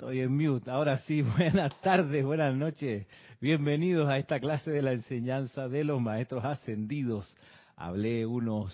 Estoy 0.00 0.20
en 0.20 0.34
mute. 0.34 0.70
Ahora 0.70 0.96
sí, 1.00 1.20
buenas 1.36 1.78
tardes, 1.82 2.24
buenas 2.24 2.54
noches. 2.54 3.06
Bienvenidos 3.38 4.08
a 4.08 4.16
esta 4.16 4.40
clase 4.40 4.70
de 4.70 4.80
la 4.80 4.92
enseñanza 4.92 5.68
de 5.68 5.84
los 5.84 6.00
maestros 6.00 6.42
ascendidos. 6.42 7.30
Hablé 7.76 8.24
unos 8.24 8.72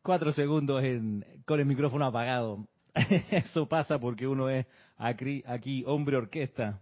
cuatro 0.00 0.30
segundos 0.30 0.84
en, 0.84 1.26
con 1.44 1.58
el 1.58 1.66
micrófono 1.66 2.06
apagado. 2.06 2.68
Eso 3.32 3.68
pasa 3.68 3.98
porque 3.98 4.28
uno 4.28 4.48
es 4.48 4.64
aquí, 4.96 5.42
aquí 5.44 5.82
hombre 5.84 6.18
orquesta. 6.18 6.78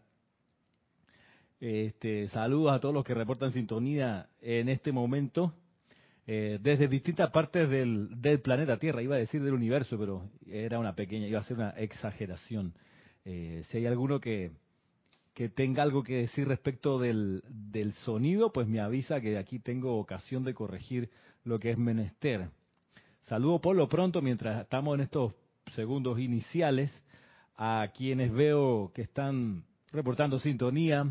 Este, 1.61 2.29
saludos 2.29 2.75
a 2.75 2.79
todos 2.79 2.95
los 2.95 3.05
que 3.05 3.15
reportan 3.15 3.53
sintonía 3.53 4.29
en 4.43 4.69
este 4.69 4.93
momento. 4.93 5.55
Eh, 6.27 6.59
desde 6.61 6.89
distintas 6.89 7.31
partes 7.31 7.71
del, 7.71 8.21
del, 8.21 8.43
planeta 8.43 8.77
Tierra, 8.77 9.01
iba 9.01 9.17
a 9.17 9.19
decir 9.19 9.43
del 9.43 9.55
universo, 9.55 9.97
pero 9.99 10.29
era 10.47 10.79
una 10.79 10.95
pequeña, 10.95 11.27
iba 11.27 11.41
a 11.41 11.45
ser 11.45 11.57
una 11.57 11.71
exageración. 11.71 12.75
Eh, 13.31 13.63
si 13.69 13.77
hay 13.77 13.85
alguno 13.85 14.21
que, 14.21 14.53
que, 15.35 15.51
tenga 15.51 15.83
algo 15.83 16.03
que 16.03 16.15
decir 16.15 16.49
respecto 16.49 16.99
del, 16.99 17.43
del, 17.47 17.93
sonido, 17.93 18.55
pues 18.55 18.67
me 18.67 18.81
avisa 18.81 19.21
que 19.21 19.37
aquí 19.37 19.59
tengo 19.59 19.99
ocasión 19.99 20.45
de 20.45 20.55
corregir 20.55 21.11
lo 21.45 21.59
que 21.61 21.71
es 21.71 21.77
menester. 21.77 22.49
Saludo 23.25 23.61
por 23.61 23.77
lo 23.77 23.87
pronto, 23.87 24.23
mientras 24.23 24.63
estamos 24.63 24.95
en 24.95 25.03
estos 25.03 25.35
segundos 25.75 26.19
iniciales, 26.19 26.91
a 27.59 27.89
quienes 27.95 28.33
veo 28.33 28.93
que 28.95 29.03
están 29.03 29.63
reportando 29.93 30.39
sintonía, 30.39 31.07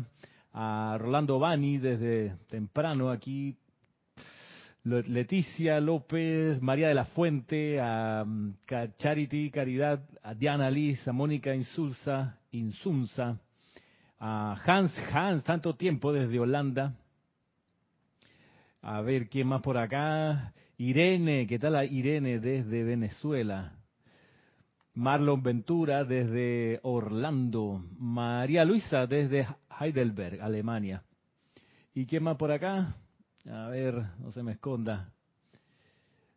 a 0.52 0.96
Rolando 0.98 1.38
Bani 1.38 1.78
desde 1.78 2.34
temprano 2.48 3.10
aquí, 3.10 3.54
Leticia 4.84 5.80
López, 5.80 6.62
María 6.62 6.88
de 6.88 6.94
la 6.94 7.04
Fuente, 7.04 7.80
a 7.80 8.24
Charity 8.96 9.50
Caridad, 9.50 10.00
a 10.22 10.34
Diana 10.34 10.70
Liz, 10.70 11.06
a 11.06 11.12
Mónica 11.12 11.54
Insulza, 11.54 12.38
Insunza, 12.52 13.38
a 14.18 14.56
Hans 14.64 14.92
Hans, 15.12 15.44
tanto 15.44 15.74
tiempo 15.76 16.12
desde 16.12 16.40
Holanda. 16.40 16.94
A 18.80 19.00
ver 19.02 19.28
quién 19.28 19.48
más 19.48 19.60
por 19.60 19.76
acá. 19.76 20.54
Irene, 20.78 21.46
¿qué 21.46 21.58
tal 21.58 21.92
Irene 21.92 22.38
desde 22.38 22.84
Venezuela? 22.84 23.74
Marlon 24.94 25.42
Ventura 25.42 26.04
desde 26.04 26.80
Orlando. 26.82 27.84
María 27.98 28.64
Luisa 28.64 29.06
desde 29.06 29.46
Heidelberg, 29.80 30.40
Alemania. 30.40 31.02
¿Y 31.94 32.06
quién 32.06 32.22
más 32.22 32.36
por 32.36 32.52
acá? 32.52 32.96
A 33.50 33.68
ver, 33.68 33.94
no 34.18 34.30
se 34.30 34.42
me 34.42 34.52
esconda. 34.52 35.10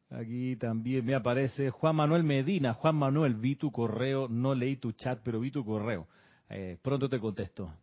Aquí 0.10 0.56
también 0.56 1.06
me 1.06 1.14
aparece 1.14 1.70
Juan 1.70 1.98
Manuel 1.98 2.24
Medina. 2.24 2.74
Juan 2.74 2.96
Manuel, 2.96 3.36
vi 3.36 3.56
tu 3.56 3.72
correo, 3.72 4.30
no 4.30 4.56
leí 4.56 4.78
tu 4.78 4.94
chat, 4.94 5.20
pero 5.24 5.40
vi 5.42 5.52
tu 5.52 5.66
correo. 5.66 6.08
Eh, 6.50 6.78
pronto 6.82 7.10
te 7.10 7.20
contesto. 7.20 7.74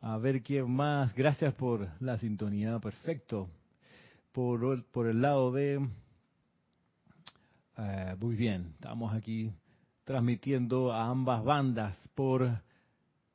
A 0.00 0.16
ver 0.16 0.42
quién 0.42 0.70
más. 0.70 1.14
Gracias 1.14 1.52
por 1.54 1.88
la 2.00 2.16
sintonía. 2.16 2.78
Perfecto. 2.78 3.50
Por, 4.32 5.08
el 5.08 5.20
lado 5.20 5.52
de... 5.52 5.86
Eh, 7.76 8.16
muy 8.18 8.36
bien, 8.36 8.72
estamos 8.74 9.12
aquí 9.12 9.52
transmitiendo 10.04 10.92
a 10.92 11.08
ambas 11.08 11.44
bandas 11.44 11.96
por 12.14 12.62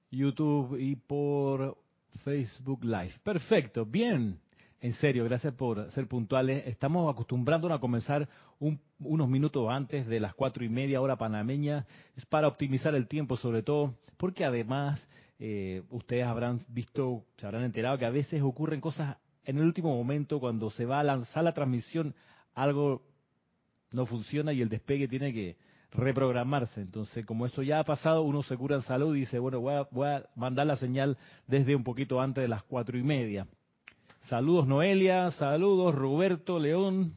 YouTube 0.10 0.80
y 0.80 0.96
por 0.96 1.78
Facebook 2.24 2.84
Live. 2.84 3.14
Perfecto, 3.24 3.86
bien. 3.86 4.40
En 4.86 4.94
serio, 4.94 5.24
gracias 5.24 5.52
por 5.56 5.90
ser 5.94 6.08
puntuales. 6.08 6.68
Estamos 6.68 7.12
acostumbrándonos 7.12 7.76
a 7.76 7.82
comenzar 7.82 8.30
unos 8.60 9.28
minutos 9.28 9.68
antes 9.68 10.06
de 10.06 10.20
las 10.20 10.36
cuatro 10.36 10.64
y 10.64 10.70
media 10.70 11.02
hora 11.02 11.18
panameña. 11.18 11.88
Para 12.30 12.48
optimizar 12.48 12.94
el 12.94 13.08
tiempo, 13.08 13.36
sobre 13.36 13.64
todo, 13.64 13.96
porque 14.18 14.46
además 14.46 15.04
eh, 15.40 15.82
ustedes 15.90 16.28
habrán 16.28 16.60
visto, 16.70 17.26
se 17.38 17.48
habrán 17.48 17.64
enterado 17.64 17.98
que 17.98 18.06
a 18.06 18.12
veces 18.12 18.44
ocurren 18.44 18.80
cosas 18.80 19.18
en 19.44 19.58
el 19.58 19.64
último 19.64 19.90
momento 19.98 20.40
cuando 20.40 20.70
se 20.70 20.86
va 20.86 21.00
a 21.00 21.04
lanzar 21.04 21.44
la 21.44 21.54
transmisión, 21.56 22.14
algo 22.54 23.02
no 23.90 24.06
funciona 24.06 24.54
y 24.54 24.62
el 24.62 24.70
despegue 24.70 25.08
tiene 25.08 25.34
que 25.34 25.58
reprogramarse. 25.90 26.82
Entonces, 26.82 27.26
como 27.26 27.48
eso 27.48 27.64
ya 27.64 27.80
ha 27.80 27.84
pasado, 27.84 28.22
uno 28.22 28.44
se 28.44 28.56
cura 28.56 28.76
en 28.76 28.84
salud 28.84 29.16
y 29.16 29.22
dice, 29.22 29.40
bueno, 29.40 29.62
voy 29.62 29.74
a, 29.74 29.88
voy 29.90 30.10
a 30.10 30.30
mandar 30.36 30.68
la 30.68 30.76
señal 30.76 31.18
desde 31.48 31.76
un 31.76 31.84
poquito 31.84 32.22
antes 32.22 32.44
de 32.44 32.50
las 32.50 32.62
cuatro 32.62 33.00
y 33.00 33.02
media. 33.02 33.48
Saludos 34.28 34.66
Noelia, 34.66 35.30
saludos 35.30 35.94
Roberto 35.94 36.58
León. 36.58 37.14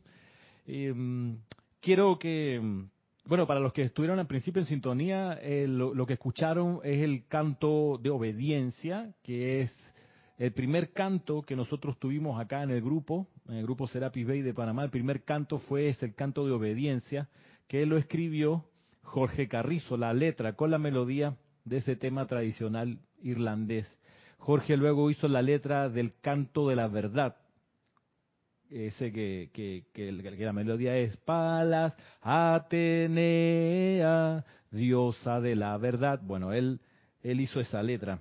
Em, 0.67 1.39
quiero 1.81 2.19
que, 2.19 2.61
bueno, 3.25 3.47
para 3.47 3.61
los 3.61 3.73
que 3.73 3.81
estuvieron 3.81 4.19
al 4.19 4.27
principio 4.27 4.61
en 4.61 4.67
sintonía, 4.67 5.39
eh, 5.41 5.67
lo, 5.67 6.05
que 6.05 6.13
escucharon 6.13 6.81
es 6.85 7.03
el 7.03 7.27
canto 7.27 7.99
de 8.03 8.11
obediencia, 8.11 9.15
que 9.23 9.63
es 9.63 9.95
el 10.37 10.53
primer 10.53 10.93
canto 10.93 11.41
que 11.41 11.57
nosotros 11.57 11.99
tuvimos 11.99 12.39
acá 12.39 12.63
en 12.63 12.73
el 12.73 12.83
grupo, 12.83 13.27
en 13.49 13.55
el 13.55 13.63
grupo 13.63 13.87
Serapis 13.87 14.27
Bay 14.27 14.43
de 14.43 14.53
Panamá. 14.53 14.85
El 14.85 14.91
primer 14.91 15.25
canto 15.25 15.61
fue 15.61 15.89
ese, 15.89 16.05
el 16.05 16.15
canto 16.15 16.45
de 16.45 16.53
obediencia, 16.53 17.31
que 17.69 17.87
lo 17.87 17.97
escribió 17.97 18.67
Jorge 19.03 19.49
Carrizo, 19.49 19.97
la 19.97 20.13
letra 20.13 20.57
con 20.57 20.71
la 20.71 20.79
melodía 20.79 21.39
de 21.65 21.79
ese 21.79 21.97
tema 21.97 22.27
tradicional 22.27 22.99
irlandés. 23.23 23.99
Jorge 24.39 24.77
luego 24.77 25.11
hizo 25.11 25.29
la 25.29 25.43
letra 25.43 25.89
del 25.89 26.15
canto 26.21 26.69
de 26.69 26.77
la 26.77 26.89
verdad. 26.89 27.37
Ese 28.71 29.13
que, 29.13 29.51
que, 29.53 29.83
la 30.13 30.53
melodía 30.53 30.97
es 30.97 31.17
Palas, 31.19 31.97
Atenea, 32.21 33.25
diosa 34.71 35.41
de 35.41 35.57
la 35.57 35.77
verdad. 35.79 36.21
Bueno, 36.23 36.53
él, 36.53 36.81
él 37.23 37.41
hizo 37.41 37.61
esa 37.61 37.83
letra. 37.83 38.21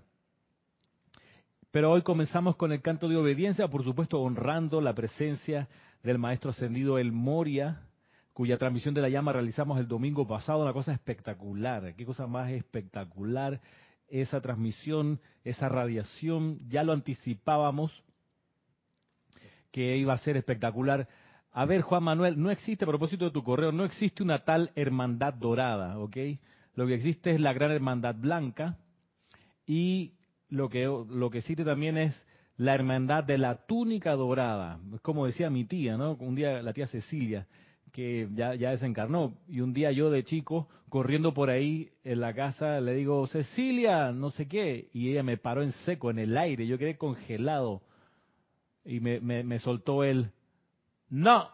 Pero 1.72 1.91
hoy 1.91 2.01
comenzamos 2.01 2.56
con 2.56 2.72
el 2.72 2.81
canto 2.81 3.09
de 3.09 3.17
obediencia, 3.17 3.67
por 3.67 3.83
supuesto 3.83 4.22
honrando 4.22 4.79
la 4.81 4.95
presencia 4.95 5.67
del 6.01 6.17
maestro 6.17 6.51
ascendido 6.51 6.97
El 6.97 7.11
Moria, 7.11 7.81
cuya 8.33 8.57
transmisión 8.57 8.94
de 8.94 9.01
la 9.01 9.09
llama 9.09 9.33
realizamos 9.33 9.77
el 9.79 9.88
domingo 9.88 10.25
pasado, 10.25 10.61
una 10.61 10.72
cosa 10.72 10.94
espectacular, 10.94 11.94
qué 11.95 12.06
cosa 12.06 12.25
más 12.25 12.51
espectacular 12.51 13.59
esa 14.07 14.41
transmisión, 14.41 15.19
esa 15.44 15.69
radiación, 15.69 16.59
ya 16.69 16.84
lo 16.84 16.94
anticipábamos 16.94 17.91
que 19.72 19.97
iba 19.97 20.13
a 20.13 20.18
ser 20.18 20.38
espectacular. 20.38 21.07
A 21.51 21.66
ver, 21.66 21.81
Juan 21.81 22.03
Manuel, 22.03 22.41
no 22.41 22.51
existe, 22.51 22.85
a 22.85 22.88
propósito 22.88 23.25
de 23.25 23.31
tu 23.31 23.44
correo, 23.44 23.72
no 23.72 23.85
existe 23.85 24.23
una 24.23 24.45
tal 24.45 24.72
hermandad 24.75 25.34
dorada, 25.34 25.97
¿ok? 26.00 26.18
Lo 26.75 26.88
que 26.88 26.95
existe 26.95 27.31
es 27.31 27.41
la 27.41 27.53
gran 27.53 27.72
hermandad 27.72 28.16
blanca 28.16 28.78
y 29.66 30.13
lo 30.50 30.69
que, 30.69 30.85
lo 30.85 31.29
que 31.29 31.39
existe 31.39 31.66
también 31.66 31.97
es 31.97 32.25
la 32.56 32.74
hermandad 32.74 33.24
de 33.24 33.38
la 33.38 33.66
túnica 33.66 34.13
dorada. 34.13 34.79
Como 35.01 35.25
decía 35.25 35.50
mi 35.50 35.66
tía, 35.66 35.97
¿no? 35.97 36.13
Un 36.13 36.35
día 36.35 36.62
la 36.62 36.74
tía 36.74 36.88
Cecilia, 36.88 37.47
que 37.91 38.28
ya, 38.34 38.56
ya 38.56 38.72
desencarnó. 38.72 39.38
Y 39.47 39.62
un 39.62 39.74
día 39.74 39.91
yo 39.91 40.09
de 40.09 40.24
chico, 40.24 40.68
corriendo 40.89 41.33
por 41.33 41.49
ahí 41.49 41.91
en 42.03 42.21
la 42.21 42.33
casa, 42.33 42.79
le 42.79 42.93
digo, 42.93 43.27
Cecilia, 43.27 44.11
no 44.11 44.31
sé 44.31 44.47
qué. 44.47 44.89
Y 44.93 45.11
ella 45.11 45.23
me 45.23 45.37
paró 45.37 45.61
en 45.61 45.71
seco, 45.71 46.09
en 46.09 46.19
el 46.19 46.37
aire. 46.37 46.65
Yo 46.65 46.77
quedé 46.77 46.97
congelado. 46.97 47.81
Y 48.85 48.99
me, 49.01 49.19
me, 49.19 49.59
soltó 49.59 50.05
él, 50.05 50.31
no, 51.09 51.49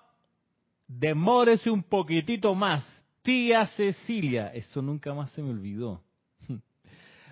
demórese 0.88 1.72
un 1.72 1.82
poquitito 1.82 2.54
más. 2.54 2.86
Tía 3.24 3.66
Cecilia. 3.68 4.48
Eso 4.54 4.84
nunca 4.84 5.14
más 5.16 5.32
se 5.32 5.42
me 5.42 5.50
olvidó. 5.50 6.04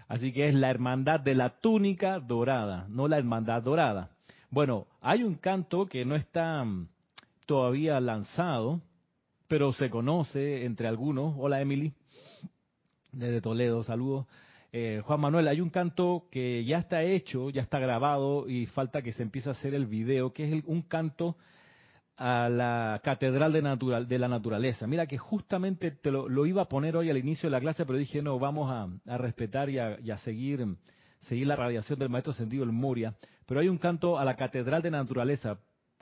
Así 0.08 0.34
que 0.34 0.48
es 0.48 0.56
la 0.56 0.72
hermandad 0.72 1.20
de 1.20 1.36
la 1.36 1.60
túnica 1.60 2.20
dorada, 2.20 2.88
no 2.90 3.08
la 3.08 3.20
hermandad 3.20 3.62
dorada. 3.62 4.10
Bueno, 4.50 4.88
hay 5.02 5.24
un 5.24 5.36
canto 5.36 5.86
que 5.86 6.04
no 6.04 6.16
está 6.16 6.64
mm, 6.64 6.88
todavía 7.46 8.00
lanzado, 8.00 8.82
pero 9.52 9.74
se 9.74 9.90
conoce 9.90 10.64
entre 10.64 10.88
algunos. 10.88 11.36
Hola 11.38 11.60
Emily, 11.60 11.92
desde 13.12 13.42
Toledo, 13.42 13.84
saludos. 13.84 14.26
Eh, 14.72 15.02
Juan 15.04 15.20
Manuel, 15.20 15.50
hay 15.50 15.60
un 15.60 15.70
canto 15.70 16.30
que 16.32 16.64
ya 16.64 16.78
está 16.78 17.04
hecho, 17.04 17.50
ya 17.50 17.62
está 17.62 17.78
grabado 17.78 18.48
y 18.48 18.68
falta 18.68 19.02
que 19.02 19.12
se 19.12 19.24
empiece 19.24 19.50
a 19.50 19.52
hacer 19.52 19.74
el 19.74 19.88
video, 19.88 20.32
que 20.32 20.46
es 20.46 20.64
un 20.68 20.84
canto 20.84 21.36
a 22.16 22.48
la 22.48 23.02
Catedral 23.04 23.52
de, 23.52 24.20
la 24.20 24.30
Naturaleza. 24.30 24.88
Mira 24.88 25.06
que 25.06 25.18
justamente 25.18 25.92
te 25.92 26.12
lo, 26.12 26.46
iba 26.46 26.62
a 26.62 26.70
poner 26.70 26.96
hoy 26.96 27.10
al 27.10 27.18
inicio 27.18 27.50
de 27.50 27.52
la 27.52 27.60
clase, 27.60 27.86
pero 27.86 28.00
dije, 28.00 28.22
no, 28.22 28.40
vamos 28.40 28.72
a, 28.72 29.18
respetar 29.18 29.70
y 29.70 29.80
a, 29.80 30.18
seguir, 30.20 30.66
seguir 31.20 31.48
la 31.48 31.58
radiación 31.58 32.00
del 32.00 32.08
Maestro 32.08 32.32
Sentido 32.32 32.64
el 32.64 32.72
Moria. 32.72 33.16
Pero 33.46 33.60
hay 33.60 33.68
un 33.68 33.80
canto 33.80 34.18
a 34.18 34.24
la 34.24 34.38
Catedral 34.38 34.82
de 34.82 34.92
Naturaleza 34.92 35.60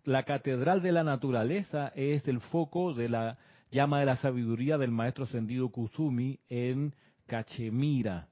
la 0.10 0.24
catedral 0.24 0.82
de 0.82 0.92
la 0.92 1.04
naturaleza 1.04 1.90
es 1.96 2.28
el 2.28 2.42
foco 2.42 2.96
de 2.96 3.10
la 3.10 3.38
llama 3.70 4.00
de 4.00 4.08
la 4.08 4.16
sabiduría 4.16 4.80
del 4.80 4.90
maestro 4.90 5.26
ascendido 5.26 5.70
Kusumi 5.70 6.40
en 6.50 6.96
Cachemira. 7.28 8.28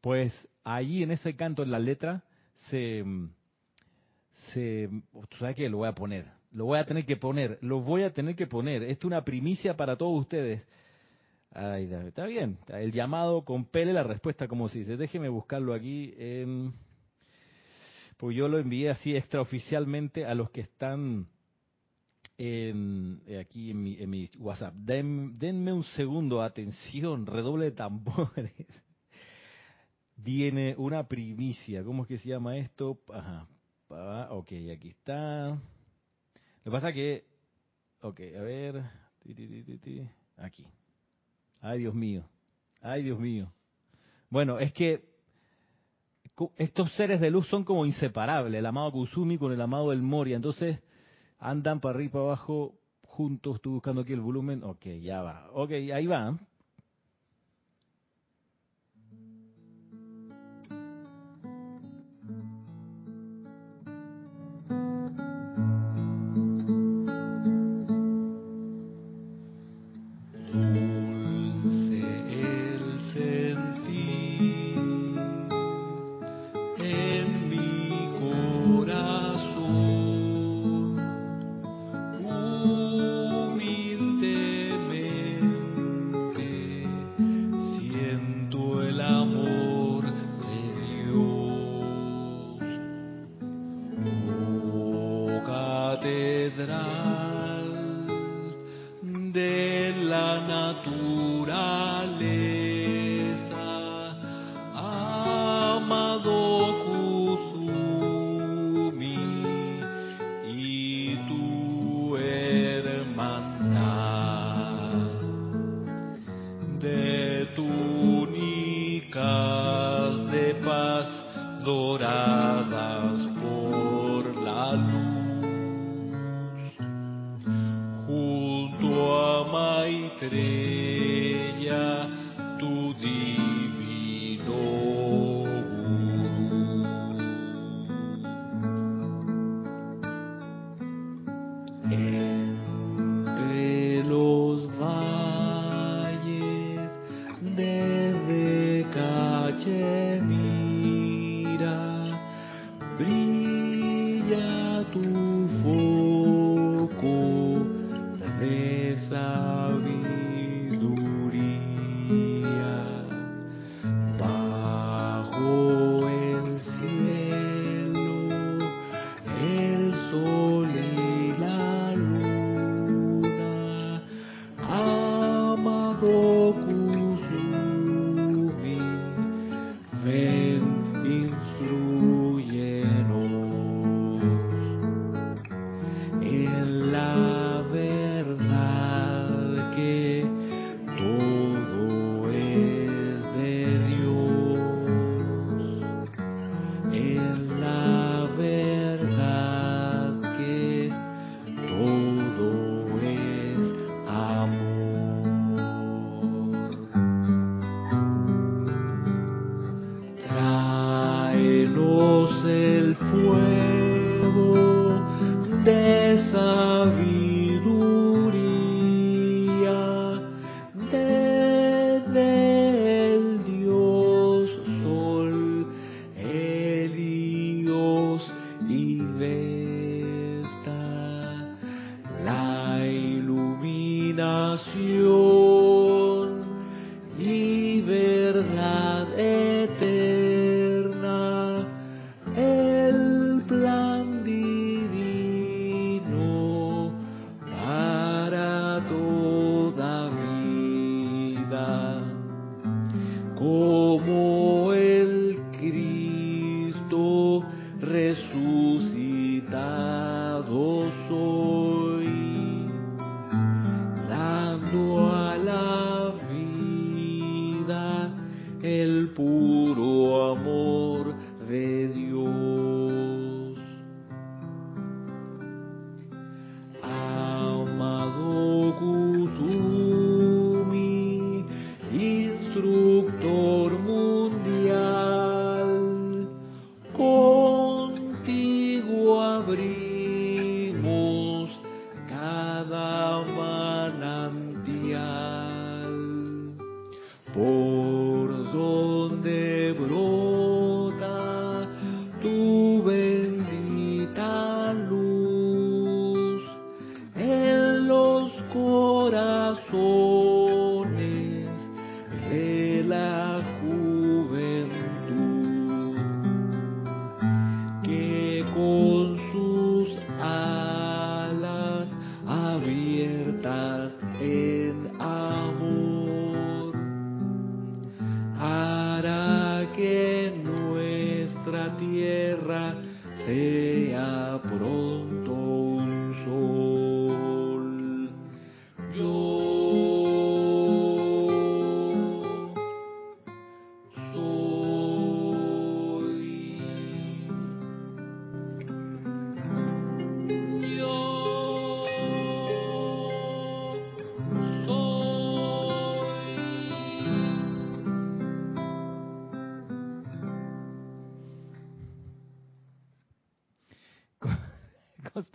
Pues 0.00 0.48
allí 0.64 1.04
en 1.04 1.12
ese 1.12 1.36
canto, 1.36 1.62
en 1.62 1.70
la 1.70 1.78
letra, 1.78 2.24
se, 2.68 3.04
se, 4.52 4.90
sabes 5.38 5.54
que 5.54 5.68
lo 5.68 5.78
voy 5.78 5.88
a 5.88 5.94
poner, 5.94 6.26
lo 6.50 6.64
voy 6.64 6.80
a 6.80 6.84
tener 6.84 7.06
que 7.06 7.16
poner, 7.16 7.58
lo 7.62 7.80
voy 7.80 8.02
a 8.02 8.12
tener 8.12 8.34
que 8.34 8.48
poner. 8.48 8.82
Esto 8.82 9.06
es 9.06 9.12
una 9.12 9.24
primicia 9.24 9.76
para 9.76 9.96
todos 9.96 10.20
ustedes. 10.20 10.66
Ay, 11.52 11.88
está 12.08 12.26
bien. 12.26 12.58
El 12.66 12.90
llamado 12.90 13.44
compele 13.44 13.92
la 13.92 14.02
respuesta, 14.02 14.48
como 14.48 14.68
se 14.68 14.80
dice. 14.80 14.96
Déjeme 14.96 15.28
buscarlo 15.28 15.74
aquí. 15.74 16.12
En... 16.18 16.74
Pues 18.24 18.38
yo 18.38 18.48
lo 18.48 18.58
envié 18.58 18.88
así 18.88 19.14
extraoficialmente 19.14 20.24
a 20.24 20.34
los 20.34 20.48
que 20.48 20.62
están 20.62 21.28
en, 22.38 23.22
aquí 23.38 23.70
en 23.72 23.82
mi, 23.82 23.98
en 24.00 24.08
mi 24.08 24.30
WhatsApp. 24.38 24.72
denme 24.74 25.74
un 25.74 25.84
segundo, 25.84 26.40
atención, 26.40 27.26
redoble 27.26 27.66
de 27.66 27.72
tambores. 27.72 28.54
Viene 30.16 30.74
una 30.78 31.06
primicia. 31.06 31.84
¿Cómo 31.84 32.04
es 32.04 32.08
que 32.08 32.16
se 32.16 32.30
llama 32.30 32.56
esto? 32.56 32.98
Ajá. 33.12 33.46
Ok, 34.30 34.52
aquí 34.74 34.88
está. 34.88 35.48
Lo 35.50 35.60
que 36.64 36.70
pasa 36.70 36.94
que... 36.94 37.26
Ok, 38.00 38.20
a 38.38 38.40
ver. 38.40 38.84
Aquí. 40.38 40.66
Ay, 41.60 41.80
Dios 41.80 41.94
mío. 41.94 42.24
Ay, 42.80 43.02
Dios 43.02 43.20
mío. 43.20 43.52
Bueno, 44.30 44.58
es 44.58 44.72
que 44.72 45.13
estos 46.56 46.92
seres 46.94 47.20
de 47.20 47.30
luz 47.30 47.46
son 47.48 47.64
como 47.64 47.86
inseparables, 47.86 48.58
el 48.58 48.66
amado 48.66 48.92
Kusumi 48.92 49.38
con 49.38 49.52
el 49.52 49.60
amado 49.60 49.92
El 49.92 50.02
Moria, 50.02 50.36
entonces 50.36 50.80
andan 51.38 51.80
para 51.80 51.94
arriba 51.94 52.06
y 52.06 52.12
para 52.12 52.24
abajo 52.24 52.74
juntos, 53.02 53.56
estoy 53.56 53.72
buscando 53.72 54.00
aquí 54.00 54.12
el 54.12 54.20
volumen, 54.20 54.64
ok, 54.64 54.86
ya 55.00 55.22
va, 55.22 55.48
ok, 55.52 55.70
ahí 55.70 56.06
va, 56.06 56.36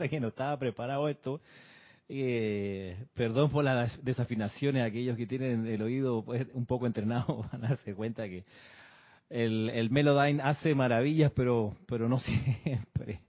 Que 0.07 0.19
no 0.19 0.29
estaba 0.29 0.57
preparado 0.57 1.09
esto. 1.09 1.41
Eh, 2.07 2.97
perdón 3.13 3.51
por 3.51 3.63
las 3.63 4.03
desafinaciones, 4.03 4.83
aquellos 4.83 5.15
que 5.17 5.27
tienen 5.27 5.67
el 5.67 5.81
oído 5.81 6.23
pues, 6.23 6.47
un 6.53 6.65
poco 6.65 6.87
entrenado 6.87 7.45
van 7.51 7.65
a 7.65 7.69
darse 7.69 7.93
cuenta 7.93 8.27
que 8.27 8.45
el, 9.29 9.69
el 9.69 9.91
Melodyne 9.91 10.41
hace 10.41 10.73
maravillas, 10.73 11.31
pero, 11.35 11.75
pero 11.87 12.09
no 12.09 12.19
siempre. 12.63 13.21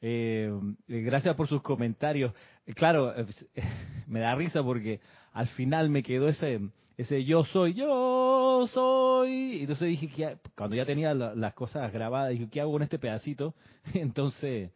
Eh, 0.00 0.50
gracias 0.88 1.34
por 1.36 1.48
sus 1.48 1.62
comentarios. 1.62 2.32
Claro, 2.74 3.14
me 4.06 4.20
da 4.20 4.34
risa 4.34 4.62
porque 4.62 5.00
al 5.32 5.46
final 5.48 5.90
me 5.90 6.02
quedó 6.02 6.28
ese 6.28 6.60
ese 6.96 7.24
yo 7.24 7.44
soy, 7.44 7.74
yo 7.74 8.66
soy. 8.72 9.60
Entonces 9.60 9.88
dije 9.88 10.08
que 10.08 10.36
cuando 10.56 10.74
ya 10.74 10.84
tenía 10.84 11.14
la- 11.14 11.34
las 11.36 11.54
cosas 11.54 11.92
grabadas, 11.92 12.30
dije, 12.30 12.48
¿qué 12.50 12.60
hago 12.60 12.72
con 12.72 12.82
este 12.82 12.98
pedacito? 12.98 13.54
Entonces 13.94 14.72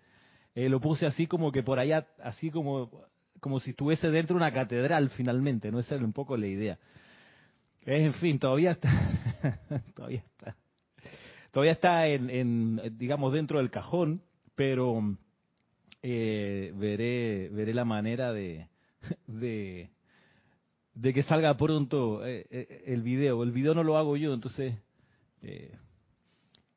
eh, 0.55 0.69
lo 0.69 0.81
puse 0.81 1.07
así 1.07 1.27
como 1.27 1.53
que 1.53 1.63
por 1.63 1.79
allá, 1.79 2.07
así 2.23 2.51
como 2.51 2.91
como 3.41 3.59
si 3.59 3.71
estuviese 3.71 4.09
dentro 4.11 4.35
de 4.35 4.45
una 4.45 4.53
catedral 4.53 5.11
finalmente, 5.11 5.73
no 5.73 5.81
esa 5.81 5.97
era 5.97 6.05
un 6.05 6.13
poco 6.13 6.37
la 6.37 6.47
idea. 6.47 6.79
Eh, 7.85 8.05
En 8.05 8.15
fin, 8.15 8.39
todavía 8.39 8.73
está, 8.73 8.91
todavía 9.97 10.21
está, 10.21 10.57
todavía 11.51 11.73
está 11.73 12.07
en, 12.07 12.81
digamos 12.97 13.33
dentro 13.33 13.59
del 13.59 13.71
cajón, 13.71 14.23
pero 14.55 15.17
eh, 16.03 16.73
veré 16.77 17.49
veré 17.51 17.75
la 17.75 17.85
manera 17.85 18.33
de 18.33 18.69
de, 19.27 19.91
que 21.13 21.23
salga 21.23 21.57
pronto 21.57 22.25
eh, 22.27 22.85
el 22.87 23.03
video. 23.03 23.43
El 23.43 23.53
video 23.53 23.75
no 23.75 23.83
lo 23.83 23.97
hago 23.97 24.17
yo, 24.17 24.33
entonces 24.35 24.75
eh, 25.43 25.77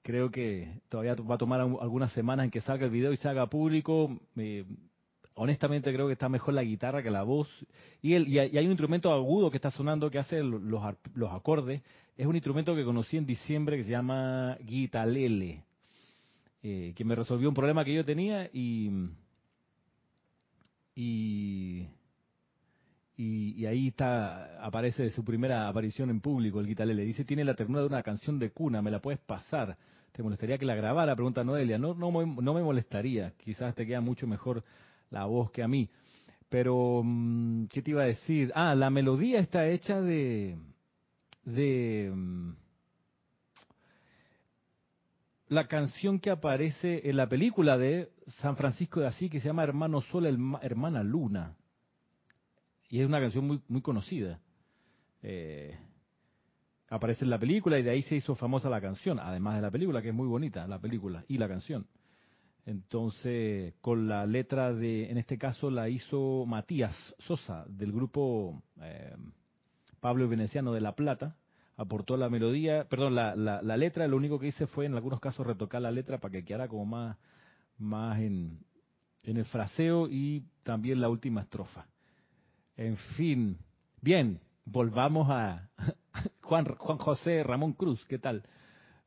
creo 0.06 0.30
que 0.30 0.82
todavía 0.88 1.16
va 1.16 1.34
a 1.34 1.38
tomar 1.40 1.60
algu- 1.62 1.82
algunas 1.82 2.12
semanas 2.14 2.44
en 2.46 2.52
que 2.52 2.62
salga 2.62 2.86
el 2.86 2.92
video 2.92 3.12
y 3.12 3.18
se 3.18 3.28
haga 3.28 3.48
público. 3.48 4.16
Eh, 4.38 4.64
honestamente 5.34 5.92
creo 5.92 6.06
que 6.06 6.14
está 6.14 6.30
mejor 6.30 6.54
la 6.54 6.62
guitarra 6.64 7.02
que 7.02 7.10
la 7.10 7.24
voz. 7.24 7.50
Y, 8.04 8.14
el, 8.14 8.28
y 8.28 8.38
hay 8.38 8.66
un 8.66 8.72
instrumento 8.72 9.12
agudo 9.12 9.50
que 9.50 9.58
está 9.58 9.72
sonando 9.72 10.12
que 10.12 10.20
hace 10.20 10.44
lo- 10.44 10.60
los, 10.60 11.32
acordes. 11.34 11.82
Es 12.16 12.28
un 12.28 12.36
instrumento 12.36 12.76
que 12.76 12.86
conocí 12.86 13.18
en 13.18 13.26
diciembre 13.26 13.78
que 13.78 13.84
se 13.84 13.90
llama 13.90 14.56
guitalele, 14.62 15.64
eh, 16.62 16.94
que 16.96 17.04
me 17.04 17.16
resolvió 17.16 17.50
un 17.50 17.56
problema 17.56 17.84
que 17.84 17.96
yo 17.96 18.06
tenía 18.06 18.48
y... 18.54 18.92
y 20.96 21.88
y, 23.18 23.66
ahí 23.66 23.88
está 23.88 24.62
aparece 24.62 25.10
su 25.12 25.24
primera 25.24 25.70
aparición 25.70 26.10
en 26.10 26.20
público 26.20 26.60
el 26.60 26.68
guitarlele 26.68 27.06
dice 27.06 27.24
tiene 27.24 27.46
la 27.46 27.54
ternura 27.54 27.80
de 27.80 27.88
una 27.88 28.04
canción 28.04 28.38
de 28.40 28.50
cuna 28.52 28.82
me 28.82 28.92
la 28.92 29.00
puedes 29.00 29.22
pasar 29.22 29.78
te 30.16 30.24
molestaría 30.24 30.58
que 30.58 30.66
la 30.66 30.76
grabara 30.76 31.14
pregunta 31.16 31.44
Noelia. 31.44 31.78
No 31.78 31.94
no 31.94 32.10
no 32.12 32.54
me 32.54 32.64
molestaría. 32.64 33.32
Quizás 33.38 33.76
te 33.76 33.86
queda 33.86 34.00
mucho 34.00 34.26
mejor 34.28 34.64
la 35.10 35.26
voz 35.26 35.52
que 35.52 35.62
a 35.62 35.68
mí. 35.68 35.90
Pero 36.50 37.02
mm, 37.04 37.66
qué 37.66 37.82
te 37.82 37.92
iba 37.92 38.04
a 38.04 38.06
decir 38.06 38.52
ah 38.56 38.76
la 38.76 38.90
melodía 38.90 39.40
está 39.40 39.68
hecha 39.68 40.00
de 40.02 40.58
de 41.44 42.12
mm, 42.16 42.52
la 45.50 45.68
canción 45.68 46.20
que 46.20 46.32
aparece 46.32 47.08
en 47.10 47.18
la 47.18 47.28
película 47.28 47.78
de 47.78 48.10
San 48.40 48.56
Francisco 48.56 49.02
de 49.02 49.08
Asís 49.08 49.30
que 49.30 49.40
se 49.40 49.48
llama 49.48 49.64
Hermano 49.64 50.02
Sol, 50.02 50.26
Herma- 50.26 50.60
Hermana 50.64 51.04
Luna. 51.04 51.56
Y 52.90 53.02
es 53.02 53.06
una 53.08 53.20
canción 53.20 53.46
muy 53.46 53.62
muy 53.68 53.82
conocida. 53.82 54.40
Eh, 55.22 55.78
aparece 56.90 57.24
en 57.24 57.32
la 57.32 57.40
película 57.40 57.80
y 57.80 57.84
de 57.84 57.92
ahí 57.92 58.02
se 58.04 58.16
hizo 58.16 58.36
famosa 58.36 58.70
la 58.70 58.82
canción, 58.82 59.20
además 59.20 59.56
de 59.56 59.62
la 59.62 59.72
película, 59.72 60.02
que 60.02 60.10
es 60.10 60.14
muy 60.14 60.28
bonita, 60.28 60.68
la 60.68 60.80
película 60.80 61.24
y 61.28 61.38
la 61.38 61.48
canción. 61.48 61.88
Entonces, 62.66 63.76
con 63.82 64.08
la 64.08 64.26
letra 64.26 64.74
de, 64.74 65.12
en 65.12 65.18
este 65.18 65.38
caso 65.38 65.70
la 65.70 65.88
hizo 65.88 66.46
Matías 66.48 66.96
Sosa, 67.20 67.66
del 67.68 67.92
grupo 67.92 68.64
eh, 68.82 69.16
Pablo 70.00 70.28
Veneciano 70.28 70.74
de 70.74 70.82
La 70.82 70.96
Plata, 70.96 71.36
aportó 71.78 72.18
la 72.18 72.30
melodía, 72.30 72.88
perdón, 72.88 73.16
la, 73.16 73.36
la, 73.36 73.62
la 73.62 73.78
letra, 73.78 74.08
lo 74.08 74.18
único 74.18 74.40
que 74.40 74.48
hice 74.48 74.66
fue 74.66 74.86
en 74.86 74.96
algunos 74.96 75.20
casos 75.20 75.46
retocar 75.46 75.82
la 75.82 75.92
letra 75.92 76.20
para 76.20 76.32
que 76.32 76.46
quedara 76.46 76.68
como 76.68 76.86
más, 76.86 77.18
más 77.78 78.20
en, 78.20 78.60
en 79.24 79.38
el 79.38 79.46
fraseo 79.46 80.08
y 80.10 80.44
también 80.64 81.02
la 81.02 81.10
última 81.10 81.42
estrofa. 81.42 81.86
En 82.78 82.98
fin, 83.16 83.58
bien, 84.02 84.40
volvamos 84.66 85.28
a 85.30 85.70
Juan, 86.46 86.66
Juan 86.66 86.98
José 87.00 87.42
Ramón 87.42 87.74
Cruz, 87.74 88.06
¿qué 88.06 88.20
tal? 88.20 88.44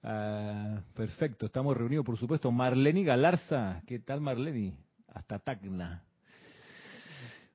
Ah, 0.02 0.83
perfecto, 0.95 1.47
estamos 1.47 1.76
reunidos, 1.76 2.04
por 2.04 2.18
supuesto. 2.18 2.50
Marleni 2.50 3.04
Galarza, 3.04 3.80
¿qué 3.87 4.00
tal 4.00 4.21
Marleni? 4.21 4.76
Hasta 5.07 5.38
Tacna. 5.38 6.02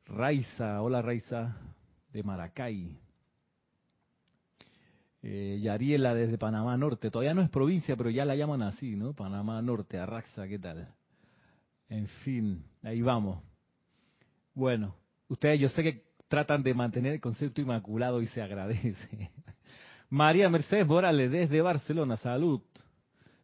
Raiza, 0.05 0.81
hola 0.81 1.01
Raiza, 1.01 1.57
de 2.13 2.23
Maracay. 2.23 2.97
Eh, 5.21 5.59
Yariela 5.61 6.13
desde 6.13 6.37
Panamá 6.37 6.77
Norte, 6.77 7.11
todavía 7.11 7.33
no 7.33 7.41
es 7.41 7.49
provincia, 7.49 7.97
pero 7.97 8.09
ya 8.09 8.23
la 8.23 8.35
llaman 8.35 8.61
así, 8.61 8.95
¿no? 8.95 9.13
Panamá 9.13 9.61
Norte, 9.61 9.99
Arraxa, 9.99 10.47
¿qué 10.47 10.59
tal? 10.59 10.87
En 11.89 12.07
fin, 12.07 12.63
ahí 12.83 13.01
vamos. 13.01 13.43
Bueno, 14.53 14.95
ustedes 15.27 15.59
yo 15.59 15.67
sé 15.69 15.83
que 15.83 16.05
tratan 16.29 16.63
de 16.63 16.73
mantener 16.73 17.13
el 17.13 17.21
concepto 17.21 17.59
inmaculado 17.59 18.21
y 18.21 18.27
se 18.27 18.41
agradece. 18.41 19.29
María 20.13 20.47
Mercedes 20.47 20.85
Morales 20.85 21.31
desde 21.31 21.59
Barcelona, 21.59 22.17
salud. 22.17 22.61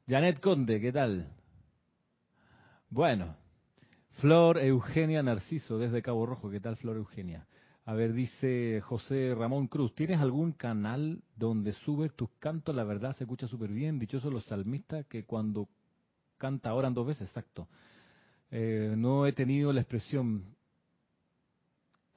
Janet 0.07 0.39
Conde, 0.39 0.79
¿qué 0.79 0.91
tal? 0.91 1.27
Bueno, 2.91 3.35
Flor 4.21 4.59
Eugenia 4.59 5.23
Narciso 5.23 5.79
desde 5.79 6.03
Cabo 6.03 6.27
Rojo, 6.27 6.51
¿qué 6.51 6.59
tal 6.59 6.77
Flor 6.77 6.97
Eugenia? 6.97 7.47
A 7.85 7.93
ver, 7.95 8.13
dice 8.13 8.81
José 8.81 9.33
Ramón 9.35 9.65
Cruz, 9.65 9.95
¿tienes 9.95 10.19
algún 10.19 10.51
canal 10.51 11.23
donde 11.35 11.73
subes 11.73 12.13
tus 12.13 12.29
cantos? 12.38 12.75
La 12.75 12.83
verdad 12.83 13.13
se 13.13 13.23
escucha 13.23 13.47
súper 13.47 13.71
bien, 13.71 13.97
dichosos 13.97 14.31
los 14.31 14.45
salmistas 14.45 15.07
que 15.07 15.25
cuando 15.25 15.69
canta 16.38 16.75
oran 16.75 16.93
dos 16.93 17.07
veces, 17.07 17.29
exacto. 17.29 17.67
Eh, 18.51 18.93
no 18.95 19.25
he 19.25 19.33
tenido 19.33 19.73
la 19.73 19.81
expresión, 19.81 20.55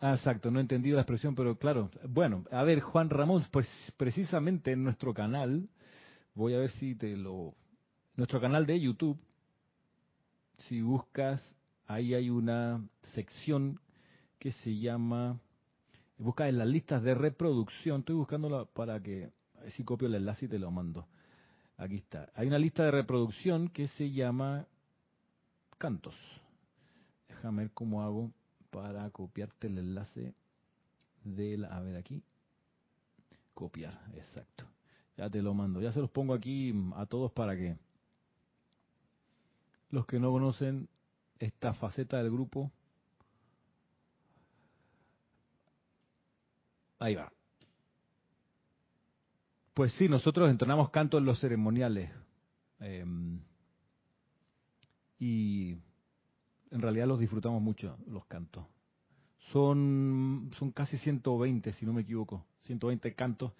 Ah, 0.04 0.14
exacto, 0.14 0.50
no 0.50 0.58
he 0.58 0.62
entendido 0.62 0.96
la 0.96 1.02
expresión, 1.02 1.36
pero 1.36 1.56
claro. 1.56 1.88
Bueno, 2.08 2.44
a 2.50 2.64
ver, 2.64 2.80
Juan 2.80 3.08
Ramón, 3.08 3.44
pues 3.52 3.68
precisamente 3.96 4.72
en 4.72 4.82
nuestro 4.82 5.14
canal, 5.14 5.68
voy 6.34 6.54
a 6.54 6.58
ver 6.58 6.70
si 6.70 6.96
te 6.96 7.16
lo... 7.16 7.54
Nuestro 8.16 8.40
canal 8.40 8.66
de 8.66 8.80
YouTube, 8.80 9.16
si 10.56 10.82
buscas, 10.82 11.40
ahí 11.86 12.14
hay 12.14 12.30
una 12.30 12.84
sección 13.14 13.78
que 14.40 14.50
se 14.50 14.76
llama... 14.76 15.38
Busca 16.18 16.48
en 16.48 16.58
las 16.58 16.66
listas 16.66 17.00
de 17.04 17.14
reproducción, 17.14 18.00
estoy 18.00 18.16
buscándola 18.16 18.64
para 18.64 19.00
que... 19.00 19.30
A 19.54 19.60
ver 19.60 19.70
si 19.70 19.84
copio 19.84 20.08
el 20.08 20.16
enlace 20.16 20.46
y 20.46 20.48
te 20.48 20.58
lo 20.58 20.72
mando. 20.72 21.06
Aquí 21.76 21.94
está. 21.94 22.28
Hay 22.34 22.48
una 22.48 22.58
lista 22.58 22.82
de 22.82 22.90
reproducción 22.90 23.68
que 23.68 23.86
se 23.86 24.10
llama 24.10 24.66
Cantos. 25.78 26.16
Déjame 27.28 27.62
ver 27.62 27.70
cómo 27.72 28.02
hago 28.02 28.32
para 28.72 29.08
copiarte 29.10 29.66
el 29.66 29.78
enlace 29.78 30.34
de 31.22 31.58
la... 31.58 31.68
A 31.68 31.80
ver 31.80 31.96
aquí. 31.96 32.24
Copiar, 33.52 34.00
exacto. 34.14 34.64
Ya 35.16 35.28
te 35.28 35.42
lo 35.42 35.52
mando. 35.52 35.80
Ya 35.80 35.92
se 35.92 36.00
los 36.00 36.10
pongo 36.10 36.32
aquí 36.32 36.74
a 36.96 37.04
todos 37.04 37.30
para 37.32 37.54
que 37.54 37.76
los 39.90 40.06
que 40.06 40.18
no 40.18 40.32
conocen 40.32 40.88
esta 41.38 41.74
faceta 41.74 42.16
del 42.16 42.30
grupo. 42.30 42.72
Ahí 46.98 47.14
va. 47.14 47.30
Pues 49.74 49.92
sí, 49.94 50.08
nosotros 50.08 50.48
entrenamos 50.48 50.88
canto 50.90 51.18
en 51.18 51.26
los 51.26 51.38
ceremoniales. 51.40 52.10
Eh, 52.80 53.04
y 55.18 55.76
en 56.72 56.80
realidad 56.80 57.06
los 57.06 57.20
disfrutamos 57.20 57.60
mucho, 57.62 57.96
los 58.08 58.24
cantos. 58.26 58.64
Son, 59.52 60.50
son 60.58 60.72
casi 60.72 60.96
120, 60.96 61.72
si 61.74 61.84
no 61.84 61.92
me 61.92 62.00
equivoco, 62.02 62.44
120 62.62 63.14
cantos 63.14 63.52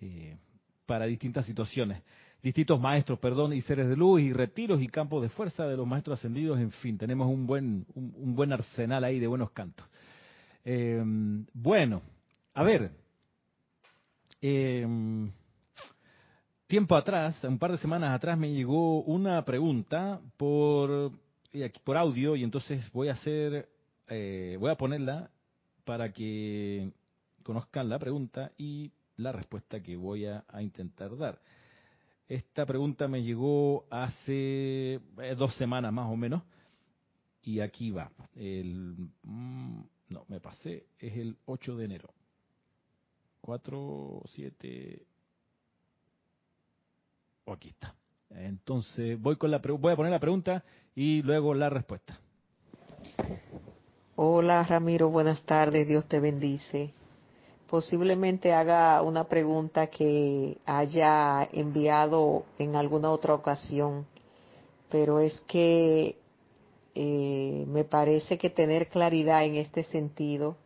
eh, 0.00 0.36
para 0.84 1.06
distintas 1.06 1.46
situaciones. 1.46 2.02
distintos 2.42 2.80
maestros, 2.80 3.18
perdón, 3.18 3.52
y 3.52 3.60
seres 3.62 3.88
de 3.88 3.96
luz 3.96 4.20
y 4.20 4.32
retiros 4.32 4.82
y 4.82 4.88
campos 4.88 5.22
de 5.22 5.28
fuerza 5.28 5.66
de 5.66 5.76
los 5.76 5.86
maestros 5.86 6.18
ascendidos, 6.18 6.60
en 6.60 6.70
fin, 6.70 6.98
tenemos 6.98 7.28
un 7.28 7.46
buen, 7.46 7.86
un, 7.94 8.34
buen 8.34 8.52
arsenal 8.52 9.02
ahí 9.04 9.18
de 9.18 9.26
buenos 9.26 9.50
cantos. 9.52 9.86
Eh, 10.64 11.02
bueno, 11.54 12.02
a 12.54 12.62
ver, 12.62 12.90
eh, 14.40 14.86
tiempo 16.66 16.96
atrás, 16.96 17.42
un 17.44 17.58
par 17.58 17.72
de 17.72 17.78
semanas 17.78 18.14
atrás, 18.14 18.38
me 18.38 18.52
llegó 18.52 19.02
una 19.02 19.44
pregunta 19.44 20.20
por, 20.36 21.12
por 21.84 21.96
audio 21.96 22.36
y 22.36 22.44
entonces 22.44 22.90
voy 22.92 23.08
a 23.08 23.12
hacer, 23.12 23.68
eh, 24.08 24.56
voy 24.58 24.70
a 24.70 24.76
ponerla 24.76 25.30
para 25.84 26.12
que 26.12 26.90
conozcan 27.42 27.88
la 27.88 27.98
pregunta 27.98 28.52
y 28.58 28.92
la 29.16 29.32
respuesta 29.32 29.82
que 29.82 29.96
voy 29.96 30.26
a, 30.26 30.44
intentar 30.60 31.16
dar. 31.16 31.40
Esta 32.28 32.66
pregunta 32.66 33.06
me 33.08 33.22
llegó 33.22 33.86
hace 33.90 34.94
eh, 34.94 35.34
dos 35.38 35.54
semanas 35.56 35.92
más 35.92 36.10
o 36.10 36.16
menos 36.16 36.42
y 37.42 37.60
aquí 37.60 37.90
va. 37.90 38.10
El, 38.34 38.96
mm, 39.22 39.80
no, 40.08 40.24
me 40.28 40.40
pasé, 40.40 40.86
es 40.98 41.16
el 41.16 41.36
8 41.46 41.76
de 41.76 41.84
enero. 41.84 42.12
4, 43.40 44.22
7, 44.32 45.06
o 47.44 47.52
aquí 47.52 47.68
está. 47.68 47.94
Entonces 48.30 49.20
voy 49.20 49.36
con 49.36 49.50
la 49.50 49.58
voy 49.58 49.92
a 49.92 49.96
poner 49.96 50.12
la 50.12 50.18
pregunta 50.18 50.64
y 50.94 51.22
luego 51.22 51.54
la 51.54 51.70
respuesta. 51.70 52.18
Hola 54.16 54.64
Ramiro, 54.64 55.10
buenas 55.10 55.42
tardes, 55.44 55.86
Dios 55.86 56.06
te 56.06 56.20
bendice. 56.20 56.92
Posiblemente 57.68 58.52
haga 58.52 59.02
una 59.02 59.24
pregunta 59.24 59.88
que 59.88 60.58
haya 60.64 61.44
enviado 61.52 62.46
en 62.58 62.76
alguna 62.76 63.10
otra 63.10 63.34
ocasión, 63.34 64.06
pero 64.88 65.18
es 65.18 65.40
que 65.48 66.16
eh, 66.94 67.64
me 67.66 67.84
parece 67.84 68.38
que 68.38 68.50
tener 68.50 68.88
claridad 68.88 69.44
en 69.44 69.56
este 69.56 69.84
sentido, 69.84 70.56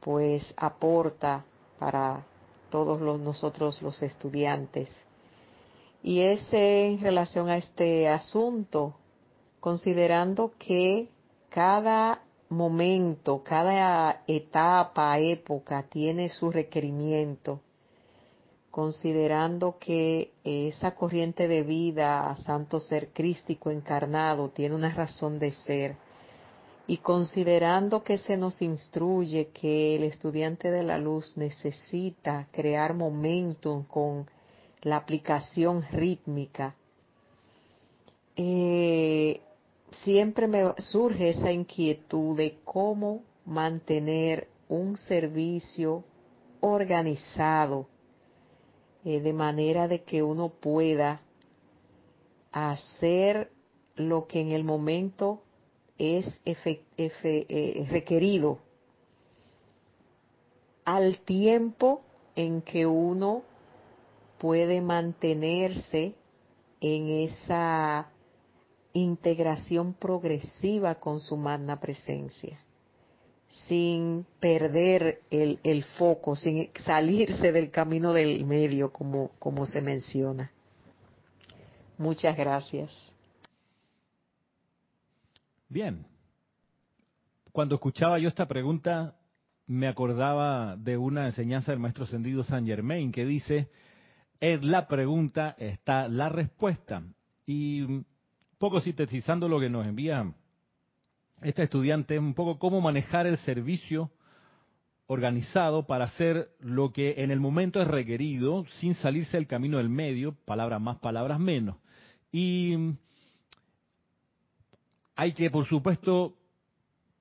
pues 0.00 0.54
aporta 0.56 1.44
para 1.78 2.24
todos 2.70 3.00
los, 3.00 3.18
nosotros 3.18 3.80
los 3.82 4.02
estudiantes 4.02 5.07
y 6.02 6.20
es 6.20 6.46
en 6.52 7.00
relación 7.00 7.48
a 7.48 7.56
este 7.56 8.08
asunto, 8.08 8.94
considerando 9.60 10.52
que 10.58 11.08
cada 11.48 12.22
momento, 12.48 13.42
cada 13.42 14.22
etapa, 14.26 15.18
época 15.18 15.84
tiene 15.88 16.28
su 16.30 16.50
requerimiento, 16.50 17.60
considerando 18.70 19.76
que 19.78 20.32
esa 20.44 20.94
corriente 20.94 21.48
de 21.48 21.62
vida, 21.62 22.34
Santo 22.44 22.80
Ser 22.80 23.08
Crístico 23.08 23.70
encarnado, 23.70 24.50
tiene 24.50 24.74
una 24.74 24.94
razón 24.94 25.38
de 25.38 25.52
ser, 25.52 25.96
y 26.86 26.98
considerando 26.98 28.02
que 28.02 28.16
se 28.16 28.38
nos 28.38 28.62
instruye 28.62 29.48
que 29.48 29.96
el 29.96 30.04
estudiante 30.04 30.70
de 30.70 30.84
la 30.84 30.96
luz 30.96 31.36
necesita 31.36 32.46
crear 32.50 32.94
momentum 32.94 33.84
con 33.84 34.26
la 34.82 34.96
aplicación 34.96 35.82
rítmica, 35.90 36.74
eh, 38.36 39.40
siempre 39.90 40.46
me 40.46 40.74
surge 40.78 41.30
esa 41.30 41.50
inquietud 41.50 42.36
de 42.36 42.58
cómo 42.64 43.22
mantener 43.44 44.48
un 44.68 44.96
servicio 44.96 46.04
organizado 46.60 47.88
eh, 49.04 49.20
de 49.20 49.32
manera 49.32 49.88
de 49.88 50.02
que 50.02 50.22
uno 50.22 50.50
pueda 50.50 51.22
hacer 52.52 53.50
lo 53.96 54.26
que 54.26 54.40
en 54.40 54.52
el 54.52 54.64
momento 54.64 55.42
es 55.98 56.40
eh, 56.44 57.86
requerido. 57.90 58.58
Al 60.84 61.18
tiempo 61.18 62.02
en 62.36 62.62
que 62.62 62.86
uno 62.86 63.42
puede 64.38 64.80
mantenerse 64.80 66.14
en 66.80 67.08
esa 67.08 68.10
integración 68.92 69.94
progresiva 69.94 70.96
con 70.96 71.20
su 71.20 71.36
magna 71.36 71.78
presencia, 71.80 72.58
sin 73.48 74.26
perder 74.40 75.22
el, 75.30 75.58
el, 75.62 75.84
foco, 75.84 76.36
sin 76.36 76.70
salirse 76.78 77.52
del 77.52 77.70
camino 77.70 78.12
del 78.12 78.44
medio, 78.44 78.92
como, 78.92 79.30
como 79.38 79.66
se 79.66 79.82
menciona. 79.82 80.50
Muchas 81.96 82.36
gracias. 82.36 83.12
Bien. 85.68 86.06
Cuando 87.52 87.74
escuchaba 87.74 88.18
yo 88.18 88.28
esta 88.28 88.46
pregunta, 88.46 89.16
me 89.66 89.88
acordaba 89.88 90.76
de 90.76 90.96
una 90.96 91.26
enseñanza 91.26 91.72
del 91.72 91.80
maestro 91.80 92.04
ascendido 92.04 92.42
San 92.42 92.64
Germain 92.64 93.12
que 93.12 93.24
dice, 93.24 93.68
en 94.40 94.70
la 94.70 94.86
pregunta 94.86 95.54
está 95.58 96.08
la 96.08 96.28
respuesta. 96.28 97.02
Y 97.46 97.82
un 97.82 98.06
poco 98.58 98.80
sintetizando 98.80 99.48
lo 99.48 99.60
que 99.60 99.70
nos 99.70 99.86
envía 99.86 100.32
esta 101.40 101.62
estudiante, 101.62 102.18
un 102.18 102.34
poco 102.34 102.58
cómo 102.58 102.80
manejar 102.80 103.26
el 103.26 103.38
servicio 103.38 104.10
organizado 105.06 105.86
para 105.86 106.04
hacer 106.04 106.50
lo 106.60 106.92
que 106.92 107.14
en 107.18 107.30
el 107.30 107.40
momento 107.40 107.80
es 107.80 107.88
requerido 107.88 108.66
sin 108.80 108.94
salirse 108.94 109.36
del 109.38 109.46
camino 109.46 109.78
del 109.78 109.88
medio, 109.88 110.36
palabras 110.44 110.80
más, 110.80 110.98
palabras 110.98 111.40
menos. 111.40 111.76
Y 112.30 112.74
hay 115.16 115.32
que, 115.32 115.50
por 115.50 115.64
supuesto, 115.64 116.36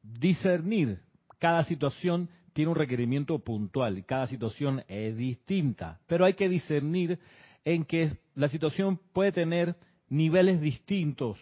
discernir 0.03 0.99
cada 1.39 1.63
situación 1.63 2.29
tiene 2.57 2.71
un 2.71 2.75
requerimiento 2.75 3.37
puntual, 3.37 4.03
cada 4.03 4.25
situación 4.25 4.83
es 4.87 5.15
distinta, 5.15 5.99
pero 6.07 6.25
hay 6.25 6.33
que 6.33 6.49
discernir 6.49 7.19
en 7.63 7.85
que 7.85 8.17
la 8.33 8.47
situación 8.47 8.99
puede 9.13 9.31
tener 9.31 9.75
niveles 10.09 10.59
distintos. 10.59 11.37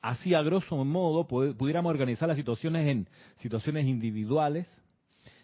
Así 0.00 0.32
a 0.32 0.40
grosso 0.40 0.82
modo 0.82 1.26
pudiéramos 1.28 1.90
organizar 1.90 2.26
las 2.26 2.38
situaciones 2.38 2.88
en 2.88 3.06
situaciones 3.36 3.84
individuales, 3.84 4.66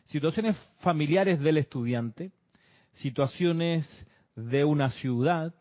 situaciones 0.06 0.56
familiares 0.78 1.38
del 1.38 1.58
estudiante, 1.58 2.32
situaciones 2.92 3.86
de 4.34 4.64
una 4.64 4.88
ciudad, 4.92 5.54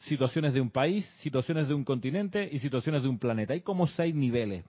situaciones 0.00 0.52
de 0.52 0.60
un 0.60 0.68
país, 0.68 1.06
situaciones 1.22 1.68
de 1.68 1.72
un 1.72 1.84
continente 1.84 2.50
y 2.52 2.58
situaciones 2.58 3.02
de 3.02 3.08
un 3.08 3.18
planeta. 3.18 3.54
Hay 3.54 3.62
como 3.62 3.86
seis 3.86 4.14
niveles, 4.14 4.62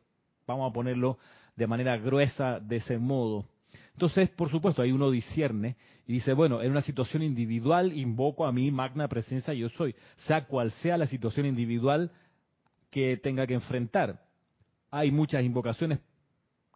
vamos 0.48 0.72
a 0.72 0.74
ponerlo 0.74 1.20
de 1.56 1.68
manera 1.68 1.98
gruesa 1.98 2.60
de 2.60 2.78
ese 2.78 2.98
modo. 2.98 3.46
Entonces, 3.94 4.30
por 4.30 4.50
supuesto, 4.50 4.82
ahí 4.82 4.92
uno 4.92 5.12
discierne 5.12 5.76
y 6.08 6.14
dice, 6.14 6.34
bueno, 6.34 6.62
en 6.62 6.72
una 6.72 6.82
situación 6.82 7.24
individual 7.24 7.94
invoco 7.94 8.46
a 8.46 8.52
mi 8.52 8.72
magna 8.72 9.08
presencia 9.08 9.54
yo 9.54 9.70
soy, 9.70 9.96
sea 10.16 10.46
cual 10.46 10.72
sea 10.72 10.98
la 10.98 11.06
situación 11.06 11.46
individual 11.46 12.12
que 12.90 13.18
tenga 13.18 13.48
que 13.48 13.54
enfrentar. 13.54 14.22
Hay 14.92 15.12
muchas 15.12 15.44
invocaciones 15.44 16.00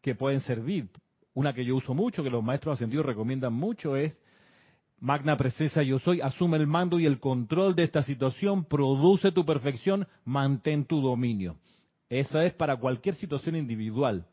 que 0.02 0.16
pueden 0.16 0.42
servir. 0.42 0.90
Una 1.34 1.54
que 1.54 1.66
yo 1.66 1.76
uso 1.76 1.94
mucho, 1.94 2.24
que 2.24 2.30
los 2.30 2.44
maestros 2.44 2.74
ascendidos 2.74 3.06
recomiendan 3.06 3.54
mucho, 3.54 3.96
es 3.96 4.20
Magna 5.00 5.38
presencia 5.38 5.84
yo 5.84 6.00
soy, 6.00 6.22
asume 6.22 6.58
el 6.58 6.66
mando 6.66 7.00
y 7.00 7.06
el 7.06 7.20
control 7.20 7.76
de 7.76 7.84
esta 7.84 8.02
situación, 8.02 8.66
produce 8.66 9.32
tu 9.32 9.46
perfección, 9.46 10.08
mantén 10.26 10.86
tu 10.86 11.02
dominio. 11.02 11.58
Esa 12.10 12.44
es 12.46 12.54
para 12.54 12.78
cualquier 12.78 13.14
situación 13.14 13.56
individual. 13.56 14.26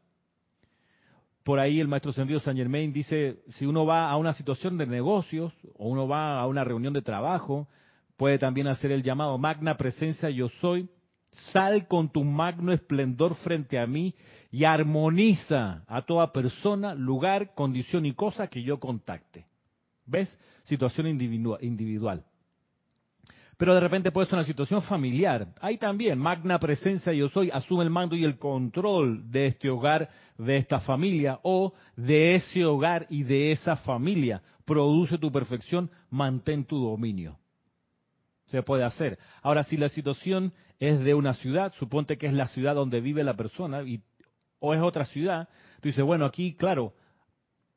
Por 1.45 1.61
ahí 1.61 1.79
el 1.79 1.89
maestro 1.89 2.13
Sendido 2.13 2.41
San 2.41 2.57
Germain 2.57 2.91
dice, 2.93 3.43
si 3.51 3.67
uno 3.67 3.85
va 3.85 4.11
a 4.11 4.17
una 4.17 4.33
situación 4.33 4.79
de 4.79 4.87
negocios 4.87 5.53
o 5.77 5.89
uno 5.89 6.09
va 6.09 6.41
a 6.41 6.47
una 6.47 6.65
reunión 6.65 6.95
de 6.95 7.03
trabajo, 7.03 7.69
puede 8.17 8.39
también 8.39 8.67
hacer 8.67 8.91
el 8.93 9.03
llamado 9.03 9.37
magna 9.37 9.77
presencia 9.77 10.31
yo 10.31 10.49
soy, 10.61 10.89
sal 11.53 11.87
con 11.87 12.09
tu 12.11 12.25
magno 12.25 12.73
esplendor 12.73 13.35
frente 13.35 13.79
a 13.79 13.87
mí 13.87 14.15
y 14.51 14.65
armoniza 14.65 15.85
a 15.87 16.03
toda 16.03 16.33
persona, 16.33 16.95
lugar, 16.95 17.55
condición 17.55 18.07
y 18.07 18.15
cosa 18.15 18.47
que 18.47 18.63
yo 18.63 18.81
contacte. 18.81 19.45
¿Ves? 20.07 20.35
Situación 20.63 21.07
individual 21.09 22.25
pero 23.57 23.75
de 23.75 23.81
repente 23.81 24.11
puede 24.11 24.27
ser 24.27 24.39
una 24.39 24.47
situación 24.47 24.83
familiar. 24.83 25.47
Ahí 25.61 25.79
también, 25.79 26.19
magna 26.19 26.59
presencia 26.59 27.13
yo 27.13 27.29
soy, 27.29 27.51
asume 27.51 27.85
el 27.85 27.91
mando 27.91 28.17
y 28.17 28.25
el 28.25 28.39
control 28.39 29.31
de 29.31 29.47
este 29.47 29.71
hogar, 29.71 30.11
de 30.39 30.57
esta 30.57 30.81
familia, 30.81 31.39
o 31.43 31.73
de 31.97 32.35
ese 32.35 32.65
hogar 32.65 33.07
y 33.11 33.23
de 33.23 33.53
esa 33.53 33.77
familia. 33.77 34.43
Produce 34.65 35.19
tu 35.19 35.31
perfección, 35.31 35.91
mantén 36.11 36.65
tu 36.65 36.79
dominio. 36.79 37.39
Se 38.47 38.63
puede 38.63 38.85
hacer. 38.85 39.19
Ahora, 39.43 39.63
si 39.63 39.77
la 39.77 39.89
situación 39.89 40.53
es 40.79 41.01
de 41.01 41.15
una 41.15 41.35
ciudad, 41.35 41.73
suponte 41.79 42.19
que 42.19 42.27
es 42.27 42.33
la 42.33 42.49
ciudad 42.49 42.75
donde 42.75 43.01
vive 43.01 43.23
la 43.23 43.35
persona, 43.35 43.83
y, 43.83 44.03
o 44.59 44.75
es 44.75 44.83
otra 44.83 45.05
ciudad, 45.05 45.49
tú 45.81 45.89
dices, 45.89 46.05
bueno, 46.05 46.25
aquí, 46.25 46.55
claro, 46.55 46.93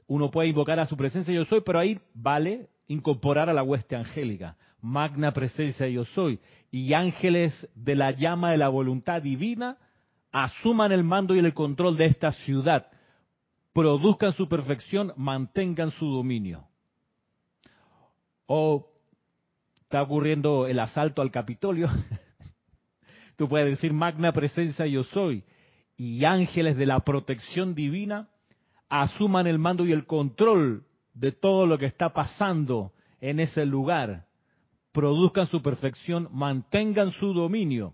uno 0.07 0.31
puede 0.31 0.49
invocar 0.49 0.79
a 0.79 0.85
su 0.85 0.97
presencia 0.97 1.33
yo 1.33 1.45
soy, 1.45 1.61
pero 1.61 1.79
ahí 1.79 1.99
vale 2.13 2.69
incorporar 2.87 3.49
a 3.49 3.53
la 3.53 3.63
hueste 3.63 3.95
angélica, 3.95 4.55
magna 4.81 5.33
presencia 5.33 5.87
yo 5.87 6.05
soy, 6.05 6.39
y 6.71 6.93
ángeles 6.93 7.69
de 7.75 7.95
la 7.95 8.11
llama 8.11 8.51
de 8.51 8.57
la 8.57 8.69
voluntad 8.69 9.21
divina 9.21 9.77
asuman 10.31 10.91
el 10.91 11.03
mando 11.03 11.35
y 11.35 11.39
el 11.39 11.53
control 11.53 11.97
de 11.97 12.05
esta 12.05 12.31
ciudad, 12.31 12.87
produzcan 13.73 14.33
su 14.33 14.47
perfección, 14.47 15.13
mantengan 15.17 15.91
su 15.91 16.07
dominio. 16.07 16.67
O 18.45 18.89
está 19.81 20.01
ocurriendo 20.01 20.67
el 20.67 20.79
asalto 20.79 21.21
al 21.21 21.31
Capitolio, 21.31 21.87
tú 23.35 23.47
puedes 23.47 23.69
decir 23.69 23.93
magna 23.93 24.31
presencia 24.31 24.85
yo 24.85 25.03
soy, 25.03 25.43
y 25.95 26.25
ángeles 26.25 26.77
de 26.77 26.85
la 26.85 26.99
protección 27.01 27.75
divina 27.75 28.29
asuman 28.89 29.47
el 29.47 29.59
mando 29.59 29.85
y 29.85 29.91
el 29.91 30.05
control 30.05 30.86
de 31.19 31.31
todo 31.31 31.65
lo 31.65 31.77
que 31.77 31.85
está 31.85 32.13
pasando 32.13 32.93
en 33.19 33.39
ese 33.39 33.65
lugar, 33.65 34.25
produzcan 34.91 35.47
su 35.47 35.61
perfección, 35.61 36.29
mantengan 36.31 37.11
su 37.11 37.33
dominio. 37.33 37.93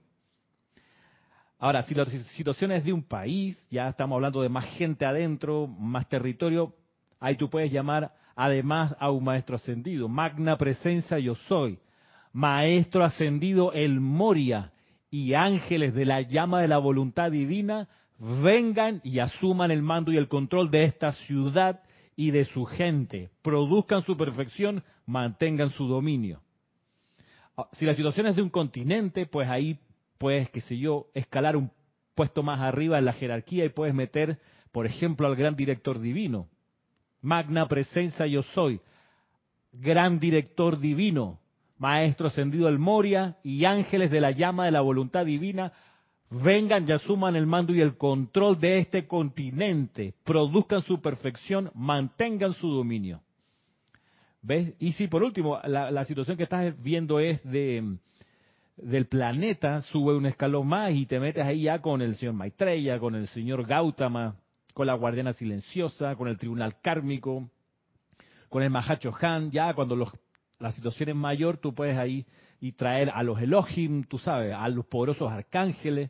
Ahora, 1.58 1.82
si 1.84 1.96
la 1.96 2.06
situación 2.06 2.74
es 2.74 2.84
de 2.84 2.92
un 2.92 3.04
país, 3.04 3.58
ya 3.72 3.88
estamos 3.88 4.18
hablando 4.18 4.42
de 4.42 4.50
más 4.50 4.66
gente 4.78 5.06
adentro, 5.06 5.68
más 5.68 6.10
territorio, 6.10 6.76
ahí 7.20 7.38
tú 7.38 7.50
puedes 7.50 7.72
llamar 7.72 8.14
además 8.36 8.94
a 9.00 9.10
un 9.10 9.24
maestro 9.24 9.56
ascendido. 9.56 10.10
Magna 10.10 10.58
presencia 10.58 11.18
yo 11.20 11.36
soy. 11.36 11.80
Maestro 12.34 13.06
ascendido 13.06 13.72
el 13.72 14.02
Moria 14.02 14.74
y 15.10 15.34
ángeles 15.36 15.94
de 15.94 16.06
la 16.06 16.22
llama 16.22 16.62
de 16.62 16.68
la 16.68 16.80
voluntad 16.80 17.32
divina 17.32 17.88
vengan 18.18 19.00
y 19.04 19.20
asuman 19.20 19.72
el 19.72 19.82
mando 19.82 20.12
y 20.12 20.18
el 20.18 20.28
control 20.28 20.70
de 20.72 20.84
esta 20.84 21.12
ciudad 21.12 21.82
y 22.16 22.32
de 22.32 22.46
su 22.46 22.66
gente. 22.66 23.30
Produzcan 23.42 24.04
su 24.04 24.18
perfección, 24.18 24.84
mantengan 25.06 25.70
su 25.72 25.88
dominio. 25.88 26.42
Ah, 27.58 27.68
si 27.74 27.86
la 27.86 27.94
situación 27.94 28.28
es 28.28 28.36
de 28.36 28.42
un 28.42 28.50
continente, 28.50 29.26
pues 29.26 29.50
ahí 29.50 29.80
puedes, 30.18 30.50
qué 30.50 30.62
sé 30.62 30.78
yo, 30.78 31.08
escalar 31.14 31.56
un 31.56 31.72
puesto 32.16 32.44
más 32.44 32.60
arriba 32.60 32.98
en 32.98 33.06
la 33.06 33.14
jerarquía 33.14 33.66
y 33.66 33.70
puedes 33.70 33.96
meter, 33.96 34.40
por 34.72 34.86
ejemplo, 34.86 35.28
al 35.28 35.36
gran 35.36 35.56
director 35.56 36.00
divino. 36.00 36.48
Magna 37.22 37.68
presencia 37.68 38.28
yo 38.28 38.44
soy. 38.44 38.82
Gran 39.72 40.20
director 40.20 40.80
divino. 40.80 41.40
Maestro 41.78 42.28
ascendido 42.28 42.70
el 42.70 42.80
Moria 42.80 43.38
y 43.44 43.66
ángeles 43.66 44.12
de 44.12 44.22
la 44.22 44.32
llama 44.32 44.66
de 44.66 44.72
la 44.72 44.82
voluntad 44.82 45.26
divina, 45.26 45.74
vengan 46.42 46.86
y 46.88 46.92
asuman 46.92 47.36
el 47.36 47.46
mando 47.46 47.74
y 47.74 47.82
el 47.82 47.98
control 47.98 48.60
de 48.60 48.80
este 48.80 49.08
continente, 49.08 50.14
produzcan 50.24 50.82
su 50.82 51.02
perfección, 51.02 51.72
mantengan 51.76 52.54
su 52.54 52.70
dominio. 52.70 53.22
¿Ves? 54.42 54.74
Y 54.80 54.94
si 54.94 55.08
por 55.08 55.24
último 55.24 55.60
la, 55.64 55.92
la 55.92 56.04
situación 56.04 56.36
que 56.36 56.44
estás 56.44 56.82
viendo 56.82 57.20
es 57.20 57.42
de 57.44 57.98
del 58.78 59.06
planeta, 59.06 59.82
sube 59.82 60.16
un 60.16 60.26
escalón 60.26 60.68
más 60.68 60.92
y 60.94 61.06
te 61.06 61.20
metes 61.20 61.46
ahí 61.46 61.64
ya 61.64 61.80
con 61.80 62.02
el 62.02 62.16
señor 62.16 62.34
Maitreya, 62.34 63.00
con 63.00 63.16
el 63.16 63.28
señor 63.28 63.66
Gautama, 63.66 64.36
con 64.74 64.88
la 64.88 64.96
guardiana 64.96 65.34
silenciosa, 65.34 66.16
con 66.16 66.28
el 66.28 66.38
tribunal 66.38 66.82
kármico, 66.82 67.50
con 68.50 68.64
el 68.64 68.70
Mahacho 68.70 69.14
Han, 69.22 69.52
ya 69.52 69.74
cuando 69.74 69.96
los, 69.96 70.10
la 70.60 70.72
situación 70.72 71.10
es 71.10 71.16
mayor, 71.16 71.58
tú 71.58 71.74
puedes 71.74 71.98
ahí 71.98 72.26
y 72.64 72.72
traer 72.72 73.10
a 73.14 73.24
los 73.24 73.42
Elohim, 73.42 74.06
tú 74.06 74.18
sabes, 74.18 74.54
a 74.54 74.70
los 74.70 74.86
poderosos 74.86 75.30
arcángeles. 75.30 76.10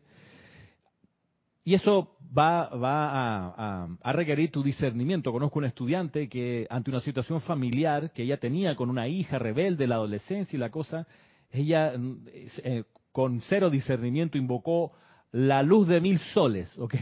Y 1.64 1.74
eso 1.74 2.16
va, 2.38 2.70
va 2.70 3.88
a, 4.00 4.12
requerir 4.14 4.52
tu 4.52 4.62
discernimiento. 4.62 5.32
Conozco 5.32 5.58
un 5.58 5.66
estudiante 5.66 6.30
que 6.30 6.68
ante 6.70 6.92
una 6.92 7.00
situación 7.00 7.42
familiar 7.42 8.12
que 8.12 8.22
ella 8.22 8.38
tenía 8.38 8.76
con 8.76 8.92
una 8.92 9.08
hija 9.08 9.40
rebelde, 9.40 9.88
la 9.88 9.96
adolescencia 9.96 10.56
y 10.56 10.60
la 10.60 10.70
cosa, 10.70 11.08
ella 11.50 11.94
eh, 12.64 12.84
con 13.12 13.42
cero 13.42 13.72
discernimiento 13.72 14.38
invocó 14.38 14.92
la 15.32 15.64
luz 15.64 15.88
de 15.88 16.02
mil 16.02 16.20
soles, 16.20 16.78
¿ok? 16.78 16.94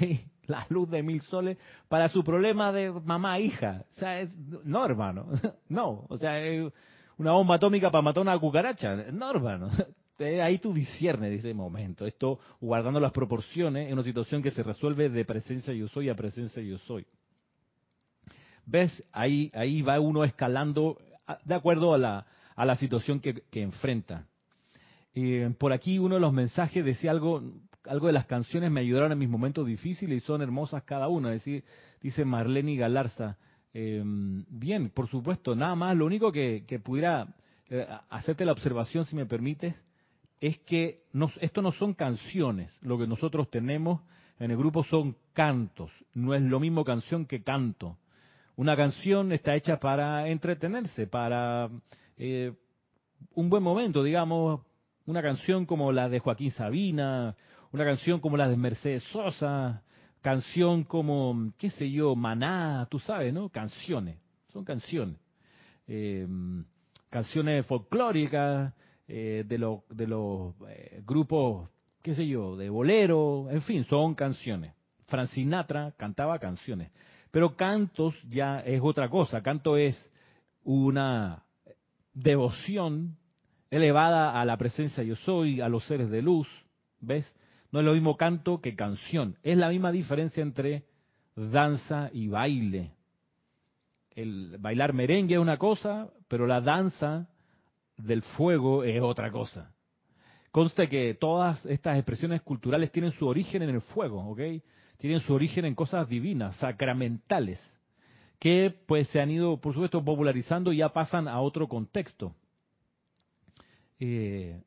La 0.48 0.66
luz 0.70 0.90
de 0.90 1.04
mil 1.04 1.20
soles 1.20 1.58
para 1.90 2.08
su 2.08 2.24
problema 2.24 2.72
de 2.72 2.90
mamá-hija. 2.90 3.84
O 3.92 3.94
sea, 3.96 4.22
es, 4.22 4.34
no, 4.64 4.86
hermano, 4.86 5.28
no. 5.68 6.06
O 6.08 6.16
sea, 6.16 6.40
una 7.22 7.34
bomba 7.34 7.56
atómica 7.56 7.92
para 7.92 8.02
matar 8.02 8.22
una 8.22 8.38
cucaracha. 8.40 8.96
No, 9.12 9.30
hermano. 9.30 9.70
Ahí 10.20 10.58
tú 10.58 10.74
disciernes 10.74 11.40
ese 11.40 11.54
momento. 11.54 12.06
Esto 12.06 12.40
guardando 12.60 13.00
las 13.00 13.12
proporciones 13.12 13.88
en 13.88 13.94
una 13.94 14.04
situación 14.04 14.42
que 14.42 14.52
se 14.52 14.64
resuelve 14.64 15.10
de 15.10 15.24
presencia 15.24 15.74
yo 15.74 15.88
soy 15.88 16.10
a 16.10 16.16
presencia 16.16 16.62
yo 16.62 16.78
soy. 16.80 17.06
¿Ves? 18.66 19.04
Ahí, 19.12 19.52
ahí 19.54 19.82
va 19.82 20.00
uno 20.00 20.24
escalando 20.24 20.98
de 21.46 21.56
acuerdo 21.56 21.94
a 21.94 21.98
la, 21.98 22.26
a 22.56 22.66
la 22.66 22.76
situación 22.76 23.20
que, 23.20 23.44
que 23.52 23.62
enfrenta. 23.62 24.26
Por 25.58 25.74
aquí 25.74 26.00
uno 26.00 26.16
de 26.16 26.22
los 26.22 26.34
mensajes 26.34 26.84
decía 26.84 27.12
algo, 27.12 27.42
algo 27.86 28.08
de 28.08 28.14
las 28.14 28.26
canciones 28.26 28.72
me 28.72 28.82
ayudaron 28.82 29.12
en 29.12 29.18
mis 29.20 29.30
momentos 29.30 29.68
difíciles 29.68 30.24
y 30.24 30.26
son 30.26 30.42
hermosas 30.42 30.84
cada 30.84 31.08
una. 31.08 31.30
Decir, 31.30 31.64
dice 32.02 32.26
Marlene 32.26 32.76
Galarza. 32.76 33.38
Eh, 33.74 34.02
bien, 34.04 34.90
por 34.90 35.08
supuesto, 35.08 35.56
nada 35.56 35.76
más. 35.76 35.96
Lo 35.96 36.06
único 36.06 36.32
que, 36.32 36.64
pudiera 36.84 37.28
eh, 37.70 37.88
hacerte 38.10 38.46
la 38.46 38.52
observación, 38.52 39.06
si 39.06 39.16
me 39.16 39.26
permites, 39.26 39.76
es 40.40 40.58
que 40.60 41.04
esto 41.40 41.62
no 41.62 41.72
son 41.72 41.94
canciones. 41.94 42.76
Lo 42.82 42.98
que 42.98 43.08
nosotros 43.08 43.50
tenemos 43.50 44.02
en 44.40 44.52
el 44.52 44.58
grupo 44.58 44.84
son 44.84 45.16
cantos. 45.34 45.92
No 46.14 46.34
es 46.34 46.42
lo 46.42 46.60
mismo 46.60 46.84
canción 46.84 47.26
que 47.26 47.44
canto. 47.44 47.98
Una 48.56 48.76
canción 48.76 49.32
está 49.32 49.56
hecha 49.56 49.80
para 49.80 50.28
entretenerse, 50.28 51.08
para 51.08 51.70
un 53.34 53.50
buen 53.50 53.64
momento, 53.64 54.04
digamos, 54.04 54.62
una 55.06 55.22
canción 55.22 55.66
como 55.66 55.92
la 55.92 56.10
de 56.10 56.20
Joaquín 56.20 56.52
Sabina, 56.52 57.36
una 57.72 57.86
canción 57.86 58.20
como 58.20 58.38
la 58.38 58.48
de 58.48 58.58
Mercedes 58.58 59.04
Sosa, 59.12 59.84
canción 60.22 60.84
como, 60.84 61.52
qué 61.58 61.70
sé 61.70 61.90
yo, 61.90 62.16
Maná, 62.16 62.88
tú 62.90 63.00
sabes, 63.00 63.34
¿no? 63.34 63.50
Canciones, 63.50 64.18
son 64.54 64.64
canciones. 64.64 65.18
Eh, 65.88 66.28
canciones 67.10 67.66
folclóricas 67.66 68.74
eh, 69.08 69.44
de, 69.46 69.58
los 69.58 69.82
de 69.90 70.08
los 70.08 70.56
eh, 70.70 71.02
grupos, 71.06 71.70
qué 72.02 72.16
sé 72.16 72.28
yo, 72.28 72.56
de 72.56 72.70
bolero, 72.70 73.48
en 73.50 73.62
fin, 73.62 73.84
son 73.86 74.16
canciones. 74.16 74.74
Francinatra 75.08 75.94
cantaba 75.98 76.40
canciones. 76.40 76.92
Pero 77.32 77.56
cantos 77.56 78.16
ya 78.30 78.60
es 78.62 78.82
otra 78.82 79.10
cosa. 79.10 79.42
Canto 79.42 79.76
es 79.76 80.12
una 80.64 81.44
devoción 82.14 83.18
elevada 83.70 84.40
a 84.40 84.46
la 84.46 84.58
presencia 84.58 85.04
yo 85.04 85.16
soy, 85.16 85.62
a 85.62 85.70
los 85.70 85.86
seres 85.86 86.10
de 86.10 86.22
luz, 86.22 86.48
¿ves? 87.00 87.34
No 87.72 87.80
es 87.80 87.86
lo 87.86 87.94
mismo 87.94 88.18
canto 88.18 88.62
que 88.62 88.76
canción. 88.76 89.38
Es 89.44 89.58
la 89.58 89.70
misma 89.70 89.92
diferencia 89.92 90.44
entre 90.44 90.86
danza 91.36 92.10
y 92.14 92.28
baile. 92.28 92.92
El 94.12 94.58
bailar 94.60 94.94
merengue 94.94 95.36
es 95.36 95.42
una 95.42 95.58
cosa, 95.58 96.10
pero 96.28 96.46
la 96.46 96.60
danza 96.60 97.30
del 97.98 98.22
fuego 98.22 98.84
es 98.84 99.02
otra 99.02 99.32
cosa. 99.32 99.74
Conste 100.52 100.90
que 100.90 101.14
todas 101.14 101.66
estas 101.66 101.96
expresiones 101.98 102.42
culturales 102.42 102.92
tienen 102.92 103.14
su 103.14 103.26
origen 103.26 103.62
en 103.62 103.70
el 103.70 103.82
fuego, 103.82 104.20
¿ok? 104.32 104.42
Tienen 104.98 105.22
su 105.22 105.34
origen 105.34 105.64
en 105.64 105.76
cosas 105.76 106.10
divinas, 106.10 106.58
sacramentales, 106.58 107.60
que 108.38 108.76
pues 108.86 109.08
se 109.10 109.22
han 109.22 109.32
ido, 109.32 109.62
por 109.62 109.74
supuesto, 109.74 110.04
popularizando 110.04 110.74
y 110.74 110.78
ya 110.78 110.90
pasan 110.90 111.30
a 111.30 111.40
otro 111.40 111.70
contexto. 111.70 112.36
Eh, 113.98 114.62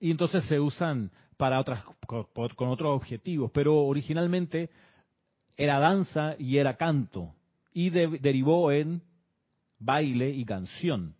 y 0.00 0.10
entonces 0.10 0.44
se 0.44 0.58
usan 0.58 1.10
para 1.42 1.58
otras 1.58 1.82
con, 2.06 2.68
otros 2.68 2.94
objetivos, 2.94 3.50
pero 3.52 3.84
originalmente 3.86 4.70
era 5.56 5.80
danza 5.80 6.36
y 6.38 6.58
era 6.58 6.76
canto 6.76 7.34
y 7.72 7.90
derivó 7.90 8.70
en 8.70 9.02
baile 9.76 10.30
y 10.30 10.44
canción. 10.44 11.16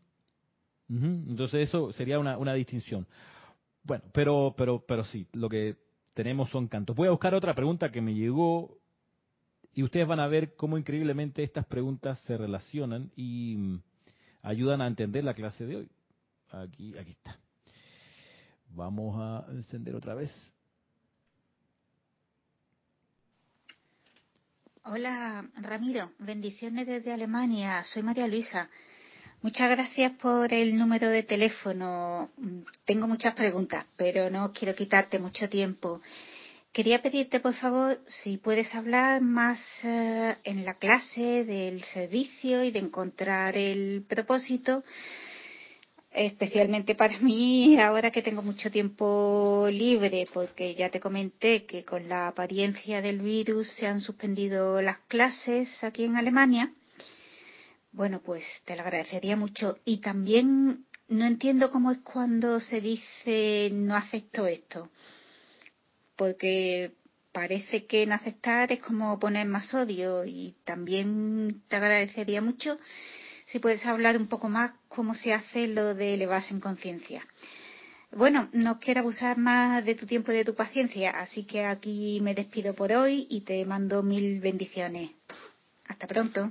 Entonces 0.89 1.69
eso 1.69 1.91
sería 1.91 2.21
una, 2.21 2.39
una, 2.39 2.55
distinción. 2.55 3.05
Bueno, 3.83 4.05
pero 4.13 4.55
pero 4.57 4.85
pero 4.87 5.03
sí, 5.03 5.27
lo 5.33 5.49
que 5.49 5.75
tenemos 6.15 6.51
son 6.51 6.69
cantos. 6.69 6.95
Voy 6.95 7.09
a 7.09 7.11
buscar 7.11 7.35
otra 7.35 7.53
pregunta 7.53 7.91
que 7.91 8.01
me 8.01 8.15
llegó 8.15 8.79
y 9.75 9.83
ustedes 9.83 10.07
van 10.07 10.21
a 10.21 10.29
ver 10.29 10.55
cómo 10.55 10.79
increíblemente 10.79 11.43
estas 11.43 11.67
preguntas 11.67 12.21
se 12.21 12.37
relacionan 12.39 13.11
y 13.17 13.57
mm, 13.59 13.83
ayudan 14.43 14.83
a 14.83 14.87
entender 14.87 15.25
la 15.25 15.35
clase 15.35 15.67
de 15.67 15.79
hoy. 15.79 15.91
Aquí, 16.53 16.97
aquí 16.97 17.11
está. 17.11 17.41
Vamos 18.75 19.17
a 19.19 19.53
encender 19.53 19.95
otra 19.95 20.15
vez. 20.15 20.33
Hola 24.85 25.47
Ramiro, 25.61 26.11
bendiciones 26.19 26.87
desde 26.87 27.13
Alemania. 27.13 27.85
Soy 27.85 28.03
María 28.03 28.27
Luisa. 28.27 28.71
Muchas 29.43 29.71
gracias 29.71 30.13
por 30.13 30.53
el 30.55 30.77
número 30.77 31.09
de 31.11 31.23
teléfono. 31.23 32.31
Tengo 32.87 33.07
muchas 33.07 33.35
preguntas, 33.35 33.85
pero 33.97 34.31
no 34.31 34.53
quiero 34.53 34.75
quitarte 34.75 35.19
mucho 35.19 35.49
tiempo. 35.49 36.01
quería 36.73 37.03
pedirte, 37.03 37.41
por 37.41 37.55
favor, 37.55 38.01
si 38.07 38.39
puedes 38.39 38.75
hablar 38.75 39.21
más 39.21 39.61
eh, 39.83 40.37
en 40.45 40.65
la 40.65 40.73
clase 40.75 41.45
del 41.45 41.83
servicio 41.85 42.65
y 42.65 42.71
de 42.71 42.79
encontrar 42.79 43.57
el 43.59 44.05
propósito, 44.09 44.83
especialmente 46.15 46.95
para 46.95 47.19
mí 47.19 47.79
ahora 47.81 48.11
que 48.11 48.23
tengo 48.23 48.43
mucho 48.43 48.71
tiempo 48.71 49.69
libre, 49.71 50.27
porque 50.33 50.75
ya 50.75 50.91
te 50.91 51.01
comenté 51.01 51.65
que 51.65 51.85
con 51.85 52.09
la 52.09 52.29
apariencia 52.29 53.01
del 53.01 53.21
virus 53.21 53.69
se 53.73 53.87
han 53.87 54.01
suspendido 54.01 54.81
las 54.83 54.99
clases 55.09 55.69
aquí 55.83 56.05
en 56.05 56.17
Alemania. 56.17 56.73
Bueno, 57.93 58.21
pues 58.25 58.45
te 58.65 58.75
lo 58.77 58.83
agradecería 58.83 59.37
mucho. 59.37 59.79
Y 59.85 59.99
también 59.99 60.87
no 61.09 61.25
entiendo 61.27 61.71
cómo 61.71 61.91
es 61.91 61.99
cuando 61.99 62.61
se 62.61 62.81
dice 62.81 63.71
no 63.73 63.97
acepto 63.97 64.47
esto 64.47 64.89
porque 66.23 66.93
parece 67.33 67.87
que 67.87 68.03
en 68.03 68.13
aceptar 68.13 68.71
es 68.71 68.81
como 68.81 69.19
poner 69.19 69.47
más 69.47 69.73
odio 69.75 70.25
y 70.25 70.55
también 70.65 71.63
te 71.67 71.77
agradecería 71.77 72.41
mucho 72.41 72.79
si 73.53 73.59
puedes 73.59 73.85
hablar 73.85 74.17
un 74.17 74.29
poco 74.29 74.49
más 74.49 74.73
cómo 74.89 75.15
se 75.15 75.35
hace 75.35 75.69
lo 75.69 75.95
de 75.95 76.15
elevarse 76.15 76.55
en 76.55 76.61
conciencia. 76.61 77.23
Bueno, 78.11 78.49
no 78.55 78.81
quiero 78.81 79.01
abusar 79.01 79.37
más 79.37 79.85
de 79.85 79.95
tu 79.95 80.07
tiempo 80.07 80.33
y 80.33 80.37
de 80.37 80.45
tu 80.45 80.55
paciencia, 80.55 81.11
así 81.11 81.45
que 81.45 81.67
aquí 81.67 82.19
me 82.23 82.35
despido 82.35 82.75
por 82.75 82.93
hoy 82.93 83.27
y 83.29 83.43
te 83.43 83.63
mando 83.67 84.03
mil 84.03 84.41
bendiciones. 84.41 85.11
Hasta 85.87 86.07
pronto. 86.07 86.51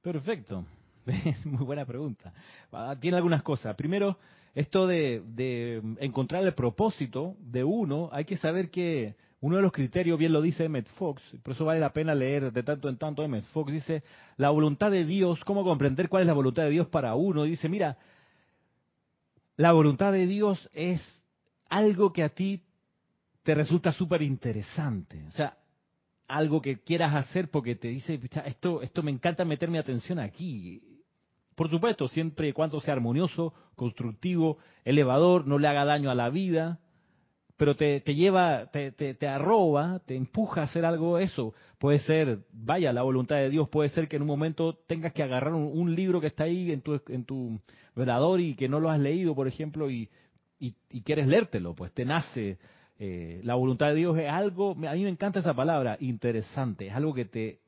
Perfecto. 0.00 0.64
Muy 1.44 1.64
buena 1.64 1.84
pregunta. 1.84 2.32
Ah, 2.70 2.94
tiene 3.00 3.16
algunas 3.16 3.42
cosas. 3.42 3.74
Primero, 3.74 4.18
esto 4.54 4.86
de, 4.86 5.82
encontrar 5.98 6.44
el 6.44 6.54
propósito 6.54 7.34
de 7.40 7.64
uno, 7.64 8.08
hay 8.12 8.24
que 8.24 8.36
saber 8.36 8.70
que 8.70 9.16
uno 9.40 9.56
de 9.56 9.62
los 9.62 9.72
criterios, 9.72 10.18
bien 10.18 10.32
lo 10.32 10.42
dice 10.42 10.64
Emmett 10.64 10.88
Fox, 10.88 11.22
por 11.42 11.54
eso 11.54 11.64
vale 11.64 11.78
la 11.78 11.92
pena 11.92 12.14
leer 12.14 12.52
de 12.52 12.62
tanto 12.62 12.88
en 12.88 12.96
tanto 12.96 13.22
Emmett 13.22 13.44
Fox, 13.46 13.72
dice, 13.72 14.02
la 14.36 14.50
voluntad 14.50 14.90
de 14.90 15.04
Dios, 15.04 15.44
cómo 15.44 15.62
comprender 15.64 16.08
cuál 16.08 16.22
es 16.22 16.26
la 16.26 16.32
voluntad 16.32 16.64
de 16.64 16.70
Dios 16.70 16.88
para 16.88 17.14
uno. 17.14 17.44
dice, 17.44 17.68
mira, 17.68 17.98
la 19.56 19.72
voluntad 19.72 20.12
de 20.12 20.26
Dios 20.26 20.68
es 20.72 21.00
algo 21.68 22.12
que 22.12 22.24
a 22.24 22.28
ti 22.30 22.62
te 23.42 23.54
resulta 23.54 23.92
súper 23.92 24.22
interesante. 24.22 25.24
O 25.26 25.30
sea, 25.32 25.56
algo 26.26 26.60
que 26.60 26.80
quieras 26.80 27.14
hacer 27.14 27.50
porque 27.50 27.74
te 27.74 27.88
dice, 27.88 28.20
esto, 28.44 28.82
esto 28.82 29.02
me 29.02 29.10
encanta 29.10 29.44
meter 29.44 29.70
mi 29.70 29.78
atención 29.78 30.18
aquí. 30.18 30.82
Por 31.54 31.70
supuesto, 31.70 32.06
siempre 32.08 32.48
y 32.48 32.52
cuando 32.52 32.78
sea 32.80 32.94
armonioso, 32.94 33.52
constructivo, 33.74 34.58
elevador, 34.84 35.46
no 35.46 35.58
le 35.58 35.66
haga 35.66 35.84
daño 35.84 36.10
a 36.10 36.14
la 36.14 36.28
vida, 36.28 36.78
pero 37.58 37.74
te, 37.74 38.00
lleva, 38.14 38.66
te, 38.70 38.92
te, 38.92 39.28
arroba, 39.28 40.00
te 40.06 40.14
empuja 40.14 40.60
a 40.60 40.64
hacer 40.64 40.84
algo 40.84 41.18
eso. 41.18 41.54
Puede 41.78 41.98
ser, 41.98 42.38
vaya, 42.52 42.92
la 42.92 43.02
voluntad 43.02 43.36
de 43.36 43.50
Dios, 43.50 43.68
puede 43.68 43.88
ser 43.88 44.06
que 44.06 44.14
en 44.14 44.22
un 44.22 44.28
momento 44.28 44.74
tengas 44.86 45.12
que 45.12 45.24
agarrar 45.24 45.52
un, 45.52 45.94
libro 45.94 46.20
que 46.20 46.28
está 46.28 46.44
ahí 46.44 46.70
en 46.70 46.82
tu, 46.82 47.00
en 47.08 47.24
tu 47.24 47.60
velador 47.96 48.40
y 48.40 48.54
que 48.54 48.68
no 48.68 48.78
lo 48.78 48.90
has 48.90 49.00
leído, 49.00 49.34
por 49.34 49.48
ejemplo, 49.48 49.90
y, 49.90 50.08
y, 50.60 50.72
quieres 51.02 51.26
leértelo, 51.26 51.74
pues 51.74 51.92
te 51.92 52.04
nace. 52.04 52.58
Eh, 53.00 53.40
la 53.42 53.56
voluntad 53.56 53.88
de 53.88 53.94
Dios 53.96 54.16
es 54.18 54.30
algo, 54.30 54.72
a 54.72 54.94
mí 54.94 55.02
me 55.02 55.10
encanta 55.10 55.40
esa 55.40 55.54
palabra, 55.54 55.96
interesante, 56.00 56.86
es 56.86 56.94
algo 56.94 57.12
que 57.12 57.24
te, 57.24 57.58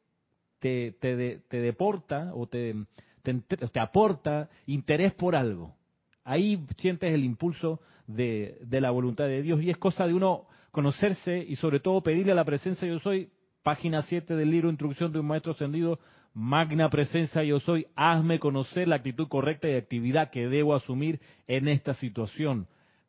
te, 0.60 0.92
te, 1.00 1.40
te 1.48 1.60
deporta 1.60 2.32
o 2.34 2.46
te, 2.46 2.76
te, 3.22 3.80
aporta 3.80 4.48
interés 4.66 5.14
por 5.14 5.34
algo. 5.34 5.74
Ahí 6.22 6.64
sientes 6.78 7.12
el 7.12 7.24
impulso 7.24 7.80
de, 8.14 8.58
la 8.70 8.90
voluntad 8.90 9.24
de 9.26 9.42
Dios. 9.42 9.62
Y 9.62 9.70
es 9.70 9.76
cosa 9.76 10.06
de 10.06 10.14
uno 10.14 10.46
conocerse 10.70 11.38
y 11.38 11.56
sobre 11.56 11.80
todo 11.80 12.02
pedirle 12.02 12.32
a 12.32 12.36
la 12.36 12.44
presencia 12.44 12.86
yo 12.86 12.98
soy, 13.00 13.30
página 13.62 14.02
7 14.02 14.36
del 14.36 14.50
libro 14.50 14.70
Instrucción 14.70 15.12
de 15.12 15.20
un 15.20 15.26
Maestro 15.26 15.52
Ascendido, 15.52 15.98
magna 16.32 16.88
presencia 16.88 17.42
yo 17.42 17.58
soy, 17.60 17.86
hazme 17.96 18.38
conocer 18.38 18.88
la 18.88 18.96
actitud 18.96 19.28
correcta 19.28 19.68
y 19.68 19.74
actividad 19.74 20.30
que 20.30 20.48
debo 20.48 20.74
asumir 20.74 21.20
en 21.46 21.68
esta 21.68 21.94
situación. 21.94 22.66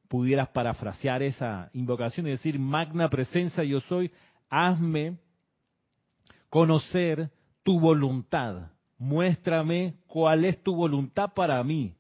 Pudieras 0.08 0.50
parafrasear 0.50 1.24
esa 1.24 1.70
invocación 1.74 2.28
y 2.28 2.32
decir, 2.32 2.60
magna 2.60 3.10
presencia 3.10 3.64
yo 3.64 3.80
soy, 3.82 4.12
hazme 4.50 5.18
conocer 6.50 7.30
tu 7.64 7.80
voluntad. 7.80 8.72
Muéstrame 8.98 9.96
cuál 10.08 10.46
es 10.46 10.62
tu 10.62 10.76
voluntad 10.76 11.32
para 11.34 11.64
mí. 11.64 11.96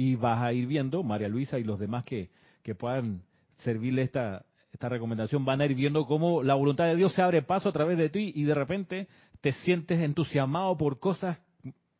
Y 0.00 0.14
vas 0.14 0.40
a 0.40 0.54
ir 0.54 0.66
viendo, 0.66 1.02
María 1.02 1.28
Luisa 1.28 1.58
y 1.58 1.62
los 1.62 1.78
demás 1.78 2.04
que, 2.04 2.30
que 2.62 2.74
puedan 2.74 3.20
servirle 3.56 4.00
esta, 4.00 4.46
esta 4.72 4.88
recomendación, 4.88 5.44
van 5.44 5.60
a 5.60 5.66
ir 5.66 5.74
viendo 5.74 6.06
cómo 6.06 6.42
la 6.42 6.54
voluntad 6.54 6.86
de 6.86 6.96
Dios 6.96 7.12
se 7.12 7.20
abre 7.20 7.42
paso 7.42 7.68
a 7.68 7.72
través 7.72 7.98
de 7.98 8.08
ti 8.08 8.32
y 8.34 8.44
de 8.44 8.54
repente 8.54 9.08
te 9.42 9.52
sientes 9.52 10.00
entusiasmado 10.00 10.74
por 10.78 11.00
cosas 11.00 11.38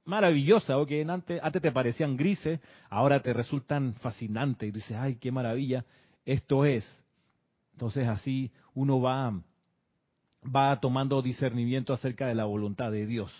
maravillosas 0.06 0.78
o 0.78 0.86
que 0.86 1.02
antes, 1.02 1.42
antes 1.42 1.60
te 1.60 1.72
parecían 1.72 2.16
grises, 2.16 2.58
ahora 2.88 3.20
te 3.20 3.34
resultan 3.34 3.92
fascinantes 3.96 4.70
y 4.70 4.72
dices, 4.72 4.96
ay, 4.96 5.16
qué 5.16 5.30
maravilla, 5.30 5.84
esto 6.24 6.64
es. 6.64 6.86
Entonces 7.72 8.08
así 8.08 8.50
uno 8.72 9.02
va 9.02 9.38
va 10.42 10.80
tomando 10.80 11.20
discernimiento 11.20 11.92
acerca 11.92 12.28
de 12.28 12.34
la 12.34 12.46
voluntad 12.46 12.90
de 12.90 13.04
Dios. 13.04 13.30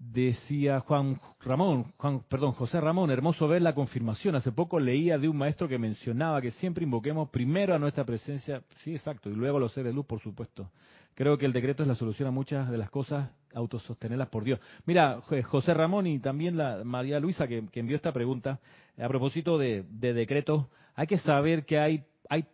Decía 0.00 0.78
Juan 0.80 1.20
Ramón, 1.40 1.92
Juan, 1.96 2.22
perdón, 2.28 2.52
José 2.52 2.80
Ramón, 2.80 3.10
hermoso 3.10 3.48
ver 3.48 3.62
la 3.62 3.74
confirmación. 3.74 4.36
Hace 4.36 4.52
poco 4.52 4.78
leía 4.78 5.18
de 5.18 5.28
un 5.28 5.36
maestro 5.36 5.66
que 5.66 5.76
mencionaba 5.76 6.40
que 6.40 6.52
siempre 6.52 6.84
invoquemos 6.84 7.30
primero 7.30 7.74
a 7.74 7.80
nuestra 7.80 8.04
presencia, 8.04 8.62
sí, 8.84 8.94
exacto, 8.94 9.28
y 9.28 9.34
luego 9.34 9.56
a 9.56 9.60
los 9.60 9.72
seres 9.72 9.90
de 9.90 9.94
luz, 9.94 10.06
por 10.06 10.20
supuesto. 10.20 10.70
Creo 11.14 11.36
que 11.36 11.46
el 11.46 11.52
decreto 11.52 11.82
es 11.82 11.88
la 11.88 11.96
solución 11.96 12.28
a 12.28 12.30
muchas 12.30 12.70
de 12.70 12.78
las 12.78 12.90
cosas, 12.90 13.28
autosostenerlas 13.52 14.28
por 14.28 14.44
Dios. 14.44 14.60
Mira, 14.86 15.20
José 15.48 15.74
Ramón 15.74 16.06
y 16.06 16.20
también 16.20 16.56
la 16.56 16.84
María 16.84 17.18
Luisa 17.18 17.48
que, 17.48 17.64
envió 17.72 17.96
esta 17.96 18.12
pregunta, 18.12 18.60
a 18.96 19.08
propósito 19.08 19.58
de, 19.58 19.84
de 19.90 20.14
decretos, 20.14 20.66
hay 20.94 21.08
que 21.08 21.18
saber 21.18 21.66
que 21.66 21.76
hay, 21.76 22.04
hay 22.28 22.44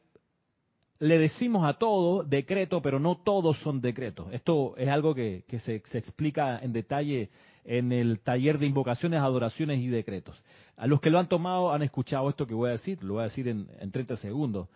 le 1.05 1.19
decimos 1.19 1.67
a 1.67 1.75
todo 1.75 2.25
decreto, 2.25 2.81
pero 2.81 2.99
no 2.99 3.19
todos 3.19 3.59
son 3.59 3.83
decretos. 3.83 4.27
Esto 4.33 4.75
es 4.79 4.89
algo 4.89 5.15
que, 5.15 5.45
se, 5.63 5.77
explica 5.99 6.59
en 6.61 6.73
detalle 6.73 7.29
en 7.63 7.93
el 7.93 8.21
taller 8.21 8.59
de 8.59 8.67
invocaciones, 8.67 9.21
adoraciones 9.21 9.81
y 9.81 9.89
decretos. 9.89 10.43
A 10.79 10.87
los 10.87 11.03
que 11.03 11.11
lo 11.11 11.19
han 11.19 11.29
tomado 11.29 11.75
han 11.75 11.83
escuchado 11.83 12.31
esto 12.31 12.47
que 12.47 12.55
voy 12.55 12.71
a 12.71 12.73
decir, 12.73 13.05
lo 13.05 13.15
voy 13.15 13.21
a 13.21 13.25
decir 13.25 13.49
en, 13.49 13.69
en 13.81 13.91
30 13.91 14.17
segundos. 14.17 14.69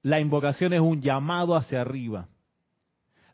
La 0.00 0.18
invocación 0.18 0.72
es 0.72 0.80
un 0.80 1.02
llamado 1.02 1.56
hacia 1.56 1.82
arriba. 1.82 2.28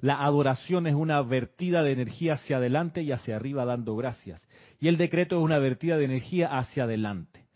La 0.01 0.25
adoración 0.25 0.89
es 0.89 0.97
una 0.97 1.23
vertida 1.23 1.85
de 1.85 1.93
energía 1.93 2.35
hacia 2.35 2.57
adelante 2.57 3.03
y 3.03 3.13
hacia 3.13 3.37
arriba 3.37 3.65
dando 3.65 3.95
gracias. 3.95 4.43
Y 4.81 4.89
el 4.89 4.97
decreto 4.97 5.39
es 5.39 5.45
una 5.45 5.61
vertida 5.61 5.97
de 5.97 6.07
energía 6.07 6.59
hacia 6.59 6.85
adelante. 6.85 7.48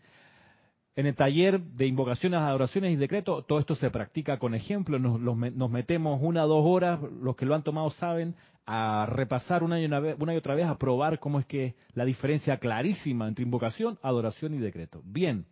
En 0.95 1.07
el 1.07 1.15
taller 1.15 1.59
de 1.59 1.87
invocaciones, 1.87 2.39
adoraciones 2.39 2.93
y 2.93 2.95
decretos, 2.95 3.47
todo 3.47 3.59
esto 3.59 3.75
se 3.75 3.89
practica 3.89 4.37
con 4.37 4.53
ejemplos. 4.53 5.01
Nos, 5.01 5.69
metemos 5.71 6.19
una 6.21 6.45
o 6.45 6.47
dos 6.47 6.63
horas, 6.65 6.99
los 7.21 7.35
que 7.35 7.45
lo 7.45 7.55
han 7.55 7.63
tomado 7.63 7.89
saben, 7.89 8.35
a 8.65 9.07
repasar 9.07 9.63
una 9.63 9.81
y, 9.81 9.85
una 9.85 10.33
y 10.33 10.37
otra 10.37 10.53
vez, 10.53 10.67
a 10.67 10.77
probar 10.77 11.19
cómo 11.19 11.39
es 11.39 11.47
que 11.47 11.75
la 11.93 12.05
diferencia 12.05 12.57
clarísima 12.57 13.27
entre 13.27 13.43
invocación, 13.43 13.97
adoración 14.03 14.53
y 14.53 14.59
decreto. 14.59 15.01
Bien, 15.03 15.45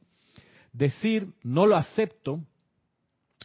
decir 0.74 1.34
no 1.44 1.66
lo 1.66 1.76
acepto 1.76 2.40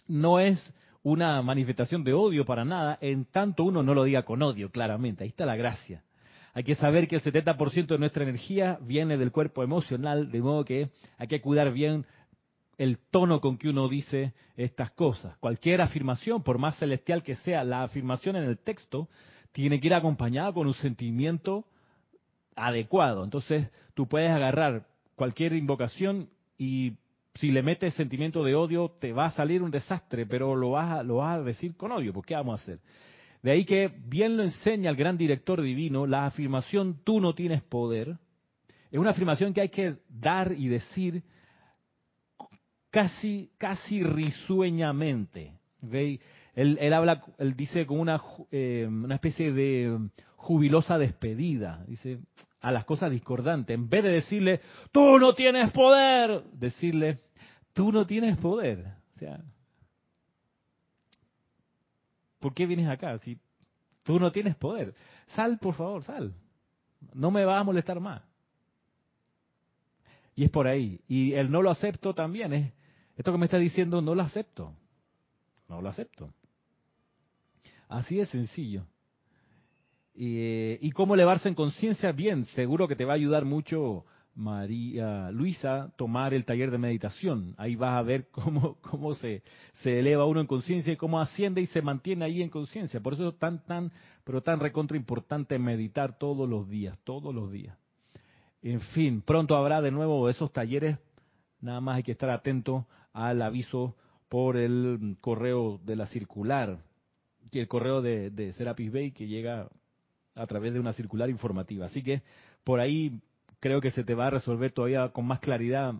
no 0.06 0.38
es 0.38 0.72
una 1.02 1.40
manifestación 1.40 2.04
de 2.04 2.12
odio 2.12 2.44
para 2.44 2.64
nada, 2.64 2.98
en 3.00 3.24
tanto 3.24 3.64
uno 3.64 3.82
no 3.82 3.94
lo 3.94 4.04
diga 4.04 4.24
con 4.24 4.42
odio, 4.42 4.70
claramente. 4.70 5.24
Ahí 5.24 5.30
está 5.30 5.46
la 5.46 5.56
gracia. 5.56 6.02
Hay 6.56 6.64
que 6.64 6.74
saber 6.74 7.06
que 7.06 7.16
el 7.16 7.22
70% 7.22 7.86
de 7.86 7.98
nuestra 7.98 8.22
energía 8.22 8.78
viene 8.80 9.18
del 9.18 9.30
cuerpo 9.30 9.62
emocional, 9.62 10.30
de 10.30 10.40
modo 10.40 10.64
que 10.64 10.88
hay 11.18 11.26
que 11.26 11.42
cuidar 11.42 11.70
bien 11.70 12.06
el 12.78 12.96
tono 12.96 13.42
con 13.42 13.58
que 13.58 13.68
uno 13.68 13.90
dice 13.90 14.32
estas 14.56 14.90
cosas. 14.92 15.36
Cualquier 15.36 15.82
afirmación, 15.82 16.42
por 16.42 16.56
más 16.56 16.78
celestial 16.78 17.22
que 17.22 17.34
sea, 17.34 17.62
la 17.62 17.82
afirmación 17.82 18.36
en 18.36 18.44
el 18.44 18.56
texto 18.56 19.10
tiene 19.52 19.78
que 19.78 19.88
ir 19.88 19.92
acompañada 19.92 20.50
con 20.54 20.66
un 20.66 20.72
sentimiento 20.72 21.66
adecuado. 22.54 23.22
Entonces, 23.22 23.70
tú 23.92 24.08
puedes 24.08 24.30
agarrar 24.30 24.86
cualquier 25.14 25.52
invocación 25.52 26.30
y 26.56 26.94
si 27.34 27.50
le 27.50 27.62
metes 27.62 27.92
sentimiento 27.92 28.42
de 28.42 28.54
odio, 28.54 28.96
te 28.98 29.12
va 29.12 29.26
a 29.26 29.30
salir 29.32 29.62
un 29.62 29.70
desastre, 29.70 30.24
pero 30.24 30.56
lo 30.56 30.70
vas 30.70 31.00
a, 31.00 31.02
lo 31.02 31.16
vas 31.16 31.36
a 31.36 31.42
decir 31.42 31.76
con 31.76 31.92
odio, 31.92 32.14
¿por 32.14 32.24
qué 32.24 32.34
vamos 32.34 32.58
a 32.58 32.62
hacer? 32.62 32.78
De 33.46 33.52
ahí 33.52 33.64
que 33.64 33.92
bien 34.08 34.36
lo 34.36 34.42
enseña 34.42 34.90
el 34.90 34.96
gran 34.96 35.16
director 35.16 35.62
divino, 35.62 36.04
la 36.04 36.26
afirmación 36.26 36.98
tú 37.04 37.20
no 37.20 37.32
tienes 37.32 37.62
poder, 37.62 38.16
es 38.90 38.98
una 38.98 39.10
afirmación 39.10 39.54
que 39.54 39.60
hay 39.60 39.68
que 39.68 39.98
dar 40.08 40.50
y 40.50 40.66
decir 40.66 41.22
casi, 42.90 43.52
casi 43.56 44.02
risueñamente. 44.02 45.52
Él, 46.56 46.92
habla, 46.92 47.22
él 47.38 47.54
dice 47.54 47.86
con 47.86 48.00
una, 48.00 48.20
eh, 48.50 48.88
una 48.90 49.14
especie 49.14 49.52
de 49.52 49.96
jubilosa 50.34 50.98
despedida. 50.98 51.84
Dice, 51.86 52.18
a 52.60 52.72
las 52.72 52.84
cosas 52.84 53.12
discordantes. 53.12 53.76
En 53.76 53.88
vez 53.88 54.02
de 54.02 54.10
decirle, 54.10 54.60
tú 54.90 55.20
no 55.20 55.36
tienes 55.36 55.70
poder, 55.70 56.42
decirle, 56.52 57.18
tú 57.72 57.92
no 57.92 58.06
tienes 58.06 58.38
poder. 58.38 58.86
O 59.14 59.18
sea, 59.20 59.38
¿por 62.46 62.54
qué 62.54 62.64
vienes 62.64 62.88
acá 62.88 63.18
si 63.18 63.40
tú 64.04 64.20
no 64.20 64.30
tienes 64.30 64.54
poder? 64.54 64.94
Sal, 65.34 65.58
por 65.58 65.74
favor, 65.74 66.04
sal. 66.04 66.32
No 67.12 67.32
me 67.32 67.44
vas 67.44 67.60
a 67.60 67.64
molestar 67.64 67.98
más. 67.98 68.22
Y 70.36 70.44
es 70.44 70.50
por 70.50 70.68
ahí. 70.68 71.00
Y 71.08 71.32
el 71.32 71.50
no 71.50 71.60
lo 71.60 71.72
acepto 71.72 72.14
también 72.14 72.52
es, 72.52 72.72
esto 73.16 73.32
que 73.32 73.38
me 73.38 73.46
está 73.46 73.58
diciendo 73.58 74.00
no 74.00 74.14
lo 74.14 74.22
acepto. 74.22 74.72
No 75.68 75.82
lo 75.82 75.88
acepto. 75.88 76.32
Así 77.88 78.18
de 78.18 78.26
sencillo. 78.26 78.86
Y, 80.14 80.88
cómo 80.92 81.16
elevarse 81.16 81.48
en 81.48 81.56
conciencia, 81.56 82.12
bien, 82.12 82.44
seguro 82.44 82.86
que 82.86 82.94
te 82.94 83.04
va 83.04 83.14
a 83.14 83.16
ayudar 83.16 83.44
mucho 83.44 84.04
María 84.36 85.30
Luisa 85.30 85.92
tomar 85.96 86.34
el 86.34 86.44
taller 86.44 86.70
de 86.70 86.76
meditación. 86.78 87.54
Ahí 87.56 87.74
vas 87.74 87.98
a 87.98 88.02
ver 88.02 88.28
cómo, 88.30 88.76
cómo 88.82 89.14
se, 89.14 89.42
se 89.82 89.98
eleva 89.98 90.26
uno 90.26 90.40
en 90.40 90.46
conciencia 90.46 90.92
y 90.92 90.96
cómo 90.96 91.20
asciende 91.20 91.62
y 91.62 91.66
se 91.66 91.82
mantiene 91.82 92.26
ahí 92.26 92.42
en 92.42 92.50
conciencia. 92.50 93.00
Por 93.00 93.14
eso 93.14 93.30
es 93.30 93.38
tan, 93.38 93.64
tan, 93.64 93.90
pero 94.24 94.42
tan 94.42 94.60
recontra 94.60 94.96
importante 94.96 95.58
meditar 95.58 96.18
todos 96.18 96.48
los 96.48 96.68
días, 96.68 96.98
todos 97.02 97.34
los 97.34 97.50
días. 97.50 97.76
En 98.62 98.80
fin, 98.80 99.22
pronto 99.22 99.56
habrá 99.56 99.80
de 99.80 99.90
nuevo 99.90 100.28
esos 100.28 100.52
talleres. 100.52 100.98
Nada 101.60 101.80
más 101.80 101.96
hay 101.96 102.02
que 102.02 102.12
estar 102.12 102.28
atento 102.28 102.86
al 103.14 103.40
aviso 103.40 103.96
por 104.28 104.58
el 104.58 105.16
correo 105.20 105.80
de 105.82 105.96
la 105.96 106.06
circular 106.06 106.78
y 107.50 107.58
el 107.58 107.68
correo 107.68 108.02
de, 108.02 108.30
de 108.30 108.52
Serapis 108.52 108.92
Bay 108.92 109.12
que 109.12 109.26
llega 109.26 109.68
a 110.34 110.46
través 110.46 110.74
de 110.74 110.80
una 110.80 110.92
circular 110.92 111.30
informativa. 111.30 111.86
Así 111.86 112.02
que 112.02 112.22
por 112.64 112.80
ahí 112.80 113.20
creo 113.66 113.80
que 113.80 113.90
se 113.90 114.04
te 114.04 114.14
va 114.14 114.28
a 114.28 114.30
resolver 114.30 114.70
todavía 114.70 115.08
con 115.08 115.26
más 115.26 115.40
claridad, 115.40 115.94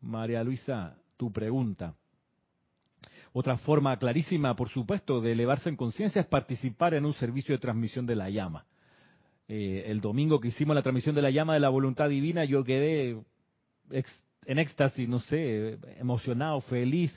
María 0.00 0.42
Luisa, 0.42 0.96
tu 1.18 1.30
pregunta. 1.30 1.94
Otra 3.34 3.58
forma 3.58 3.94
clarísima, 3.98 4.56
por 4.56 4.70
supuesto, 4.70 5.20
de 5.20 5.32
elevarse 5.32 5.68
en 5.68 5.76
conciencia 5.76 6.22
es 6.22 6.26
participar 6.26 6.94
en 6.94 7.04
un 7.04 7.12
servicio 7.12 7.54
de 7.54 7.58
transmisión 7.58 8.06
de 8.06 8.16
la 8.16 8.30
llama. 8.30 8.64
Eh, 9.46 9.84
el 9.88 10.00
domingo 10.00 10.40
que 10.40 10.48
hicimos 10.48 10.74
la 10.74 10.82
transmisión 10.82 11.14
de 11.14 11.20
la 11.20 11.30
llama 11.30 11.52
de 11.52 11.60
la 11.60 11.68
voluntad 11.68 12.08
divina, 12.08 12.46
yo 12.46 12.64
quedé 12.64 13.20
en 14.46 14.58
éxtasis, 14.58 15.06
no 15.06 15.20
sé, 15.20 15.78
emocionado, 15.98 16.62
feliz, 16.62 17.12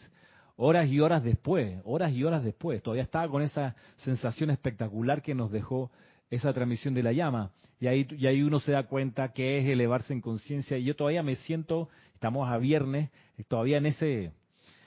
horas 0.57 0.89
y 0.89 0.99
horas 0.99 1.23
después, 1.23 1.79
horas 1.85 2.11
y 2.11 2.25
horas 2.25 2.43
después. 2.43 2.83
Todavía 2.83 3.03
estaba 3.03 3.29
con 3.29 3.41
esa 3.41 3.77
sensación 3.95 4.49
espectacular 4.49 5.21
que 5.21 5.33
nos 5.33 5.51
dejó 5.51 5.89
esa 6.29 6.53
transmisión 6.53 6.93
de 6.93 7.03
la 7.03 7.11
llama. 7.11 7.51
Y 7.79 7.87
ahí, 7.87 8.07
y 8.17 8.27
ahí 8.27 8.41
uno 8.41 8.59
se 8.59 8.71
da 8.71 8.83
cuenta 8.83 9.33
que 9.33 9.59
es 9.59 9.65
elevarse 9.65 10.13
en 10.13 10.21
conciencia. 10.21 10.77
Y 10.77 10.85
yo 10.85 10.95
todavía 10.95 11.23
me 11.23 11.35
siento, 11.35 11.89
estamos 12.13 12.49
a 12.49 12.57
viernes, 12.57 13.09
todavía 13.47 13.77
en 13.77 13.85
ese, 13.87 14.23
en 14.23 14.33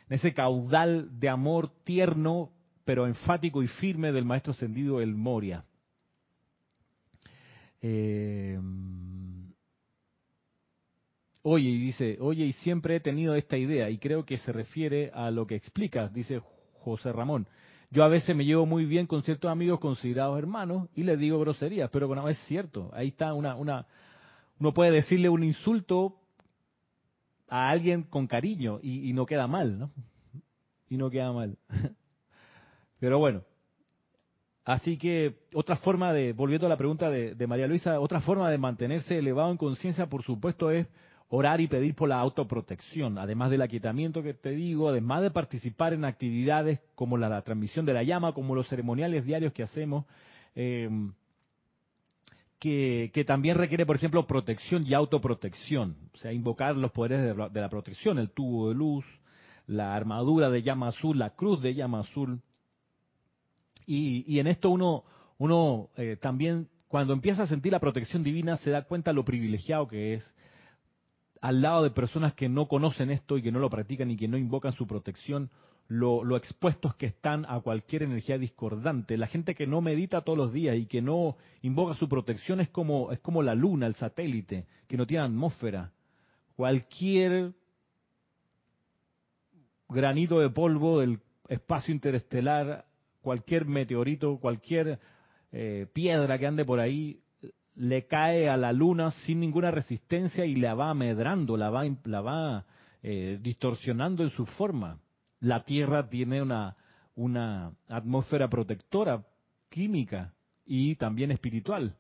ese 0.09 0.33
caudal 0.33 1.19
de 1.19 1.29
amor 1.29 1.71
tierno, 1.85 2.51
pero 2.85 3.07
enfático 3.07 3.63
y 3.63 3.69
firme 3.69 4.13
del 4.13 4.25
maestro 4.25 4.53
ascendido 4.53 5.01
El 5.01 5.15
Moria. 5.15 5.65
Eh, 7.81 8.59
oye, 11.43 11.69
y 11.69 11.79
dice, 11.79 12.17
oye, 12.21 12.45
y 12.47 12.53
siempre 12.55 12.97
he 12.97 13.01
tenido 13.01 13.35
esta 13.35 13.57
idea, 13.57 13.91
y 13.91 13.99
creo 13.99 14.25
que 14.25 14.39
se 14.39 14.53
refiere 14.53 15.11
a 15.15 15.31
lo 15.31 15.47
que 15.47 15.55
explicas, 15.55 16.13
dice 16.13 16.41
José 16.81 17.13
Ramón. 17.13 17.47
Yo 17.91 18.05
a 18.05 18.09
veces 18.09 18.37
me 18.37 18.45
llevo 18.45 18.67
muy 18.67 18.85
bien 18.85 19.07
con 19.07 19.23
ciertos 19.23 19.51
amigos 19.51 19.81
considerados 19.81 20.39
hermanos 20.39 20.89
y 20.95 21.05
les 21.05 21.19
digo 21.19 21.41
groserías, 21.41 21.89
pero 21.91 22.15
no 22.15 22.29
es 22.29 22.39
cierto. 22.47 22.91
Ahí 22.93 23.09
está 23.09 23.33
una, 23.33 23.55
una, 23.55 23.87
uno 24.59 24.75
puede 24.75 24.91
decirle 24.91 25.31
un 25.31 25.43
insulto 25.43 26.17
a 27.49 27.71
alguien 27.71 28.03
con 28.03 28.27
cariño 28.27 28.79
y, 28.83 29.13
no 29.15 29.25
queda 29.25 29.47
mal, 29.47 29.79
¿no? 29.79 29.91
Y 30.91 30.99
no 30.99 31.09
queda 31.09 31.33
mal. 31.33 31.57
Pero 33.01 33.19
bueno, 33.19 33.43
así 34.67 34.99
que 34.99 35.39
otra 35.55 35.77
forma 35.77 36.13
de, 36.13 36.35
volviendo 36.35 36.67
a 36.67 36.71
la 36.71 36.77
pregunta 36.77 37.09
de 37.09 37.47
María 37.47 37.67
Luisa, 37.67 38.01
otra 38.01 38.21
forma 38.21 38.51
de 38.51 38.59
mantenerse 38.59 39.17
elevado 39.17 39.51
en 39.51 39.57
conciencia, 39.57 40.07
por 40.07 40.23
supuesto, 40.25 40.71
es 40.71 40.87
orar 41.29 41.61
y 41.61 41.69
pedir 41.69 41.95
por 41.95 42.09
la 42.09 42.19
autoprotección, 42.19 43.19
además 43.19 43.51
del 43.51 43.63
aquietamiento 43.63 44.23
que 44.23 44.35
te 44.35 44.51
digo, 44.51 44.89
además 44.89 45.23
de 45.23 45.31
participar 45.31 45.93
en 45.93 46.05
actividades 46.05 46.81
como 46.95 47.19
la, 47.19 47.43
transmisión 47.43 47.85
de 47.85 47.93
la 47.93 48.03
llama, 48.03 48.33
como 48.33 48.55
los 48.55 48.69
ceremoniales 48.69 49.25
diarios 49.25 49.53
que 49.53 49.63
hacemos, 49.63 50.07
eh, 50.55 50.89
que, 52.59 53.25
también 53.27 53.57
requiere, 53.57 53.87
por 53.87 53.97
ejemplo, 53.97 54.27
protección 54.27 54.87
y 54.87 54.95
autoprotección, 54.95 55.97
o 56.15 56.17
sea, 56.17 56.33
invocar 56.33 56.77
los 56.77 56.91
poderes 56.93 57.37
de 57.37 57.61
la, 57.61 57.69
protección, 57.69 58.19
el 58.19 58.31
tubo 58.31 58.71
de 58.71 58.75
luz, 58.75 59.05
la 59.67 59.95
armadura 59.95 60.49
de 60.51 60.63
llama 60.63 60.89
azul, 60.89 61.19
la 61.19 61.31
cruz 61.31 61.63
de 61.63 61.75
llama 61.75 62.01
azul. 62.01 62.41
Y, 63.87 64.39
en 64.39 64.47
esto 64.49 64.71
uno, 64.71 65.05
uno 65.39 65.91
eh, 65.97 66.17
también, 66.21 66.69
cuando 66.89 67.13
empieza 67.13 67.45
a 67.45 67.47
sentir 67.47 67.73
la 67.73 67.81
protección 67.81 68.23
divina, 68.23 68.57
se 68.57 68.71
da 68.71 68.83
cuenta 68.83 69.13
lo 69.13 69.25
privilegiado 69.25 69.87
que 69.87 70.15
es 70.15 70.35
al 71.41 71.63
lado 71.63 71.83
de 71.83 71.91
personas 71.91 72.35
que 72.35 72.49
no 72.49 72.69
conocen 72.69 73.11
esto 73.11 73.37
y 73.39 73.43
que 73.43 73.53
no 73.53 73.59
lo 73.59 73.71
practican 73.71 74.11
y 74.11 74.17
que 74.17 74.29
no 74.29 74.37
invocan 74.37 74.73
su 74.73 74.87
protección, 74.87 75.51
lo, 75.89 76.37
expuestos 76.37 76.95
que 76.97 77.07
están 77.07 77.47
a 77.49 77.61
cualquier 77.61 78.03
energía 78.03 78.39
discordante. 78.39 79.17
La 79.17 79.27
gente 79.27 79.55
que 79.55 79.67
no 79.67 79.81
medita 79.81 80.21
todos 80.21 80.37
los 80.37 80.53
días 80.53 80.77
y 80.77 80.87
que 80.87 81.01
no 81.01 81.37
invoca 81.63 81.95
su 81.95 82.09
protección 82.09 82.61
es 82.61 82.69
como, 82.69 83.11
es 83.11 83.21
como 83.21 83.43
la 83.43 83.55
luna, 83.55 83.87
el 83.87 83.95
satélite, 83.95 84.67
que 84.87 84.97
no 84.97 85.07
tiene 85.07 85.25
atmósfera. 85.25 85.93
Cualquier 86.57 87.53
granito 89.89 90.41
de 90.41 90.51
polvo 90.51 91.01
del 91.01 91.21
espacio 91.49 91.95
interestelar, 91.95 92.85
cualquier 93.23 93.65
meteorito, 93.65 94.39
cualquier 94.39 94.99
eh, 95.53 95.87
piedra 95.93 96.39
que 96.39 96.47
ande 96.47 96.67
por 96.67 96.81
ahí, 96.81 97.21
le 97.79 98.07
cae 98.07 98.49
a 98.49 98.57
la 98.57 98.73
luna 98.73 99.13
sin 99.25 99.39
ninguna 99.39 99.71
resistencia 99.71 100.45
y 100.45 100.57
la 100.57 100.75
va 100.75 100.91
amedrando, 100.91 101.57
la 101.57 101.71
va, 101.71 101.85
la 102.05 102.21
va 102.21 102.67
eh, 103.03 103.39
distorsionando 103.41 104.25
en 104.25 104.31
su 104.31 104.47
forma. 104.47 104.99
La 105.41 105.65
Tierra 105.65 106.09
tiene 106.09 106.43
una, 106.43 106.77
una 107.15 107.73
atmósfera 107.89 108.49
protectora 108.49 109.25
química 109.69 110.35
y 110.67 110.97
también 110.97 111.31
espiritual. 111.31 111.95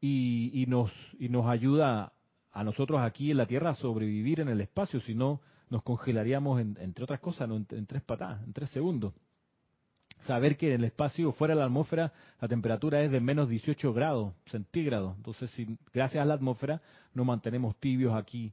Y, 0.00 0.64
nos, 0.68 0.92
y 1.18 1.28
nos 1.28 1.46
ayuda 1.46 2.12
a 2.52 2.62
nosotros 2.62 3.00
aquí 3.00 3.32
en 3.32 3.38
la 3.38 3.46
Tierra 3.46 3.70
a 3.70 3.74
sobrevivir 3.74 4.38
en 4.40 4.48
el 4.48 4.60
espacio, 4.60 5.00
si 5.00 5.14
no 5.14 5.40
nos 5.70 5.82
congelaríamos, 5.82 6.60
entre 6.60 7.02
otras 7.02 7.20
cosas, 7.20 7.50
en, 7.50 7.66
en 7.70 7.86
tres 7.86 8.02
patadas, 8.02 8.44
en 8.44 8.52
tres 8.52 8.70
segundos 8.70 9.12
saber 10.20 10.56
que 10.56 10.68
en 10.68 10.80
el 10.80 10.84
espacio 10.84 11.32
fuera 11.32 11.54
de 11.54 11.60
la 11.60 11.66
atmósfera 11.66 12.12
la 12.40 12.48
temperatura 12.48 13.02
es 13.02 13.10
de 13.10 13.20
menos 13.20 13.48
18 13.48 13.92
grados 13.92 14.34
centígrados. 14.46 15.16
Entonces, 15.16 15.50
si, 15.50 15.66
gracias 15.92 16.22
a 16.22 16.24
la 16.24 16.34
atmósfera 16.34 16.82
nos 17.14 17.26
mantenemos 17.26 17.76
tibios 17.78 18.14
aquí. 18.14 18.52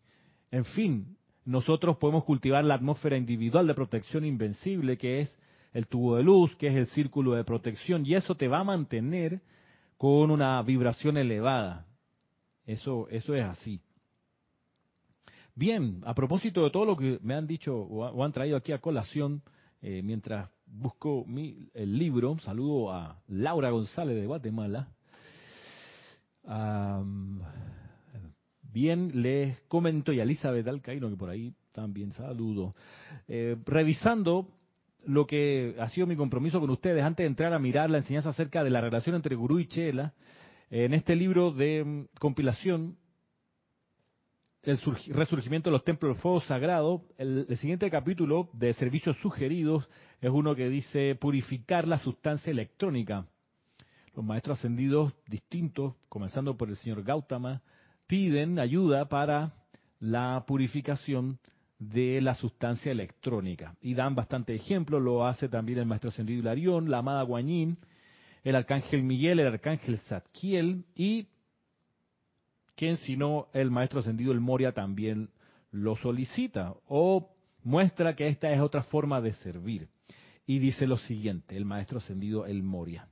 En 0.51 0.65
fin, 0.65 1.17
nosotros 1.45 1.97
podemos 1.97 2.23
cultivar 2.23 2.63
la 2.63 2.75
atmósfera 2.75 3.17
individual 3.17 3.67
de 3.67 3.73
protección 3.73 4.25
invencible, 4.25 4.97
que 4.97 5.21
es 5.21 5.39
el 5.73 5.87
tubo 5.87 6.15
de 6.15 6.23
luz, 6.23 6.55
que 6.55 6.67
es 6.67 6.75
el 6.75 6.85
círculo 6.87 7.33
de 7.33 7.43
protección, 7.43 8.05
y 8.05 8.15
eso 8.15 8.35
te 8.35 8.47
va 8.47 8.59
a 8.59 8.63
mantener 8.63 9.41
con 9.97 10.31
una 10.31 10.61
vibración 10.61 11.17
elevada. 11.17 11.85
Eso, 12.65 13.07
eso 13.09 13.35
es 13.35 13.43
así. 13.43 13.81
Bien, 15.53 16.01
a 16.05 16.13
propósito 16.13 16.63
de 16.63 16.71
todo 16.71 16.85
lo 16.85 16.97
que 16.97 17.19
me 17.21 17.33
han 17.33 17.47
dicho 17.47 17.75
o, 17.75 18.23
han 18.23 18.31
traído 18.31 18.57
aquí 18.57 18.71
a 18.71 18.79
colación, 18.79 19.41
eh, 19.81 20.01
mientras 20.03 20.49
busco 20.77 21.25
mi, 21.25 21.69
el 21.73 21.97
libro, 21.97 22.37
saludo 22.39 22.91
a 22.91 23.21
Laura 23.27 23.69
González 23.69 24.15
de 24.15 24.27
Guatemala. 24.27 24.89
bien, 28.61 29.21
les 29.21 29.59
comento 29.67 30.11
y 30.11 30.19
a 30.19 30.23
Elizabeth 30.23 30.67
Alcaíno, 30.67 31.09
que 31.09 31.15
por 31.15 31.29
ahí 31.29 31.53
también 31.71 32.11
saludo. 32.13 32.75
Eh, 33.27 33.55
revisando 33.65 34.47
lo 35.05 35.25
que 35.27 35.75
ha 35.79 35.89
sido 35.89 36.07
mi 36.07 36.15
compromiso 36.15 36.59
con 36.59 36.69
ustedes 36.69 37.03
antes 37.03 37.23
de 37.23 37.27
entrar 37.27 37.53
a 37.53 37.59
mirar 37.59 37.89
la 37.89 37.99
enseñanza 37.99 38.29
acerca 38.29 38.63
de 38.63 38.69
la 38.69 38.81
relación 38.81 39.15
entre 39.15 39.35
gurú 39.35 39.59
y 39.59 39.67
chela, 39.67 40.13
en 40.69 40.93
este 40.93 41.15
libro 41.15 41.51
de 41.51 41.83
mm, 41.83 42.05
compilación 42.19 42.97
el 44.65 44.79
resurgimiento 45.09 45.69
de 45.69 45.73
los 45.73 45.83
templos 45.83 46.15
del 46.15 46.21
fuego 46.21 46.41
sagrado, 46.41 47.03
el, 47.17 47.45
siguiente 47.57 47.89
capítulo 47.91 48.49
de 48.53 48.73
servicios 48.73 49.15
sugeridos 49.17 49.87
es 50.21 50.31
uno 50.31 50.55
que 50.55 50.69
dice 50.69 51.15
purificar 51.15 51.87
la 51.87 51.99
sustancia 51.99 52.49
electrónica. 52.49 53.27
Los 54.15 54.25
maestros 54.25 54.57
ascendidos 54.57 55.13
distintos, 55.27 55.93
comenzando 56.09 56.57
por 56.57 56.69
el 56.69 56.77
señor 56.77 57.03
Gautama, 57.03 57.61
piden 58.07 58.57
ayuda 58.57 59.07
para 59.07 59.53
la 59.99 60.43
purificación 60.47 61.37
de 61.77 62.21
la 62.21 62.33
sustancia 62.33 62.91
electrónica. 62.91 63.75
Y 63.81 63.93
dan 63.93 64.15
bastante 64.15 64.55
ejemplo, 64.55 64.99
lo 64.99 65.27
hace 65.27 65.47
también 65.47 65.79
el 65.79 65.85
maestro 65.85 66.09
ascendido 66.09 66.39
Hilarión, 66.39 66.89
la 66.89 66.99
amada 66.99 67.21
Guanyin, 67.21 67.77
el 68.43 68.55
arcángel 68.55 69.03
Miguel, 69.03 69.39
el 69.39 69.47
arcángel 69.47 69.99
Zadkiel 69.99 70.85
y 70.95 71.27
¿Quién 72.75 72.97
sino 72.97 73.47
el 73.53 73.71
maestro 73.71 73.99
ascendido 73.99 74.33
el 74.33 74.41
Moria 74.41 74.73
también 74.73 75.29
lo 75.71 75.95
solicita 75.95 76.75
o 76.87 77.29
muestra 77.63 78.15
que 78.15 78.27
esta 78.27 78.51
es 78.51 78.59
otra 78.59 78.83
forma 78.83 79.21
de 79.21 79.33
servir? 79.33 79.87
Y 80.45 80.59
dice 80.59 80.85
lo 80.85 80.97
siguiente, 80.97 81.55
el 81.55 81.65
maestro 81.65 81.99
ascendido 81.99 82.45
el 82.45 82.63
Moria. 82.63 83.07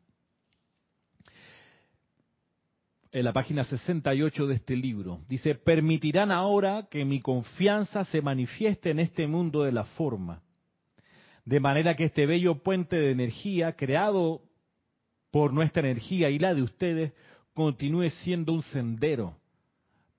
En 3.11 3.26
la 3.26 3.32
página 3.32 3.64
68 3.64 4.47
de 4.47 4.55
este 4.55 4.76
libro, 4.76 5.22
dice, 5.30 5.55
permitirán 5.55 6.32
ahora 6.32 6.88
que 6.89 7.05
mi 7.05 7.22
confianza 7.22 8.03
se 8.05 8.22
manifieste 8.22 8.89
en 8.89 8.99
este 8.99 9.28
mundo 9.28 9.64
de 9.64 9.72
la 9.72 9.84
forma, 9.84 10.41
de 11.45 11.59
manera 11.59 11.95
que 11.95 12.05
este 12.05 12.26
bello 12.26 12.64
puente 12.64 12.97
de 12.97 13.11
energía 13.11 13.74
creado 13.76 14.41
por 15.32 15.53
nuestra 15.53 15.82
energía 15.88 16.30
y 16.32 16.39
la 16.39 16.53
de 16.53 16.64
ustedes 16.64 17.14
continúe 17.53 18.09
siendo 18.09 18.51
un 18.51 18.64
sendero 18.64 19.38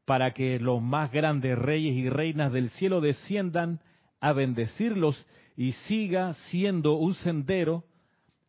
para 0.05 0.33
que 0.33 0.59
los 0.59 0.83
más 0.83 1.11
grandes 1.11 1.59
reyes 1.59 1.95
y 1.97 2.09
reinas 2.09 2.53
del 2.53 2.71
cielo 2.71 3.01
desciendan 3.01 3.81
a 4.21 4.33
bendecirlos 4.33 5.27
y 5.57 5.73
siga 5.73 6.35
siendo 6.35 6.95
un 6.95 7.15
sendero 7.15 7.85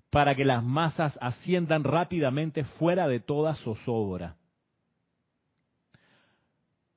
para 0.09 0.35
que 0.35 0.45
las 0.45 0.63
masas 0.63 1.17
asciendan 1.21 1.83
rápidamente 1.83 2.63
fuera 2.63 3.07
de 3.07 3.19
toda 3.19 3.55
zozobra. 3.55 4.37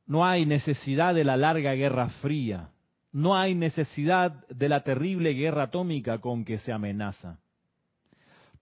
No 0.07 0.25
hay 0.25 0.47
necesidad 0.47 1.15
de 1.15 1.25
la 1.25 1.37
larga 1.37 1.73
guerra 1.75 2.09
fría, 2.21 2.71
no 3.13 3.37
hay 3.37 3.55
necesidad 3.55 4.47
de 4.49 4.69
la 4.69 4.83
terrible 4.83 5.33
guerra 5.33 5.65
atómica 5.65 6.19
con 6.19 6.45
que 6.45 6.59
se 6.59 6.73
amenaza. 6.73 7.41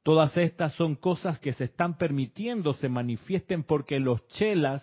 Todas 0.02 0.36
estas 0.36 0.72
son 0.74 0.94
cosas 0.94 1.38
que 1.38 1.52
se 1.52 1.64
están 1.64 1.98
permitiendo 1.98 2.72
se 2.74 2.88
manifiesten 2.88 3.64
porque 3.64 3.98
los 3.98 4.26
chelas 4.28 4.82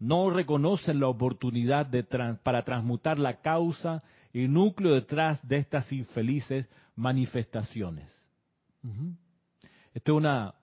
no 0.00 0.30
reconocen 0.30 0.98
la 0.98 1.08
oportunidad 1.08 1.86
de 1.86 2.02
para 2.42 2.64
transmutar 2.64 3.18
la 3.18 3.40
causa 3.42 4.02
y 4.32 4.48
núcleo 4.48 4.94
detrás 4.94 5.46
de 5.46 5.58
estas 5.58 5.92
infelices 5.92 6.68
manifestaciones. 6.96 8.10
Esto 9.92 10.12
es 10.12 10.16
una, 10.16 10.54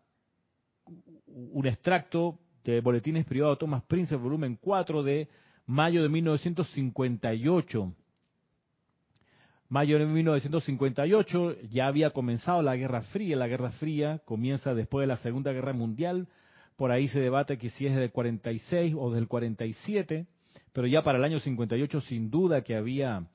un 1.26 1.68
extracto 1.68 2.40
de 2.64 2.82
Boletines 2.82 3.26
Privados 3.26 3.58
de 3.58 3.60
Thomas 3.60 3.84
Prince, 3.84 4.16
volumen 4.16 4.58
4 4.60 5.04
de 5.04 5.30
mayo 5.68 6.02
de 6.02 6.10
1958. 6.10 7.94
Mayo 9.70 10.00
de 10.00 10.06
1958 10.06 11.62
ya 11.70 11.88
había 11.88 12.10
comenzado 12.10 12.64
la 12.64 12.76
Guerra 12.76 13.02
Fría. 13.02 13.36
La 13.36 13.48
Guerra 13.48 13.70
Fría 13.72 14.20
comienza 14.26 14.74
después 14.74 15.04
de 15.04 15.14
la 15.14 15.18
Segunda 15.18 15.52
Guerra 15.52 15.74
Mundial 15.74 16.28
por 16.78 16.92
ahí 16.92 17.08
se 17.10 17.20
debate 17.20 17.58
que 17.58 17.72
si 17.72 17.88
es 17.88 17.96
del 17.96 18.12
46 18.12 18.96
o 18.98 19.12
del 19.12 19.28
47, 19.28 20.28
pero 20.72 20.88
ya 20.88 21.02
para 21.02 21.18
el 21.18 21.24
año 21.24 21.40
58 21.40 22.02
sin 22.02 22.30
duda 22.30 22.64
que 22.64 22.76
había 22.76 23.28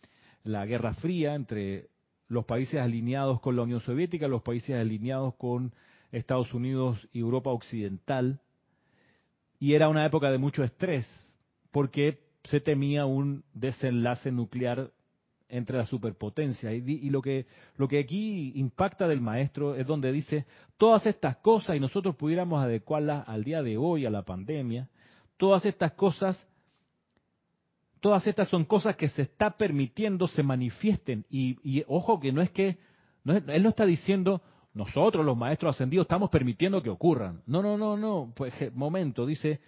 la 0.45 0.65
Guerra 0.65 0.95
Fría 0.95 1.35
entre 1.35 1.89
los 2.29 2.45
países 2.47 2.81
alineados 2.81 3.41
con 3.41 3.57
la 3.57 3.63
Unión 3.63 3.81
Soviética, 3.81 4.29
los 4.29 4.43
países 4.43 4.77
alineados 4.77 5.35
con 5.35 5.75
Estados 6.13 6.55
Unidos 6.55 7.09
y 7.13 7.19
Europa 7.19 7.51
Occidental. 7.51 8.41
Y 9.59 9.75
era 9.75 9.89
una 9.89 10.07
época 10.07 10.31
de 10.31 10.39
mucho 10.39 10.63
estrés, 10.63 11.07
porque 11.73 12.21
se 12.45 12.61
temía 12.61 13.07
un 13.07 13.45
desenlace 13.55 14.31
nuclear 14.31 14.93
entre 15.53 15.77
las 15.77 15.89
superpotencias. 15.89 16.73
Y, 16.73 17.11
lo, 17.11 17.21
que, 17.21 17.47
lo 17.77 17.87
que 17.87 17.99
aquí 17.99 18.53
impacta 18.57 19.07
del 19.07 19.21
maestro 19.21 19.77
es 19.77 19.87
donde 19.87 20.11
dice, 20.11 20.47
todas 20.79 21.05
estas 21.07 21.37
cosas, 21.37 21.77
y 21.77 21.81
nosotros 21.81 22.17
pudiéramos 22.17 22.65
adecuarlas 22.65 23.29
al 23.29 23.45
día 23.45 23.63
de 23.63 23.77
hoy, 23.77 24.07
a 24.07 24.11
la 24.11 24.23
pandemia, 24.23 24.89
todas 25.37 25.67
estas 25.67 25.93
cosas, 25.93 26.49
todas 28.01 28.27
estas 28.27 28.49
son 28.49 28.65
cosas 28.65 28.97
que 28.97 29.11
se 29.11 29.23
está 29.23 29.51
permitiendo 29.51 30.27
se 30.27 30.43
manifiesten. 30.43 31.27
Y, 31.29 31.85
ojo 31.87 32.19
que 32.19 32.33
no 32.33 32.41
es 32.41 32.51
que, 32.51 32.79
él 33.27 33.63
no 33.63 33.69
está 33.69 33.85
diciendo, 33.85 34.41
nosotros 34.73 35.25
los 35.25 35.37
maestros 35.37 35.77
ascendidos 35.77 36.07
estamos 36.07 36.31
permitiendo 36.31 36.83
que 36.83 36.89
ocurran. 36.89 37.43
No, 37.45 37.63
no, 37.63 37.77
no, 37.77 37.99
no, 37.99 38.33
pues 38.35 38.55
momento, 38.75 39.27
dice, 39.27 39.61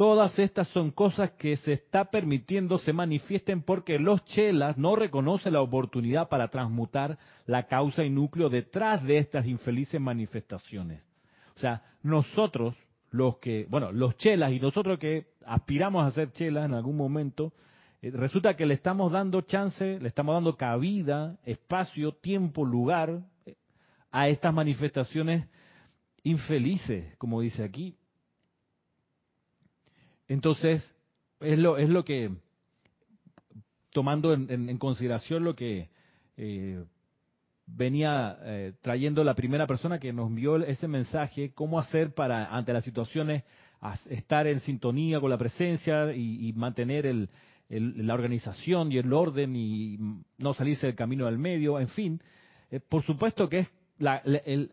Todas 0.00 0.38
estas 0.38 0.66
son 0.68 0.92
cosas 0.92 1.32
que 1.32 1.58
se 1.58 1.74
está 1.74 2.06
permitiendo 2.06 2.78
se 2.78 2.94
manifiesten 2.94 3.60
porque 3.60 3.98
los 3.98 4.24
chelas 4.24 4.78
no 4.78 4.96
reconocen 4.96 5.52
la 5.52 5.60
oportunidad 5.60 6.30
para 6.30 6.48
transmutar 6.48 7.18
la 7.44 7.66
causa 7.66 8.02
y 8.02 8.08
núcleo 8.08 8.48
detrás 8.48 9.04
de 9.04 9.18
estas 9.18 9.44
infelices 9.44 10.00
manifestaciones. 10.00 11.02
O 11.54 11.58
sea, 11.58 11.82
nosotros, 12.02 12.74
los 13.10 13.36
que, 13.40 13.66
bueno, 13.68 13.92
los 13.92 14.16
chelas 14.16 14.52
y 14.52 14.58
nosotros 14.58 14.98
que 14.98 15.34
aspiramos 15.44 16.06
a 16.06 16.10
ser 16.12 16.32
chelas 16.32 16.64
en 16.64 16.72
algún 16.72 16.96
momento, 16.96 17.52
eh, 18.00 18.10
resulta 18.10 18.56
que 18.56 18.64
le 18.64 18.72
estamos 18.72 19.12
dando 19.12 19.42
chance, 19.42 20.00
le 20.00 20.08
estamos 20.08 20.34
dando 20.34 20.56
cabida, 20.56 21.36
espacio, 21.44 22.12
tiempo, 22.12 22.64
lugar 22.64 23.20
eh, 23.44 23.54
a 24.10 24.28
estas 24.30 24.54
manifestaciones 24.54 25.46
infelices, 26.22 27.14
como 27.18 27.42
dice 27.42 27.62
aquí. 27.62 27.98
Entonces, 30.30 30.88
es 31.40 31.58
lo, 31.58 31.76
es 31.76 31.88
lo 31.88 32.04
que, 32.04 32.30
tomando 33.90 34.32
en, 34.32 34.78
consideración 34.78 35.42
lo 35.42 35.56
que 35.56 35.88
eh, 36.36 36.84
venía 37.66 38.38
eh, 38.44 38.72
trayendo 38.80 39.24
la 39.24 39.34
primera 39.34 39.66
persona 39.66 39.98
que 39.98 40.12
nos 40.12 40.28
envió 40.28 40.54
ese 40.58 40.86
mensaje, 40.86 41.50
cómo 41.52 41.80
hacer 41.80 42.14
para, 42.14 42.46
ante 42.46 42.72
las 42.72 42.84
situaciones, 42.84 43.42
estar 44.08 44.46
en 44.46 44.60
sintonía 44.60 45.18
con 45.18 45.30
la 45.30 45.36
presencia 45.36 46.14
y, 46.14 46.52
mantener 46.52 47.06
el, 47.06 47.28
la 47.68 48.14
organización 48.14 48.92
y 48.92 48.98
el 48.98 49.12
orden 49.12 49.56
y 49.56 49.98
no 50.38 50.54
salirse 50.54 50.86
del 50.86 50.94
camino 50.94 51.26
del 51.26 51.38
medio, 51.38 51.80
en 51.80 51.88
fin. 51.88 52.22
Eh, 52.70 52.78
por 52.78 53.02
supuesto 53.02 53.48
que 53.48 53.58
es 53.58 53.70
la, 53.98 54.18
el, 54.18 54.70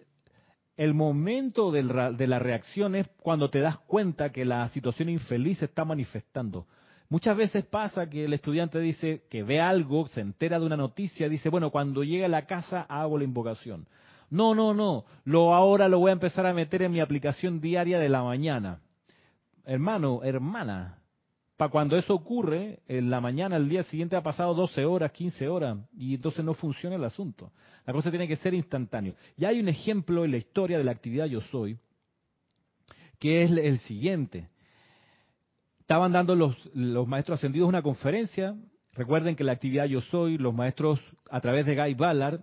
el 0.77 0.93
momento 0.93 1.71
de 1.71 1.83
la 2.27 2.39
reacción 2.39 2.95
es 2.95 3.07
cuando 3.21 3.49
te 3.49 3.59
das 3.59 3.79
cuenta 3.79 4.31
que 4.31 4.45
la 4.45 4.67
situación 4.69 5.09
infeliz 5.09 5.57
se 5.57 5.65
está 5.65 5.83
manifestando. 5.83 6.67
Muchas 7.09 7.37
veces 7.37 7.65
pasa 7.65 8.09
que 8.09 8.25
el 8.25 8.33
estudiante 8.33 8.79
dice 8.79 9.23
que 9.29 9.41
ve 9.41 9.61
algo, 9.61 10.07
se 10.07 10.21
entera 10.21 10.59
de 10.59 10.65
una 10.65 10.77
noticia, 10.77 11.29
dice, 11.29 11.49
bueno, 11.49 11.71
cuando 11.71 12.03
llegue 12.03 12.25
a 12.25 12.29
la 12.29 12.45
casa 12.45 12.81
hago 12.81 13.17
la 13.17 13.23
invocación. 13.23 13.87
No, 14.29 14.53
no, 14.53 14.73
no, 14.73 15.05
lo 15.23 15.55
ahora 15.55 15.87
lo 15.87 15.99
voy 15.99 16.09
a 16.09 16.13
empezar 16.13 16.45
a 16.45 16.53
meter 16.53 16.81
en 16.81 16.91
mi 16.91 16.99
aplicación 16.99 17.61
diaria 17.61 17.97
de 17.97 18.09
la 18.09 18.23
mañana. 18.23 18.81
Hermano, 19.65 20.21
hermana, 20.23 20.96
para 21.57 21.71
cuando 21.71 21.97
eso 21.97 22.13
ocurre, 22.13 22.79
en 22.87 23.09
la 23.09 23.19
mañana, 23.19 23.57
el 23.57 23.67
día 23.67 23.81
siguiente 23.81 24.15
ha 24.15 24.21
pasado 24.21 24.53
12 24.53 24.85
horas, 24.85 25.11
15 25.11 25.47
horas, 25.49 25.79
y 25.97 26.13
entonces 26.13 26.45
no 26.45 26.53
funciona 26.53 26.95
el 26.95 27.03
asunto. 27.03 27.51
La 27.87 27.93
cosa 27.93 28.11
tiene 28.11 28.27
que 28.27 28.35
ser 28.35 28.53
instantáneo. 28.53 29.15
Y 29.35 29.45
hay 29.45 29.59
un 29.59 29.67
ejemplo 29.67 30.23
en 30.23 30.31
la 30.31 30.37
historia 30.37 30.77
de 30.77 30.83
la 30.83 30.91
actividad 30.91 31.25
Yo 31.25 31.41
Soy, 31.41 31.79
que 33.17 33.41
es 33.41 33.49
el 33.49 33.79
siguiente. 33.79 34.49
Estaban 35.79 36.11
dando 36.11 36.35
los, 36.35 36.55
los 36.75 37.07
maestros 37.07 37.39
ascendidos 37.39 37.67
una 37.67 37.81
conferencia. 37.81 38.55
Recuerden 38.93 39.35
que 39.35 39.43
la 39.43 39.53
actividad 39.53 39.85
Yo 39.85 40.01
Soy, 40.01 40.37
los 40.37 40.53
maestros 40.53 41.01
a 41.31 41.41
través 41.41 41.65
de 41.65 41.75
Guy 41.75 41.95
Ballard 41.95 42.41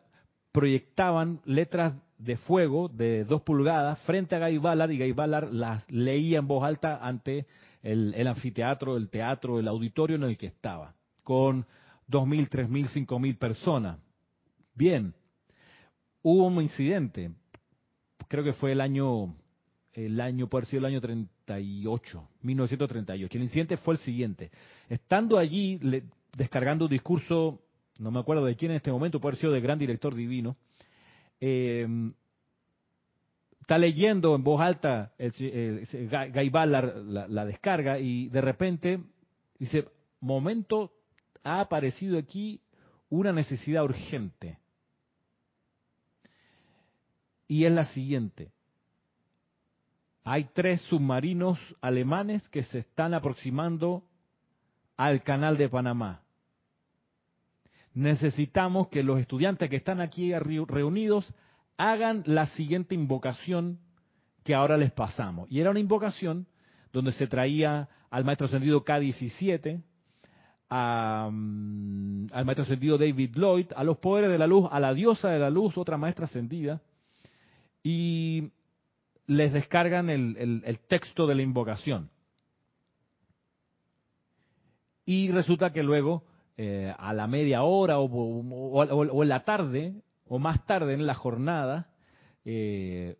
proyectaban 0.50 1.40
letras 1.44 1.94
de 2.18 2.36
fuego 2.36 2.88
de 2.88 3.24
dos 3.24 3.42
pulgadas 3.42 4.00
frente 4.02 4.34
a 4.34 4.40
Guy 4.40 4.58
Ballard 4.58 4.90
y 4.90 4.98
Guy 4.98 5.12
Ballard 5.12 5.52
las 5.52 5.88
leía 5.90 6.38
en 6.38 6.48
voz 6.48 6.64
alta 6.64 6.98
ante 7.00 7.46
el, 7.84 8.26
anfiteatro, 8.26 8.96
el 8.96 9.10
teatro, 9.10 9.60
el 9.60 9.68
auditorio 9.68 10.16
en 10.16 10.22
el 10.22 10.38
que 10.38 10.46
estaba, 10.46 10.94
con 11.22 11.66
dos 12.06 12.26
mil, 12.26 12.48
tres 12.48 12.68
mil, 12.68 12.88
cinco 12.88 13.18
mil 13.18 13.36
personas. 13.36 13.98
Bien, 14.74 15.14
hubo 16.22 16.46
un 16.46 16.62
incidente, 16.62 17.30
creo 18.26 18.42
que 18.42 18.54
fue 18.54 18.72
el 18.72 18.80
año, 18.80 19.36
el 19.92 20.18
año, 20.20 20.48
por 20.48 20.64
ser 20.64 20.78
el 20.78 20.86
año 20.86 21.00
38, 21.00 22.28
1938. 22.40 23.38
El 23.38 23.44
incidente 23.44 23.76
fue 23.76 23.94
el 23.94 24.00
siguiente. 24.00 24.50
Estando 24.88 25.36
allí, 25.38 25.78
descargando 26.34 26.86
un 26.86 26.90
discurso, 26.90 27.60
no 27.98 28.10
me 28.10 28.18
acuerdo 28.18 28.46
de 28.46 28.56
quién 28.56 28.70
en 28.70 28.78
este 28.78 28.90
momento, 28.90 29.20
puede 29.20 29.32
haber 29.32 29.40
sido 29.40 29.52
de 29.52 29.60
gran 29.60 29.78
director 29.78 30.14
divino, 30.14 30.56
eh, 31.38 31.86
está 33.64 33.78
leyendo 33.78 34.34
en 34.34 34.44
voz 34.44 34.60
alta 34.60 35.12
el, 35.16 35.32
Guy 36.34 36.50
Ballard 36.50 36.96
la, 37.06 37.46
descarga 37.46 37.98
y 37.98 38.28
de 38.28 38.42
repente 38.42 39.00
dice, 39.58 39.88
momento, 40.20 40.92
ha 41.42 41.60
aparecido 41.60 42.18
aquí 42.18 42.60
una 43.08 43.32
necesidad 43.32 43.84
urgente. 43.84 44.58
Y 47.48 47.64
es 47.64 47.72
la 47.72 47.86
siguiente. 47.86 48.52
Hay 50.24 50.50
tres 50.52 50.82
submarinos 50.82 51.58
alemanes 51.80 52.46
que 52.50 52.64
se 52.64 52.80
están 52.80 53.14
aproximando 53.14 54.04
al 54.98 55.22
canal 55.22 55.56
de 55.56 55.70
Panamá. 55.70 56.22
Necesitamos 57.94 58.88
que 58.88 59.02
los 59.02 59.20
estudiantes 59.20 59.70
que 59.70 59.76
están 59.76 60.02
aquí 60.02 60.34
reunidos 60.34 61.32
hagan 61.76 62.22
la 62.26 62.46
siguiente 62.46 62.94
invocación 62.94 63.78
que 64.44 64.54
ahora 64.54 64.76
les 64.76 64.92
pasamos. 64.92 65.50
Y 65.50 65.60
era 65.60 65.70
una 65.70 65.80
invocación 65.80 66.46
donde 66.92 67.12
se 67.12 67.26
traía 67.26 67.88
al 68.10 68.24
maestro 68.24 68.46
ascendido 68.46 68.84
K17, 68.84 69.82
a, 70.70 71.28
mm, 71.32 72.26
al 72.32 72.44
maestro 72.44 72.62
ascendido 72.64 72.98
David 72.98 73.32
Lloyd, 73.36 73.66
a 73.74 73.84
los 73.84 73.98
poderes 73.98 74.30
de 74.30 74.38
la 74.38 74.46
luz, 74.46 74.68
a 74.70 74.80
la 74.80 74.94
diosa 74.94 75.30
de 75.30 75.38
la 75.38 75.50
luz, 75.50 75.76
otra 75.76 75.96
maestra 75.96 76.26
ascendida, 76.26 76.80
y 77.82 78.50
les 79.26 79.52
descargan 79.52 80.10
el, 80.10 80.36
el- 80.38 80.62
texto 80.80 81.26
de 81.26 81.34
la 81.34 81.42
invocación. 81.42 82.10
Y 85.06 85.30
resulta 85.32 85.72
que 85.72 85.82
luego, 85.82 86.24
eh, 86.56 86.94
a 86.96 87.12
la 87.12 87.26
media 87.26 87.62
hora 87.62 87.98
o- 87.98 88.04
o- 88.06 88.84
o 88.84 89.22
en 89.22 89.28
la 89.28 89.44
tarde, 89.44 89.94
o 90.34 90.40
más 90.40 90.66
tarde 90.66 90.94
en 90.94 91.06
la 91.06 91.14
jornada, 91.14 91.86
eh, 92.44 93.18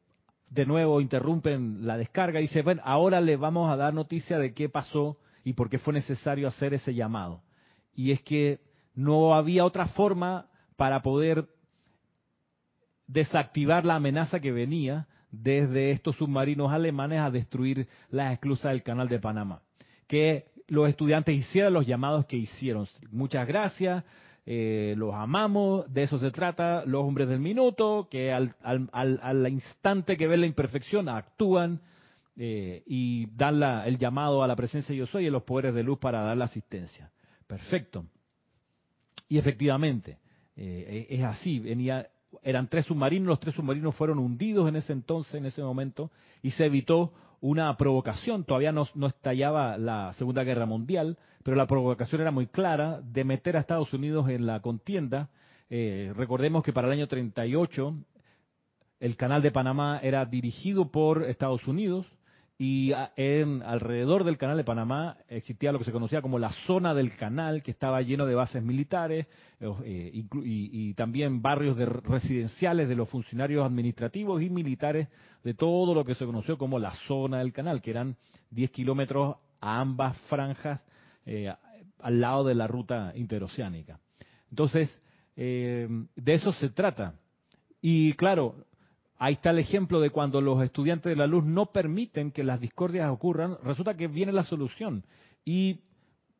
de 0.51 0.67
nuevo 0.67 1.01
interrumpen 1.01 1.87
la 1.87 1.97
descarga 1.97 2.41
y 2.41 2.49
dicen, 2.49 2.65
bueno, 2.65 2.83
ahora 2.85 3.21
le 3.21 3.37
vamos 3.37 3.71
a 3.71 3.77
dar 3.77 3.95
noticia 3.95 4.37
de 4.37 4.53
qué 4.53 4.69
pasó 4.69 5.17
y 5.45 5.53
por 5.53 5.71
qué 5.71 5.79
fue 5.79 5.93
necesario 5.93 6.49
hacer 6.49 6.75
ese 6.75 6.93
llamado. 6.93 7.45
Y 7.95 8.11
es 8.11 8.21
que 8.23 8.59
no 8.97 9.37
había 9.37 9.65
otra 9.65 9.87
forma 9.87 10.49
para 10.75 11.03
poder 11.03 11.47
desactivar 13.07 13.87
la 13.87 13.95
amenaza 13.95 14.41
que 14.41 14.51
venía 14.51 15.07
desde 15.31 15.93
estos 15.93 16.17
submarinos 16.17 16.73
alemanes 16.73 17.21
a 17.21 17.31
destruir 17.31 17.87
las 18.11 18.33
esclusas 18.33 18.73
del 18.73 18.83
canal 18.83 19.09
de 19.09 19.21
Panamá. 19.21 19.63
Que 20.09 20.47
los 20.67 20.89
estudiantes 20.89 21.37
hicieran 21.37 21.75
los 21.75 21.87
llamados 21.87 22.27
que 22.27 22.39
hicieron. 22.39 22.89
Muchas 23.13 23.47
gracias, 23.47 24.03
eh, 24.47 24.95
los 24.97 25.15
amamos, 25.15 25.93
de 25.93 26.03
eso 26.03 26.19
se 26.19 26.31
trata, 26.31 26.85
los 26.85 27.03
hombres 27.03 27.29
del 27.29 27.41
minuto, 27.41 28.09
que 28.11 28.33
al, 28.33 28.55
al, 28.63 28.89
al, 28.93 29.19
al 29.23 29.49
instante 29.49 30.17
que 30.17 30.27
ven 30.27 30.41
la 30.43 30.47
imperfección 30.47 31.09
actúan 31.09 31.81
eh, 32.37 32.83
y 32.87 33.27
dan 33.37 33.63
el 33.87 33.97
llamado 33.97 34.43
a 34.43 34.49
la 34.49 34.57
presencia 34.57 34.93
de 34.93 34.99
yo 34.99 35.07
soy 35.07 35.25
y 35.25 35.29
a 35.29 35.31
los 35.31 35.45
poderes 35.45 35.75
de 35.75 35.83
luz 35.83 35.99
para 35.99 36.23
dar 36.23 36.37
la 36.37 36.45
asistencia. 36.47 37.11
Perfecto. 37.47 38.05
Y 39.29 39.39
efectivamente, 39.39 40.19
eh, 40.57 41.07
es 41.09 41.23
así. 41.23 41.61
Venía, 41.61 42.09
eran 42.43 42.69
tres 42.69 42.87
submarinos, 42.87 43.29
los 43.29 43.41
tres 43.41 43.55
submarinos 43.55 43.95
fueron 43.95 44.19
hundidos 44.19 44.69
en 44.69 44.77
ese 44.77 44.93
entonces, 44.93 45.35
en 45.35 45.47
ese 45.47 45.63
momento, 45.63 46.11
y 46.43 46.51
se 46.51 46.67
evitó 46.67 47.13
una 47.45 47.77
provocación. 47.77 48.45
Todavía 48.45 48.73
no, 48.73 48.89
estallaba 49.07 49.77
la 49.77 50.15
Segunda 50.15 50.45
Guerra 50.45 50.65
Mundial, 50.65 51.19
pero 51.43 51.59
la 51.59 51.67
provocación 51.67 52.23
era 52.23 52.31
muy 52.31 52.47
clara 52.47 53.03
de 53.03 53.23
meter 53.23 53.59
a 53.59 53.61
Estados 53.61 53.93
Unidos 53.93 54.31
en 54.31 54.47
la 54.47 54.61
contienda. 54.61 55.29
Eh, 55.69 56.11
recordemos 56.17 56.65
que 56.65 56.73
para 56.73 56.87
el 56.87 56.95
año 56.95 57.07
38 57.07 57.97
el 59.01 59.17
canal 59.17 59.43
de 59.43 59.51
Panamá 59.51 60.01
era 60.03 60.25
dirigido 60.25 60.91
por 60.91 61.25
Estados 61.25 61.69
Unidos 61.69 62.07
y 62.57 62.93
en 63.17 63.63
alrededor 63.63 64.23
del 64.23 64.39
canal 64.39 64.57
de 64.57 64.65
Panamá 64.65 65.19
existía 65.29 65.73
lo 65.73 65.79
que 65.79 65.85
se 65.85 65.93
conocía 65.93 66.23
como 66.23 66.39
la 66.39 66.51
zona 66.67 66.95
del 66.95 67.17
canal, 67.17 67.63
que 67.63 67.73
estaba 67.73 68.01
lleno 68.01 68.27
de 68.27 68.37
bases 68.37 68.63
militares 68.63 69.27
eh, 69.61 70.11
y, 70.13 70.25
y 70.45 70.95
también 70.95 71.43
barrios 71.43 71.77
de 71.77 71.87
residenciales 71.87 72.89
de 72.89 72.95
los 72.95 73.09
funcionarios 73.09 73.67
administrativos 73.67 74.41
y 74.41 74.51
militares 74.51 75.09
de 75.43 75.55
todo 75.55 75.95
lo 75.95 76.05
que 76.05 76.15
se 76.15 76.27
conoció 76.27 76.57
como 76.57 76.79
la 76.79 76.93
zona 77.07 77.39
del 77.39 77.53
canal, 77.53 77.83
que 77.83 77.91
eran 77.91 78.17
10 78.51 78.71
kilómetros 78.71 79.37
a 79.61 79.81
ambas 79.81 80.17
franjas 80.29 80.81
eh, 81.27 81.53
al 81.99 82.21
lado 82.21 82.45
de 82.45 82.55
la 82.55 82.69
ruta 82.69 83.13
interoceánica. 83.17 83.99
Entonces, 84.51 85.03
eh, 85.37 85.89
de 86.15 86.35
eso 86.35 86.53
se 86.53 86.69
trata. 86.69 87.15
Y 87.81 88.13
claro, 88.13 88.65
ahí 89.25 89.35
está 89.35 89.51
el 89.51 89.59
ejemplo 89.59 90.01
de 90.01 90.11
cuando 90.11 90.43
los 90.43 90.63
estudiantes 90.63 91.09
de 91.09 91.17
la 91.17 91.27
luz 91.27 91.45
no 91.45 91.67
permiten 91.73 92.31
que 92.31 92.45
las 92.45 92.61
discordias 92.61 93.11
ocurran, 93.11 93.57
resulta 93.63 93.97
que 93.97 94.07
viene 94.07 94.33
la 94.33 94.45
solución. 94.45 95.03
Y 95.47 95.81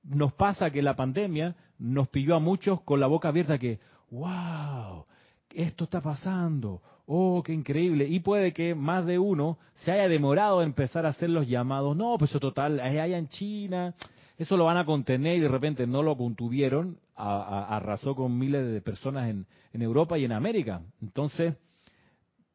nos 0.03 0.35
pasa 0.35 0.71
que 0.71 0.83
la 0.83 0.95
pandemia 0.95 1.57
nos 1.79 2.09
pilló 2.09 2.35
a 2.37 2.41
muchos 2.41 2.83
con 2.83 3.01
la 3.01 3.07
boca 3.07 3.29
abierta 3.29 3.59
que, 3.59 3.79
wow, 4.11 5.07
esto 5.55 5.85
está 5.85 6.03
pasando, 6.03 6.83
oh, 7.07 7.43
qué 7.43 7.55
increíble. 7.55 8.07
Y 8.07 8.21
puede 8.21 8.53
que 8.53 8.75
más 8.75 9.07
de 9.07 9.19
uno 9.19 9.57
se 9.73 9.91
haya 9.91 10.07
demorado 10.07 10.61
en 10.61 10.69
empezar 10.69 11.07
a 11.07 11.11
hacer 11.11 11.31
los 11.31 11.49
llamados, 11.49 11.97
no, 11.97 12.17
pues 12.19 12.33
eso 12.33 12.41
total, 12.41 12.81
allá 12.81 13.07
en 13.17 13.29
China, 13.29 13.95
eso 14.37 14.59
lo 14.59 14.67
van 14.67 14.77
a 14.77 14.85
contener 14.85 15.39
y 15.39 15.41
de 15.41 15.49
repente 15.49 15.87
no 15.87 16.03
lo 16.03 16.19
contuvieron, 16.19 16.99
a- 17.17 17.77
arrasó 17.77 18.15
con 18.15 18.39
miles 18.39 18.71
de 18.71 18.83
personas 18.83 19.31
en 19.31 19.83
Europa 19.83 20.19
y 20.19 20.27
en 20.27 20.33
América. 20.33 20.83
Entonces, 21.01 21.55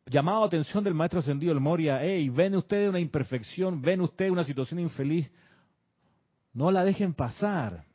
llamado 0.10 0.44
a 0.44 0.48
atención 0.48 0.84
del 0.84 0.94
maestro 0.94 1.20
ascendido 1.20 1.52
el 1.52 1.60
Moria, 1.60 2.00
hey, 2.02 2.30
ven 2.30 2.56
ustedes 2.56 2.90
una 2.90 3.00
imperfección, 3.00 3.82
ven 3.82 4.02
ustedes 4.02 4.32
una 4.32 4.44
situación 4.44 4.80
infeliz, 4.80 5.32
no 6.54 6.72
la 6.72 6.84
dejen 6.84 7.14
pasar, 7.14 7.86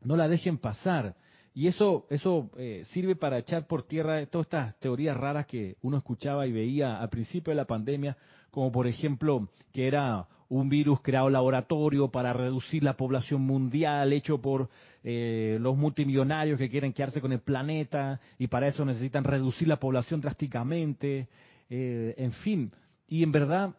no 0.00 0.16
la 0.16 0.28
dejen 0.28 0.58
pasar. 0.58 1.16
Y 1.54 1.66
eso, 1.66 2.06
eso 2.08 2.50
eh, 2.56 2.82
sirve 2.86 3.14
para 3.14 3.38
echar 3.38 3.66
por 3.66 3.82
tierra 3.82 4.24
todas 4.26 4.46
estas 4.46 4.78
teorías 4.78 5.16
raras 5.16 5.46
que 5.46 5.76
uno 5.82 5.98
escuchaba 5.98 6.46
y 6.46 6.52
veía 6.52 6.98
al 7.00 7.10
principio 7.10 7.50
de 7.50 7.56
la 7.56 7.66
pandemia, 7.66 8.16
como 8.52 8.70
por 8.70 8.86
ejemplo 8.86 9.48
que 9.72 9.88
era 9.88 10.28
un 10.50 10.68
virus 10.68 11.00
creado 11.00 11.30
laboratorio 11.30 12.08
para 12.08 12.34
reducir 12.34 12.84
la 12.84 12.94
población 12.94 13.40
mundial, 13.40 14.12
hecho 14.12 14.38
por 14.38 14.68
eh, 15.02 15.56
los 15.58 15.76
multimillonarios 15.78 16.58
que 16.58 16.68
quieren 16.68 16.92
quedarse 16.92 17.22
con 17.22 17.32
el 17.32 17.40
planeta 17.40 18.20
y 18.38 18.48
para 18.48 18.68
eso 18.68 18.84
necesitan 18.84 19.24
reducir 19.24 19.66
la 19.66 19.80
población 19.80 20.20
drásticamente, 20.20 21.28
eh, 21.70 22.14
en 22.18 22.32
fin. 22.32 22.70
Y 23.08 23.22
en 23.22 23.32
verdad, 23.32 23.74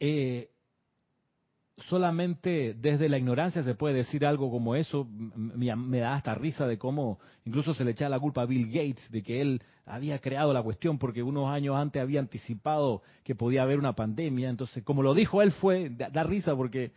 eh, 0.00 0.50
solamente 1.76 2.74
desde 2.74 3.08
la 3.08 3.18
ignorancia 3.18 3.62
se 3.62 3.74
puede 3.74 3.94
decir 3.96 4.24
algo 4.24 4.50
como 4.50 4.74
eso. 4.74 5.06
Me, 5.10 5.98
da 5.98 6.14
hasta 6.14 6.34
risa 6.34 6.66
de 6.66 6.78
cómo 6.78 7.18
incluso 7.44 7.74
se 7.74 7.84
le 7.84 7.90
echa 7.90 8.08
la 8.08 8.18
culpa 8.18 8.42
a 8.42 8.46
Bill 8.46 8.66
Gates 8.68 9.10
de 9.10 9.22
que 9.22 9.40
él 9.40 9.62
había 9.84 10.18
creado 10.18 10.52
la 10.52 10.62
cuestión 10.62 10.98
porque 10.98 11.22
unos 11.22 11.48
años 11.50 11.76
antes 11.76 12.00
había 12.02 12.20
anticipado 12.20 13.02
que 13.24 13.34
podía 13.34 13.62
haber 13.62 13.78
una 13.78 13.94
pandemia. 13.94 14.48
Entonces, 14.48 14.82
como 14.84 15.02
lo 15.02 15.14
dijo 15.14 15.42
él 15.42 15.52
fue, 15.52 15.90
da, 15.90 16.22
risa 16.22 16.56
porque 16.56 16.92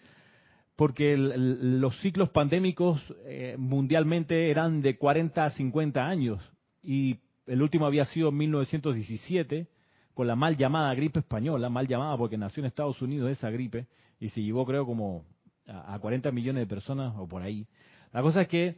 porque 0.75 1.13
el- 1.13 1.81
los 1.81 1.99
ciclos 1.99 2.29
pandémicos 2.29 3.01
eh, 3.25 3.55
mundialmente 3.59 4.49
eran 4.49 4.81
de 4.81 4.97
40 4.97 5.43
a 5.43 5.49
50 5.49 6.07
años 6.07 6.41
y 6.81 7.17
el 7.47 7.61
último 7.61 7.85
había 7.85 8.05
sido 8.05 8.29
en 8.29 8.37
1917 8.37 9.67
con 10.13 10.25
la 10.27 10.37
mal 10.37 10.55
llamada 10.55 10.93
gripe 10.95 11.19
española, 11.19 11.69
mal 11.69 11.85
llamada 11.85 12.15
porque 12.17 12.37
nació 12.37 12.61
en 12.61 12.67
Estados 12.67 13.01
Unidos 13.01 13.29
esa 13.29 13.49
gripe 13.49 13.87
y 14.19 14.29
se 14.29 14.41
llevó 14.41 14.65
creo 14.65 14.85
como 14.85 15.25
a, 15.67 15.93
a 15.95 15.99
40 15.99 16.31
millones 16.31 16.61
de 16.61 16.67
personas 16.67 17.13
o 17.17 17.27
por 17.27 17.41
ahí. 17.41 17.65
La 18.11 18.21
cosa 18.21 18.41
es 18.41 18.47
que 18.47 18.75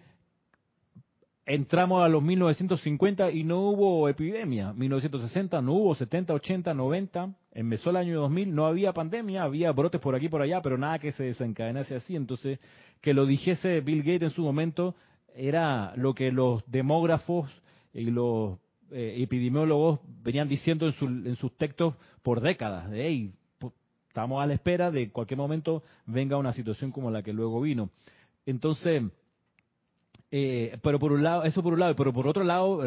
entramos 1.46 2.04
a 2.04 2.08
los 2.08 2.22
1950 2.24 3.32
y 3.32 3.44
no 3.44 3.62
hubo 3.70 4.08
epidemia. 4.08 4.74
1960 4.74 5.62
no 5.62 5.74
hubo, 5.74 5.96
70, 5.96 6.34
80, 6.34 6.74
90. 6.74 7.34
Empezó 7.54 7.90
el 7.90 7.98
año 7.98 8.20
2000, 8.22 8.54
no 8.56 8.66
había 8.66 8.94
pandemia, 8.94 9.44
había 9.44 9.72
brotes 9.72 10.00
por 10.00 10.16
aquí 10.16 10.30
por 10.30 10.42
allá, 10.42 10.62
pero 10.62 10.78
nada 10.78 11.00
que 11.00 11.12
se 11.12 11.24
desencadenase 11.26 11.96
así. 11.96 12.16
Entonces, 12.16 12.60
que 13.02 13.14
lo 13.14 13.26
dijese 13.26 13.82
Bill 13.82 14.04
Gates 14.04 14.22
en 14.24 14.30
su 14.30 14.44
momento 14.44 14.96
era 15.36 15.94
lo 15.96 16.14
que 16.14 16.32
los 16.32 16.64
demógrafos 16.70 17.50
y 17.94 18.06
los 18.12 18.58
eh, 18.92 19.16
epidemiólogos 19.20 20.00
venían 20.24 20.48
diciendo 20.48 20.86
en, 20.86 20.94
su- 20.94 21.06
en 21.08 21.36
sus 21.38 21.56
textos 21.58 21.96
por 22.22 22.42
décadas. 22.42 22.90
De, 22.90 23.06
hey, 23.08 23.34
estamos 24.12 24.44
a 24.44 24.46
la 24.46 24.54
espera 24.54 24.92
de 24.92 25.10
cualquier 25.10 25.38
momento 25.38 25.84
venga 26.06 26.36
una 26.36 26.52
situación 26.52 26.92
como 26.92 27.10
la 27.10 27.24
que 27.24 27.32
luego 27.32 27.62
vino. 27.62 27.92
Entonces, 28.46 29.04
eh, 30.30 30.78
pero 30.82 31.00
por 31.00 31.14
un 31.14 31.24
lado, 31.24 31.46
eso 31.46 31.64
por 31.64 31.72
un 31.72 31.80
lado, 31.80 31.96
pero 31.96 32.12
por 32.12 32.28
otro 32.28 32.44
lado, 32.44 32.84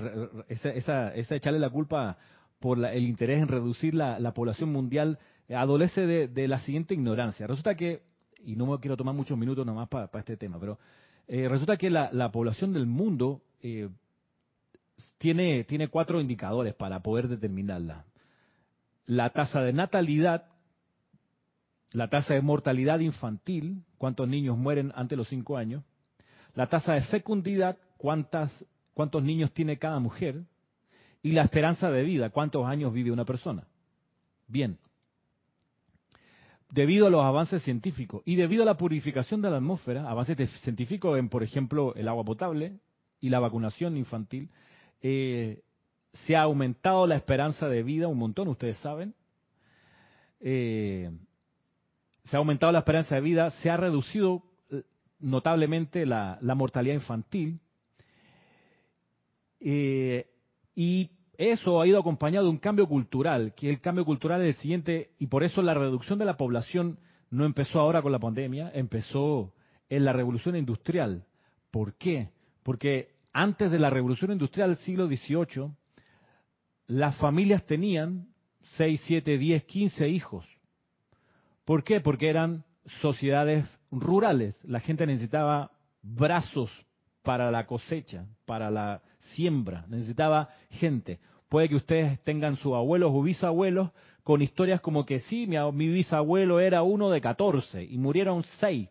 esa, 0.49 1.15
echarle 1.17 1.59
la 1.59 1.71
culpa 1.71 2.19
por 2.61 2.77
la- 2.77 2.93
el 2.93 3.05
interés 3.05 3.41
en 3.41 3.49
reducir 3.49 3.95
la, 3.95 4.19
la 4.19 4.35
población 4.35 4.71
mundial 4.71 5.19
eh, 5.49 5.55
adolece 5.55 6.07
de, 6.07 6.49
la 6.49 6.59
siguiente 6.59 6.93
ignorancia. 6.93 7.47
Resulta 7.47 7.75
que, 7.75 8.03
y 8.45 8.55
no 8.57 8.67
me 8.67 8.79
quiero 8.79 8.97
tomar 8.99 9.15
muchos 9.15 9.39
minutos 9.39 9.65
nomás 9.65 9.89
para 9.89 10.11
este 10.19 10.37
tema, 10.37 10.61
pero 10.61 10.79
eh, 11.27 11.49
resulta 11.49 11.79
que 11.79 11.89
la, 11.89 12.11
la 12.13 12.31
población 12.31 12.75
del 12.75 12.85
mundo 12.85 13.41
eh, 13.63 13.89
tiene, 15.17 15.65
tiene 15.65 15.89
cuatro 15.89 16.21
indicadores 16.21 16.75
para 16.75 17.01
poder 17.01 17.29
determinarla. 17.29 18.05
La 19.07 19.31
tasa 19.31 19.63
de 19.63 19.73
natalidad, 19.73 20.45
la 21.95 22.09
tasa 22.09 22.35
de 22.35 22.43
mortalidad 22.43 22.99
infantil, 22.99 23.85
cuántos 23.99 24.29
niños 24.29 24.59
mueren 24.59 24.93
antes 24.97 25.11
de 25.11 25.17
los 25.17 25.29
cinco 25.29 25.57
años, 25.57 25.85
la 26.55 26.69
tasa 26.69 26.95
de 26.95 27.03
fecundidad, 27.03 27.79
cuántas, 27.97 28.53
cuántos 28.95 29.23
niños 29.23 29.53
tiene 29.53 29.79
cada 29.79 30.01
mujer, 30.01 30.43
y 31.23 31.31
la 31.31 31.43
esperanza 31.43 31.91
de 31.93 32.03
vida, 32.03 32.31
cuántos 32.31 32.67
años 32.67 32.93
vive 32.93 33.13
una 33.13 33.25
persona. 33.25 33.69
Bien. 34.49 34.77
Debido 36.69 37.07
a 37.07 37.11
los 37.11 37.23
avances 37.25 37.63
científicos 37.63 38.23
y 38.25 38.35
debido 38.35 38.65
a 38.65 38.67
la 38.67 38.77
purificación 38.77 39.41
de 39.41 39.51
la 39.51 39.59
atmósfera, 39.59 40.11
avances 40.11 40.51
científicos 40.63 41.17
en, 41.17 41.29
por 41.29 41.45
ejemplo, 41.45 41.95
el 41.95 42.09
agua 42.09 42.25
potable 42.25 42.81
y 43.21 43.29
la 43.29 43.39
vacunación 43.39 43.97
infantil, 43.97 44.51
eh, 45.01 45.63
se 46.13 46.35
ha 46.35 46.43
aumentado 46.43 47.07
la 47.07 47.15
esperanza 47.15 47.69
de 47.69 47.85
vida 47.85 48.09
un 48.09 48.19
montón, 48.19 48.49
ustedes 48.49 48.79
saben. 48.79 49.15
Eh, 50.41 51.13
se 52.25 52.37
ha 52.37 52.39
aumentado 52.39 52.73
la 52.73 52.81
esperanza 52.81 53.15
de 53.15 53.21
vida, 53.21 53.51
se 53.51 53.71
ha 53.71 53.77
reducido 53.77 54.43
eh, 54.71 54.83
notablemente 55.19 56.07
la, 56.07 56.39
mortalidad 56.43 56.95
infantil. 56.95 57.61
Eh, 59.61 60.27
y 60.75 61.11
eso 61.37 61.81
ha 61.81 61.87
ido 61.87 61.99
acompañado 61.99 62.47
de 62.47 62.51
un 62.51 62.59
cambio 62.59 62.87
cultural, 62.87 63.55
que 63.55 63.69
el 63.69 63.81
cambio 63.81 64.05
cultural 64.05 64.41
es 64.43 64.57
el 64.57 64.63
siguiente, 64.63 65.11
y 65.19 65.27
por 65.27 65.45
eso 65.45 65.63
la 65.63 65.75
reducción 65.75 66.19
de 66.19 66.25
la 66.25 66.37
población 66.37 66.99
no 67.31 67.45
empezó 67.45 67.81
ahora 67.81 68.03
con 68.03 68.13
la 68.13 68.19
pandemia, 68.19 68.71
empezó 68.75 69.53
en 69.89 70.05
la 70.05 70.13
revolución 70.13 70.57
industrial. 70.57 71.25
¿Por 71.71 71.95
qué? 71.95 72.31
Porque 72.63 73.15
antes 73.33 73.71
de 73.71 73.79
la 73.79 73.91
revolución 73.91 74.33
industrial 74.33 74.71
del 74.71 74.79
siglo 74.79 75.09
XVIII, 75.09 75.73
las 76.87 77.17
familias 77.17 77.67
tenían 77.67 78.29
6, 78.77 79.03
7, 79.07 79.37
10, 79.39 79.65
15 79.65 80.09
hijos. 80.09 80.54
¿Por 81.65 81.85
qué? 81.85 82.01
Porque 82.01 82.29
eran 82.29 82.65
sociedades 83.01 83.67
rurales. 83.91 84.63
La 84.65 84.81
gente 84.81 85.07
necesitaba 85.07 85.71
brazos 86.03 86.71
para 87.23 87.51
la 87.51 87.67
cosecha, 87.67 88.27
para 88.45 88.71
la 88.71 89.03
siembra, 89.19 89.87
necesitaba 89.89 90.51
gente. 90.71 91.19
Puede 91.49 91.69
que 91.69 91.77
ustedes 91.77 92.23
tengan 92.23 92.57
sus 92.57 92.75
abuelos 92.75 93.11
o 93.15 93.23
bisabuelos 93.23 93.91
con 94.23 94.43
historias 94.43 94.81
como 94.81 95.07
que 95.07 95.19
sí, 95.21 95.47
mi, 95.47 95.57
mi 95.73 95.89
bisabuelo 95.89 96.61
era 96.61 96.83
uno 96.83 97.11
de 97.11 97.21
14 97.21 97.83
y 97.83 97.97
murieron 97.97 98.43
6, 98.61 98.89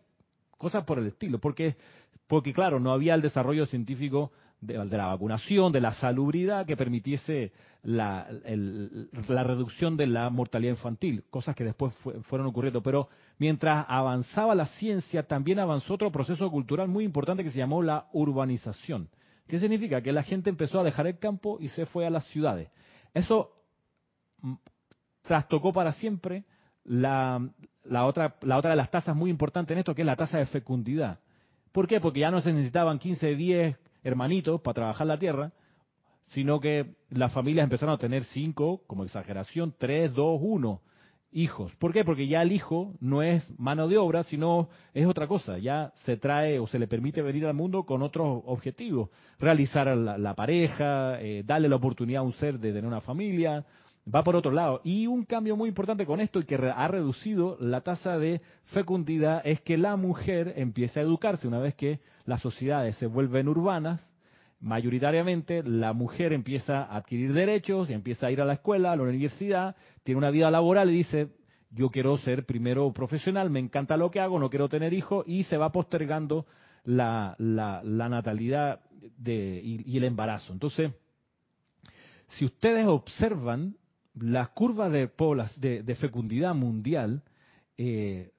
cosas 0.58 0.84
por 0.84 0.98
el 0.98 1.08
estilo, 1.08 1.38
porque, 1.38 1.76
porque 2.26 2.52
claro, 2.52 2.80
no 2.80 2.92
había 2.92 3.14
el 3.14 3.22
desarrollo 3.22 3.66
científico 3.66 4.32
de, 4.60 4.96
la 4.96 5.06
vacunación, 5.06 5.72
de 5.72 5.80
la 5.80 5.92
salubridad 5.92 6.66
que 6.66 6.76
permitiese 6.76 7.52
la, 7.82 8.26
la, 9.28 9.44
reducción 9.44 9.96
de 9.96 10.06
la 10.06 10.30
mortalidad 10.30 10.72
infantil, 10.72 11.24
cosas 11.30 11.54
que 11.54 11.64
después 11.64 11.94
fueron 12.22 12.46
ocurriendo. 12.46 12.82
Pero 12.82 13.08
mientras 13.38 13.84
avanzaba 13.88 14.54
la 14.54 14.66
ciencia, 14.66 15.24
también 15.24 15.58
avanzó 15.58 15.94
otro 15.94 16.10
proceso 16.10 16.50
cultural 16.50 16.88
muy 16.88 17.04
importante 17.04 17.44
que 17.44 17.50
se 17.50 17.58
llamó 17.58 17.82
la 17.82 18.06
urbanización. 18.12 19.08
¿Qué 19.46 19.58
significa? 19.58 20.00
Que 20.00 20.12
la 20.12 20.22
gente 20.22 20.48
empezó 20.48 20.80
a 20.80 20.84
dejar 20.84 21.06
el 21.06 21.18
campo 21.18 21.58
y 21.60 21.68
se 21.68 21.84
fue 21.84 22.06
a 22.06 22.10
las 22.10 22.24
ciudades. 22.28 22.70
Eso 23.12 23.52
mm, 24.40 24.54
trastocó 25.22 25.72
para 25.72 25.92
siempre 25.92 26.44
la, 26.84 27.46
la, 27.84 28.06
otra, 28.06 28.36
la 28.42 28.56
otra 28.56 28.70
de 28.70 28.76
las 28.76 28.90
tasas 28.90 29.14
muy 29.14 29.30
importantes 29.30 29.74
en 29.74 29.80
esto, 29.80 29.94
que 29.94 30.02
es 30.02 30.06
la 30.06 30.16
tasa 30.16 30.38
de 30.38 30.46
fecundidad. 30.46 31.18
¿Por 31.72 31.86
qué? 31.86 32.00
Porque 32.00 32.20
ya 32.20 32.30
no 32.30 32.40
se 32.40 32.52
necesitaban 32.52 32.98
15, 32.98 33.34
10, 33.34 33.76
hermanitos 34.04 34.60
para 34.60 34.74
trabajar 34.74 35.06
la 35.06 35.18
tierra, 35.18 35.52
sino 36.28 36.60
que 36.60 36.94
las 37.10 37.32
familias 37.32 37.64
empezaron 37.64 37.94
a 37.94 37.98
tener 37.98 38.24
cinco, 38.24 38.82
como 38.86 39.04
exageración, 39.04 39.74
tres, 39.76 40.14
dos, 40.14 40.38
uno 40.40 40.82
hijos. 41.34 41.74
¿Por 41.76 41.92
qué? 41.92 42.04
Porque 42.04 42.28
ya 42.28 42.42
el 42.42 42.52
hijo 42.52 42.94
no 43.00 43.22
es 43.22 43.44
mano 43.58 43.88
de 43.88 43.98
obra, 43.98 44.22
sino 44.22 44.68
es 44.94 45.04
otra 45.06 45.26
cosa. 45.26 45.58
Ya 45.58 45.92
se 46.04 46.16
trae 46.16 46.58
o 46.60 46.66
se 46.66 46.78
le 46.78 46.86
permite 46.86 47.22
venir 47.22 47.44
al 47.46 47.54
mundo 47.54 47.82
con 47.84 48.02
otros 48.02 48.42
objetivos. 48.46 49.10
Realizar 49.38 49.88
la, 49.96 50.34
pareja, 50.34 51.20
eh, 51.20 51.42
darle 51.44 51.68
la 51.68 51.76
oportunidad 51.76 52.20
a 52.20 52.24
un 52.24 52.32
ser 52.34 52.58
de 52.58 52.72
tener 52.72 52.86
una 52.86 53.00
familia. 53.00 53.66
Va 54.12 54.22
por 54.22 54.36
otro 54.36 54.52
lado. 54.52 54.80
Y 54.84 55.06
un 55.06 55.24
cambio 55.24 55.56
muy 55.56 55.68
importante 55.68 56.04
con 56.04 56.20
esto 56.20 56.38
y 56.38 56.44
que 56.44 56.56
ha 56.56 56.88
reducido 56.88 57.56
la 57.58 57.80
tasa 57.80 58.18
de 58.18 58.42
fecundidad 58.64 59.40
es 59.46 59.60
que 59.62 59.78
la 59.78 59.96
mujer 59.96 60.54
empieza 60.56 61.00
a 61.00 61.04
educarse 61.04 61.48
una 61.48 61.58
vez 61.58 61.74
que 61.74 62.00
las 62.26 62.40
sociedades 62.40 62.96
se 62.96 63.06
vuelven 63.06 63.48
urbanas, 63.48 64.14
mayoritariamente 64.60 65.62
la 65.62 65.92
mujer 65.92 66.32
empieza 66.32 66.82
a 66.82 66.96
adquirir 66.96 67.32
derechos, 67.32 67.90
y 67.90 67.92
empieza 67.92 68.26
a 68.26 68.30
ir 68.30 68.40
a 68.40 68.44
la 68.44 68.54
escuela, 68.54 68.92
a 68.92 68.96
la 68.96 69.02
universidad, 69.02 69.76
tiene 70.02 70.18
una 70.18 70.30
vida 70.30 70.50
laboral 70.50 70.90
y 70.90 70.94
dice, 70.94 71.28
yo 71.70 71.90
quiero 71.90 72.16
ser 72.18 72.46
primero 72.46 72.92
profesional, 72.92 73.50
me 73.50 73.60
encanta 73.60 73.96
lo 73.96 74.10
que 74.10 74.20
hago, 74.20 74.38
no 74.38 74.50
quiero 74.50 74.68
tener 74.68 74.92
hijos, 74.92 75.24
y 75.26 75.44
se 75.44 75.56
va 75.56 75.72
postergando 75.72 76.46
la, 76.84 77.36
natalidad 77.38 78.80
y, 79.24 79.96
el 79.96 80.04
embarazo. 80.04 80.52
Entonces, 80.52 80.92
si 82.28 82.44
ustedes 82.44 82.86
observan 82.86 83.76
la 84.14 84.46
curva 84.46 84.88
de, 84.88 85.10
de, 85.58 85.94
fecundidad 85.96 86.54
mundial, 86.54 87.22
eh, 87.76 88.32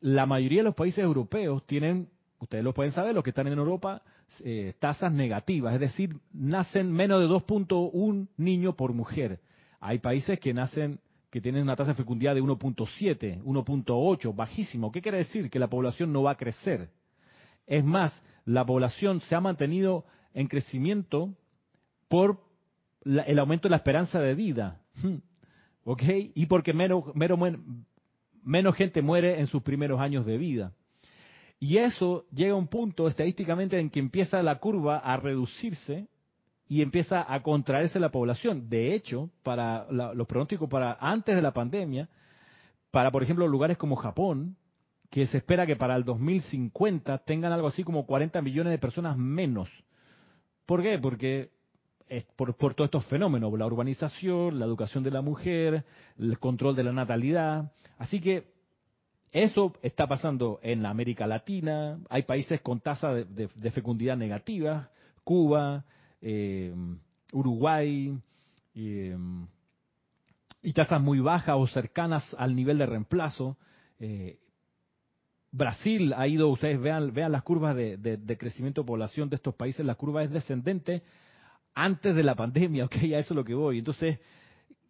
la 0.00 0.26
mayoría 0.26 0.60
de 0.60 0.64
los 0.64 0.74
países 0.74 1.02
europeos 1.02 1.66
tienen 1.66 2.08
ustedes 2.42 2.64
lo 2.64 2.74
pueden 2.74 2.92
saber, 2.92 3.14
los 3.14 3.22
que 3.22 3.30
están 3.30 3.46
en 3.46 3.58
Europa, 3.58 4.02
eh, 4.40 4.74
tasas 4.78 5.12
negativas, 5.12 5.74
es 5.74 5.80
decir, 5.80 6.16
nacen 6.32 6.92
menos 6.92 7.20
de 7.20 7.28
2.1 7.28 8.28
niños 8.36 8.74
por 8.74 8.92
mujer. 8.92 9.40
Hay 9.80 9.98
países 9.98 10.38
que 10.40 10.52
nacen 10.52 10.98
que 11.30 11.40
tienen 11.40 11.62
una 11.62 11.76
tasa 11.76 11.92
de 11.92 11.96
fecundidad 11.96 12.34
de 12.34 12.42
1.7, 12.42 13.42
1.8, 13.42 14.34
bajísimo. 14.34 14.92
¿Qué 14.92 15.00
quiere 15.00 15.18
decir? 15.18 15.48
Que 15.48 15.58
la 15.58 15.68
población 15.68 16.12
no 16.12 16.22
va 16.22 16.32
a 16.32 16.36
crecer. 16.36 16.90
Es 17.66 17.82
más, 17.84 18.22
la 18.44 18.66
población 18.66 19.20
se 19.22 19.34
ha 19.34 19.40
mantenido 19.40 20.04
en 20.34 20.48
crecimiento 20.48 21.32
por 22.08 22.38
el 23.04 23.38
aumento 23.38 23.68
de 23.68 23.70
la 23.70 23.76
esperanza 23.76 24.20
de 24.20 24.34
vida. 24.34 24.81
¿Ok? 25.84 26.02
Y 26.34 26.46
porque 26.46 26.72
menos, 26.72 27.04
menos 28.44 28.76
gente 28.76 29.02
muere 29.02 29.40
en 29.40 29.46
sus 29.46 29.62
primeros 29.62 30.00
años 30.00 30.26
de 30.26 30.38
vida. 30.38 30.72
Y 31.58 31.78
eso 31.78 32.26
llega 32.32 32.54
a 32.54 32.56
un 32.56 32.66
punto 32.66 33.06
estadísticamente 33.06 33.78
en 33.78 33.88
que 33.88 34.00
empieza 34.00 34.42
la 34.42 34.58
curva 34.58 34.98
a 34.98 35.16
reducirse 35.16 36.08
y 36.66 36.82
empieza 36.82 37.24
a 37.32 37.40
contraerse 37.42 38.00
la 38.00 38.10
población. 38.10 38.68
De 38.68 38.94
hecho, 38.94 39.30
para 39.44 39.86
los 39.92 40.26
pronósticos 40.26 40.68
para 40.68 40.94
antes 41.00 41.36
de 41.36 41.42
la 41.42 41.52
pandemia, 41.52 42.08
para 42.90 43.12
por 43.12 43.22
ejemplo 43.22 43.46
lugares 43.46 43.78
como 43.78 43.94
Japón, 43.94 44.56
que 45.08 45.26
se 45.26 45.36
espera 45.38 45.64
que 45.64 45.76
para 45.76 45.94
el 45.94 46.02
2050 46.02 47.18
tengan 47.18 47.52
algo 47.52 47.68
así 47.68 47.84
como 47.84 48.06
40 48.06 48.42
millones 48.42 48.72
de 48.72 48.78
personas 48.78 49.16
menos. 49.16 49.68
¿Por 50.66 50.82
qué? 50.82 50.98
Porque 50.98 51.51
por, 52.36 52.56
por 52.56 52.74
todos 52.74 52.88
estos 52.88 53.06
fenómenos, 53.06 53.52
la 53.58 53.66
urbanización, 53.66 54.58
la 54.58 54.66
educación 54.66 55.02
de 55.02 55.10
la 55.10 55.22
mujer, 55.22 55.84
el 56.18 56.38
control 56.38 56.74
de 56.76 56.84
la 56.84 56.92
natalidad. 56.92 57.72
Así 57.98 58.20
que 58.20 58.52
eso 59.32 59.72
está 59.82 60.06
pasando 60.06 60.60
en 60.62 60.84
América 60.84 61.26
Latina, 61.26 61.98
hay 62.10 62.22
países 62.24 62.60
con 62.60 62.80
tasa 62.80 63.14
de, 63.14 63.70
fecundidad 63.70 64.16
negativa, 64.16 64.90
Cuba, 65.24 65.84
eh, 66.20 66.74
Uruguay, 67.32 68.14
eh, 68.74 69.16
y 70.62 70.72
tasas 70.72 71.00
muy 71.00 71.18
bajas 71.20 71.56
o 71.58 71.66
cercanas 71.66 72.36
al 72.38 72.54
nivel 72.54 72.78
de 72.78 72.86
reemplazo. 72.86 73.56
Eh, 73.98 74.38
Brasil 75.50 76.14
ha 76.14 76.26
ido, 76.26 76.48
ustedes 76.48 76.80
vean, 76.80 77.12
vean 77.12 77.32
las 77.32 77.42
curvas 77.42 77.74
de, 77.74 77.96
de, 77.96 78.38
crecimiento 78.38 78.82
de 78.82 78.86
población 78.86 79.28
de 79.28 79.36
estos 79.36 79.54
países, 79.54 79.84
la 79.84 79.94
curva 79.94 80.22
es 80.22 80.30
descendente 80.30 81.02
antes 81.74 82.14
de 82.14 82.22
la 82.22 82.34
pandemia, 82.34 82.84
ok, 82.86 82.96
a 82.96 83.18
eso 83.18 83.34
es 83.34 83.36
lo 83.36 83.44
que 83.44 83.54
voy. 83.54 83.78
Entonces, 83.78 84.18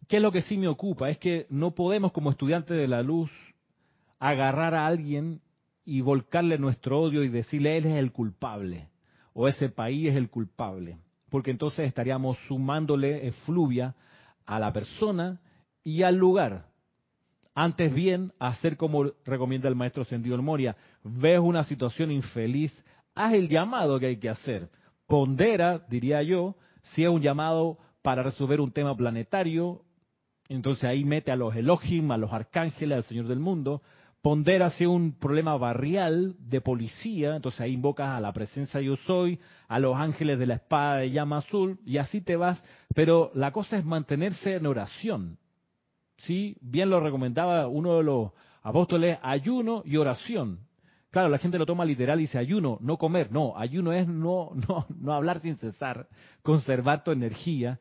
¿qué 0.07 0.17
es 0.17 0.21
lo 0.21 0.31
que 0.31 0.41
sí 0.41 0.57
me 0.57 0.67
ocupa? 0.67 1.09
Es 1.09 1.17
que 1.17 1.45
no 1.49 1.71
podemos 1.71 2.11
como 2.11 2.29
estudiantes 2.29 2.77
de 2.77 2.87
la 2.87 3.01
luz 3.01 3.31
agarrar 4.19 4.73
a 4.73 4.85
alguien 4.85 5.41
y 5.85 6.01
volcarle 6.01 6.57
nuestro 6.57 7.01
odio 7.01 7.23
y 7.23 7.29
decirle 7.29 7.77
él 7.77 7.85
es 7.85 7.95
el 7.97 8.11
culpable 8.11 8.87
o 9.33 9.47
ese 9.47 9.69
país 9.69 10.09
es 10.09 10.15
el 10.15 10.29
culpable, 10.29 10.97
porque 11.29 11.51
entonces 11.51 11.87
estaríamos 11.87 12.37
sumándole 12.47 13.27
efluvia 13.27 13.95
a 14.45 14.59
la 14.59 14.71
persona 14.71 15.41
y 15.83 16.03
al 16.03 16.15
lugar. 16.15 16.67
Antes 17.55 17.93
bien, 17.93 18.31
hacer 18.39 18.77
como 18.77 19.11
recomienda 19.25 19.69
el 19.69 19.75
maestro 19.75 20.05
Sendido 20.05 20.41
Moria, 20.41 20.75
ves 21.03 21.39
una 21.39 21.63
situación 21.63 22.11
infeliz, 22.11 22.83
haz 23.13 23.33
el 23.33 23.47
llamado 23.47 23.99
que 23.99 24.07
hay 24.07 24.17
que 24.17 24.29
hacer. 24.29 24.69
Pondera, 25.07 25.85
diría 25.89 26.23
yo, 26.23 26.55
si 26.83 27.03
es 27.03 27.09
un 27.09 27.21
llamado 27.21 27.77
para 28.01 28.23
resolver 28.23 28.61
un 28.61 28.71
tema 28.71 28.95
planetario, 28.95 29.81
entonces 30.49 30.83
ahí 30.83 31.03
mete 31.03 31.31
a 31.31 31.35
los 31.35 31.55
Elohim, 31.55 32.11
a 32.11 32.17
los 32.17 32.31
arcángeles, 32.31 32.97
al 32.97 33.03
Señor 33.03 33.27
del 33.27 33.39
mundo, 33.39 33.81
pondera 34.21 34.69
si 34.71 34.85
un 34.85 35.19
problema 35.19 35.57
barrial 35.57 36.35
de 36.39 36.61
policía, 36.61 37.35
entonces 37.35 37.61
ahí 37.61 37.73
invocas 37.73 38.09
a 38.09 38.21
la 38.21 38.31
presencia 38.31 38.79
yo 38.79 38.95
soy, 38.95 39.39
a 39.67 39.79
los 39.79 39.95
ángeles 39.97 40.39
de 40.39 40.45
la 40.45 40.55
espada 40.55 40.97
de 40.97 41.11
llama 41.11 41.37
azul, 41.37 41.79
y 41.85 41.97
así 41.97 42.21
te 42.21 42.35
vas, 42.35 42.63
pero 42.95 43.31
la 43.33 43.51
cosa 43.51 43.77
es 43.77 43.85
mantenerse 43.85 44.55
en 44.55 44.65
oración. 44.65 45.37
¿Sí? 46.17 46.55
Bien 46.61 46.89
lo 46.89 46.99
recomendaba 46.99 47.67
uno 47.67 47.97
de 47.97 48.03
los 48.03 48.31
apóstoles, 48.61 49.19
ayuno 49.23 49.81
y 49.85 49.97
oración. 49.97 50.59
Claro, 51.13 51.29
la 51.29 51.37
gente 51.37 51.59
lo 51.59 51.67
toma 51.67 51.85
literal 51.85 52.19
y 52.19 52.23
dice 52.23 52.39
ayuno, 52.39 52.79
no 52.81 52.97
comer. 52.97 53.31
No, 53.31 53.55
ayuno 53.55 53.93
es 53.93 54.07
no, 54.07 54.49
no, 54.67 54.87
no 54.99 55.13
hablar 55.13 55.41
sin 55.41 55.55
cesar, 55.57 56.07
conservar 56.41 57.03
tu 57.03 57.11
energía, 57.11 57.79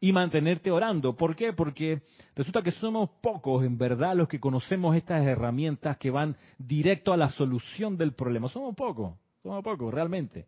y 0.00 0.12
mantenerte 0.12 0.70
orando. 0.70 1.14
¿Por 1.14 1.36
qué? 1.36 1.52
Porque 1.52 2.00
resulta 2.34 2.62
que 2.62 2.70
somos 2.70 3.10
pocos 3.20 3.62
en 3.64 3.76
verdad 3.76 4.16
los 4.16 4.28
que 4.28 4.40
conocemos 4.40 4.96
estas 4.96 5.26
herramientas 5.26 5.98
que 5.98 6.10
van 6.10 6.36
directo 6.56 7.12
a 7.12 7.18
la 7.18 7.28
solución 7.28 7.98
del 7.98 8.14
problema. 8.14 8.48
Somos 8.48 8.74
pocos, 8.74 9.14
somos 9.42 9.62
pocos 9.62 9.92
realmente. 9.92 10.46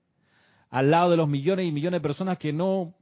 Al 0.70 0.91
lado 0.91 1.11
de 1.11 1.18
los 1.18 1.28
millones 1.28 1.66
y 1.66 1.70
millones 1.70 2.01
de 2.01 2.09
personas 2.09 2.39
que 2.39 2.51
no 2.51 2.95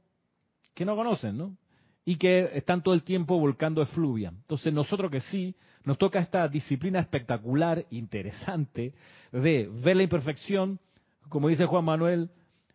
que 0.73 0.83
no 0.83 0.97
conocen, 0.97 1.37
¿no? 1.37 1.55
Y 2.03 2.15
que 2.15 2.49
están 2.53 2.81
todo 2.81 2.93
el 2.93 3.03
tiempo 3.03 3.39
volcando 3.39 3.81
efluvia. 3.81 4.29
Entonces 4.29 4.73
nosotros 4.73 5.11
que 5.11 5.19
sí, 5.19 5.55
nos 5.83 5.97
toca 5.97 6.19
esta 6.19 6.47
disciplina 6.47 6.99
espectacular, 6.99 7.85
interesante, 7.89 8.93
de 9.31 9.69
ver 9.71 9.95
la 9.95 10.03
imperfección, 10.03 10.79
como 11.29 11.47
dice 11.47 11.65
Juan 11.65 11.85
Manuel, 11.85 12.29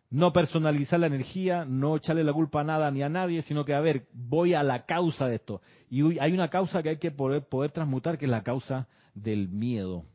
no 0.09 0.31
personalizar 0.31 0.99
la 0.99 1.07
energía, 1.07 1.65
no 1.65 1.97
echarle 1.97 2.23
la 2.23 2.33
culpa 2.33 2.61
a 2.61 2.63
nada 2.63 2.89
ni 2.91 3.03
a 3.03 3.09
nadie, 3.09 3.41
sino 3.41 3.65
que, 3.65 3.73
a 3.73 3.81
ver, 3.81 4.07
voy 4.13 4.53
a 4.53 4.63
la 4.63 4.85
causa 4.85 5.27
de 5.27 5.35
esto. 5.35 5.61
Y 5.89 6.17
hay 6.19 6.31
una 6.31 6.49
causa 6.49 6.81
que 6.81 6.89
hay 6.89 6.97
que 6.97 7.11
poder, 7.11 7.43
poder 7.43 7.71
transmutar, 7.71 8.17
que 8.17 8.25
es 8.25 8.31
la 8.31 8.43
causa 8.43 8.87
del 9.13 9.49
miedo. 9.49 10.05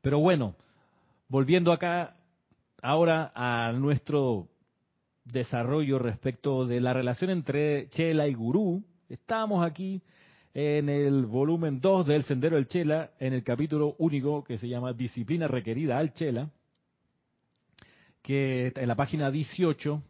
Pero 0.00 0.18
bueno, 0.18 0.56
volviendo 1.28 1.72
acá 1.72 2.16
ahora 2.82 3.30
a 3.34 3.72
nuestro 3.72 4.48
desarrollo 5.24 5.98
respecto 5.98 6.66
de 6.66 6.80
la 6.80 6.92
relación 6.92 7.30
entre 7.30 7.88
Chela 7.90 8.28
y 8.28 8.34
Gurú, 8.34 8.82
estamos 9.08 9.64
aquí 9.64 10.02
en 10.54 10.88
el 10.88 11.26
volumen 11.26 11.80
2 11.80 12.06
del 12.06 12.24
Sendero 12.24 12.56
del 12.56 12.68
Chela, 12.68 13.10
en 13.18 13.32
el 13.32 13.42
capítulo 13.42 13.94
único 13.98 14.44
que 14.44 14.58
se 14.58 14.68
llama 14.68 14.92
Disciplina 14.92 15.48
requerida 15.48 15.98
al 15.98 16.12
Chela 16.12 16.50
que 18.22 18.72
en 18.76 18.88
la 18.88 18.94
página 18.94 19.30
18, 19.30 20.02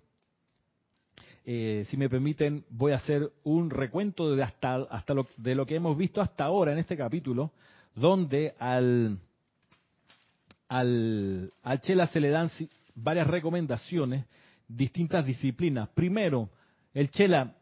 eh, 1.47 1.85
si 1.89 1.97
me 1.97 2.11
permiten, 2.11 2.65
voy 2.69 2.93
a 2.93 2.97
hacer 2.97 3.33
un 3.43 3.71
recuento 3.71 4.37
de 4.37 4.43
hasta, 4.43 4.75
hasta 4.91 5.15
lo, 5.15 5.27
de 5.39 5.55
lo 5.55 5.67
que 5.67 5.77
hemos 5.77 5.97
visto 5.97 6.21
hasta 6.21 6.45
ahora 6.45 6.73
en 6.73 6.79
este 6.79 6.97
capítulo, 6.97 7.53
donde 7.95 8.55
al, 8.59 9.19
al, 10.69 11.51
al 11.63 11.81
Chela 11.81 12.07
se 12.07 12.21
le 12.21 12.29
dan 12.29 12.51
varias 12.95 13.27
recomendaciones, 13.27 14.27
distintas 14.77 15.25
disciplinas. 15.25 15.89
Primero, 15.91 16.51
el 16.95 17.11
Chela 17.11 17.57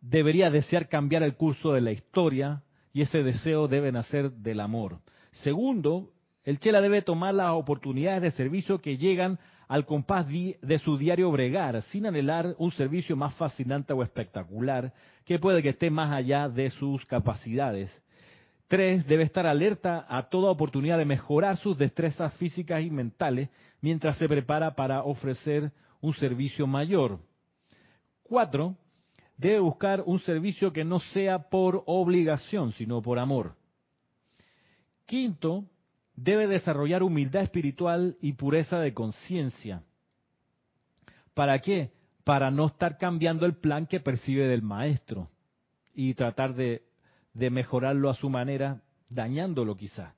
debería 0.00 0.50
desear 0.50 0.88
cambiar 0.88 1.22
el 1.22 1.36
curso 1.36 1.72
de 1.72 1.80
la 1.80 1.92
historia 1.92 2.62
y 2.92 3.02
ese 3.02 3.22
deseo 3.22 3.68
debe 3.68 3.90
nacer 3.90 4.30
del 4.32 4.60
amor. 4.60 5.00
Segundo, 5.32 6.10
el 6.44 6.58
Chela 6.58 6.80
debe 6.80 7.02
tomar 7.02 7.34
las 7.34 7.52
oportunidades 7.52 8.22
de 8.22 8.30
servicio 8.30 8.80
que 8.80 8.96
llegan 8.96 9.38
al 9.66 9.86
compás 9.86 10.26
de 10.28 10.78
su 10.78 10.98
diario 10.98 11.30
bregar, 11.30 11.80
sin 11.82 12.06
anhelar 12.06 12.54
un 12.58 12.70
servicio 12.72 13.16
más 13.16 13.34
fascinante 13.34 13.92
o 13.92 14.02
espectacular, 14.02 14.92
que 15.24 15.38
puede 15.38 15.62
que 15.62 15.70
esté 15.70 15.90
más 15.90 16.12
allá 16.12 16.48
de 16.48 16.68
sus 16.70 17.04
capacidades. 17.06 17.90
Tres, 18.68 19.06
debe 19.06 19.24
estar 19.24 19.46
alerta 19.46 20.06
a 20.08 20.28
toda 20.28 20.50
oportunidad 20.50 20.98
de 20.98 21.04
mejorar 21.04 21.56
sus 21.56 21.78
destrezas 21.78 22.34
físicas 22.34 22.82
y 22.82 22.90
mentales 22.90 23.48
mientras 23.80 24.16
se 24.16 24.28
prepara 24.28 24.74
para 24.74 25.02
ofrecer 25.02 25.72
un 26.04 26.12
servicio 26.12 26.66
mayor. 26.66 27.18
Cuatro, 28.22 28.76
debe 29.38 29.58
buscar 29.60 30.02
un 30.04 30.18
servicio 30.18 30.70
que 30.70 30.84
no 30.84 31.00
sea 31.00 31.48
por 31.48 31.82
obligación, 31.86 32.72
sino 32.72 33.00
por 33.00 33.18
amor. 33.18 33.56
Quinto, 35.06 35.64
debe 36.14 36.46
desarrollar 36.46 37.02
humildad 37.02 37.42
espiritual 37.42 38.18
y 38.20 38.34
pureza 38.34 38.80
de 38.80 38.92
conciencia. 38.92 39.82
¿Para 41.32 41.58
qué? 41.60 41.92
Para 42.22 42.50
no 42.50 42.66
estar 42.66 42.98
cambiando 42.98 43.46
el 43.46 43.54
plan 43.54 43.86
que 43.86 43.98
percibe 44.00 44.46
del 44.46 44.60
maestro 44.60 45.30
y 45.94 46.12
tratar 46.12 46.54
de, 46.54 46.82
mejorarlo 47.32 48.10
a 48.10 48.14
su 48.14 48.28
manera, 48.28 48.82
dañándolo 49.08 49.74
quizá. 49.74 50.14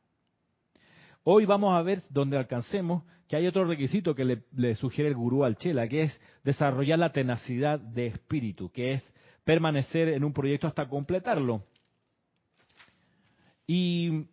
Hoy 1.22 1.46
vamos 1.46 1.76
a 1.76 1.82
ver 1.82 2.02
donde 2.10 2.36
alcancemos 2.36 3.04
que 3.28 3.36
hay 3.36 3.46
otro 3.46 3.64
requisito 3.64 4.14
que 4.14 4.40
le, 4.52 4.74
sugiere 4.76 5.08
el 5.08 5.16
gurú 5.16 5.44
al 5.44 5.56
Chela, 5.56 5.88
que 5.88 6.02
es 6.02 6.20
desarrollar 6.44 6.98
la 6.98 7.12
tenacidad 7.12 7.78
de 7.78 8.06
espíritu, 8.06 8.70
que 8.70 8.92
es 8.92 9.12
permanecer 9.44 10.08
en 10.08 10.24
un 10.24 10.32
proyecto 10.32 10.66
hasta 10.66 10.88
completarlo. 10.88 11.64
Y 13.66 14.26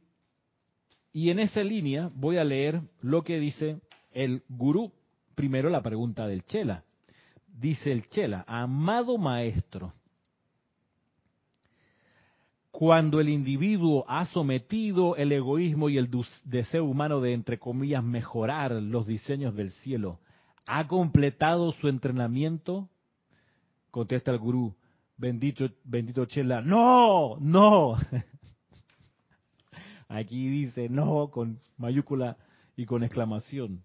y 1.13 1.29
en 1.29 1.39
esa 1.39 1.63
línea 1.63 2.09
voy 2.15 2.37
a 2.37 2.43
leer 2.43 2.81
lo 3.01 3.23
que 3.23 3.39
dice 3.39 3.79
el 4.11 4.41
gurú. 4.49 4.91
Primero 5.35 5.69
la 5.69 5.83
pregunta 5.83 6.27
del 6.27 6.43
Chela. 6.43 6.83
Dice 7.47 7.91
el 7.91 8.09
Chela, 8.09 8.43
amado 8.47 9.19
maestro, 9.19 9.93
cuando 12.73 13.21
el 13.21 13.29
individuo 13.29 14.03
ha 14.07 14.25
sometido 14.25 15.15
el 15.15 15.31
egoísmo 15.31 15.89
y 15.89 15.99
el 15.99 16.09
deseo 16.43 16.85
humano 16.85 17.21
de, 17.21 17.33
entre 17.33 17.59
comillas, 17.59 18.03
mejorar 18.03 18.71
los 18.71 19.05
diseños 19.05 19.55
del 19.55 19.69
cielo, 19.69 20.19
¿ha 20.65 20.87
completado 20.87 21.71
su 21.73 21.87
entrenamiento? 21.87 22.89
Contesta 23.91 24.31
el 24.31 24.39
gurú, 24.39 24.75
bendito, 25.17 25.69
bendito 25.83 26.25
Chela, 26.25 26.61
no, 26.61 27.37
no, 27.39 27.95
Aquí 30.09 30.47
dice 30.47 30.89
no 30.89 31.29
con 31.29 31.59
mayúscula 31.77 32.37
y 32.75 32.87
con 32.87 33.03
exclamación. 33.03 33.83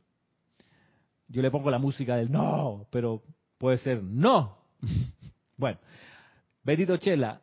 Yo 1.28 1.42
le 1.42 1.50
pongo 1.50 1.70
la 1.70 1.78
música 1.78 2.16
del 2.16 2.32
no, 2.32 2.86
pero 2.90 3.22
puede 3.58 3.76
ser 3.76 4.02
no. 4.02 4.56
bueno, 5.58 5.78
Benito 6.64 6.96
Chela, 6.96 7.42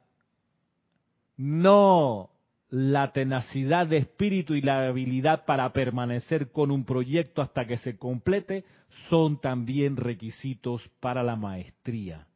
no 1.37 2.29
la 2.69 3.11
tenacidad 3.11 3.87
de 3.87 3.97
espíritu 3.97 4.53
y 4.55 4.61
la 4.61 4.87
habilidad 4.87 5.45
para 5.45 5.71
permanecer 5.71 6.51
con 6.51 6.71
un 6.71 6.83
proyecto 6.83 7.41
hasta 7.41 7.65
que 7.65 7.77
se 7.77 7.97
complete 7.97 8.65
son 9.09 9.39
también 9.39 9.97
requisitos 9.97 10.81
para 10.99 11.23
la 11.23 11.35
maestría. 11.35 12.27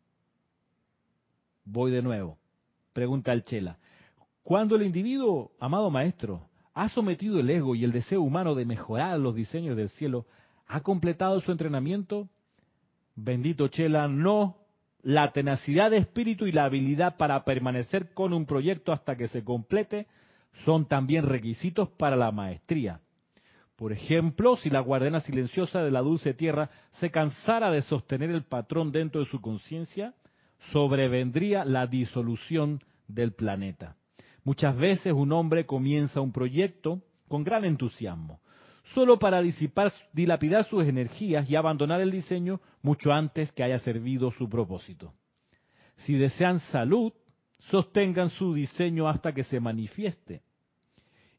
Voy 1.65 1.91
de 1.91 2.01
nuevo. 2.01 2.37
Pregunta 2.93 3.33
el 3.33 3.43
Chela. 3.43 3.77
Cuando 4.43 4.75
el 4.75 4.83
individuo, 4.83 5.51
amado 5.59 5.89
maestro, 5.89 6.47
ha 6.73 6.89
sometido 6.89 7.39
el 7.39 7.49
ego 7.49 7.75
y 7.75 7.83
el 7.83 7.91
deseo 7.91 8.21
humano 8.21 8.55
de 8.55 8.65
mejorar 8.65 9.19
los 9.19 9.35
diseños 9.35 9.75
del 9.75 9.89
cielo, 9.89 10.25
ha 10.67 10.81
completado 10.81 11.41
su 11.41 11.51
entrenamiento, 11.51 12.29
bendito 13.15 13.67
Chela, 13.67 14.07
no. 14.07 14.55
La 15.01 15.31
tenacidad 15.31 15.91
de 15.91 15.97
espíritu 15.97 16.45
y 16.45 16.51
la 16.51 16.65
habilidad 16.65 17.15
para 17.17 17.43
permanecer 17.45 18.13
con 18.13 18.33
un 18.33 18.45
proyecto 18.45 18.91
hasta 18.91 19.15
que 19.15 19.27
se 19.27 19.43
complete 19.43 20.07
son 20.65 20.87
también 20.87 21.25
requisitos 21.25 21.89
para 21.89 22.15
la 22.15 22.31
maestría. 22.31 22.99
Por 23.77 23.93
ejemplo, 23.93 24.57
si 24.57 24.69
la 24.69 24.81
guardiana 24.81 25.21
silenciosa 25.21 25.81
de 25.81 25.91
la 25.91 26.01
dulce 26.01 26.33
tierra 26.33 26.69
se 26.99 27.11
cansara 27.11 27.71
de 27.71 27.81
sostener 27.81 28.29
el 28.29 28.43
patrón 28.43 28.91
dentro 28.91 29.21
de 29.21 29.27
su 29.27 29.39
conciencia, 29.39 30.13
sobrevendría 30.73 31.63
la 31.63 31.87
disolución 31.87 32.81
del 33.07 33.31
planeta. 33.31 33.95
Muchas 34.43 34.75
veces 34.75 35.13
un 35.13 35.31
hombre 35.31 35.65
comienza 35.65 36.19
un 36.19 36.33
proyecto 36.33 37.01
con 37.29 37.45
gran 37.45 37.63
entusiasmo, 37.63 38.41
solo 38.93 39.19
para 39.19 39.41
disipar, 39.41 39.91
dilapidar 40.13 40.65
sus 40.65 40.85
energías 40.85 41.49
y 41.49 41.55
abandonar 41.55 42.01
el 42.01 42.11
diseño 42.11 42.61
mucho 42.81 43.11
antes 43.11 43.51
que 43.51 43.63
haya 43.63 43.79
servido 43.79 44.31
su 44.31 44.49
propósito. 44.49 45.13
Si 45.97 46.15
desean 46.15 46.59
salud, 46.59 47.13
sostengan 47.69 48.29
su 48.29 48.53
diseño 48.53 49.07
hasta 49.07 49.33
que 49.33 49.43
se 49.43 49.59
manifieste. 49.59 50.41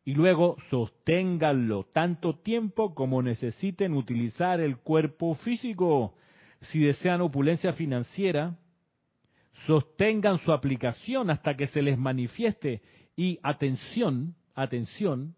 Y 0.05 0.15
luego 0.15 0.57
sosténganlo 0.71 1.85
tanto 1.85 2.39
tiempo 2.39 2.95
como 2.95 3.23
necesiten 3.23 3.95
utilizar 3.95 4.61
el 4.61 4.79
cuerpo 4.79 5.35
físico. 5.35 6.15
Si 6.61 6.81
desean 6.81 7.21
opulencia 7.21 7.73
financiera, 7.73 8.57
sostengan 9.67 10.39
su 10.39 10.53
aplicación 10.53 11.31
hasta 11.31 11.57
que 11.57 11.67
se 11.67 11.83
les 11.83 11.99
manifieste 11.99 12.83
y 13.17 13.39
atención, 13.43 14.35
atención, 14.55 15.37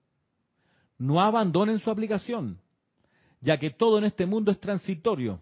no 1.03 1.20
abandonen 1.20 1.80
su 1.80 1.90
aplicación, 1.90 2.61
ya 3.40 3.59
que 3.59 3.70
todo 3.70 3.98
en 3.98 4.05
este 4.05 4.24
mundo 4.24 4.53
es 4.53 4.61
transitorio, 4.61 5.40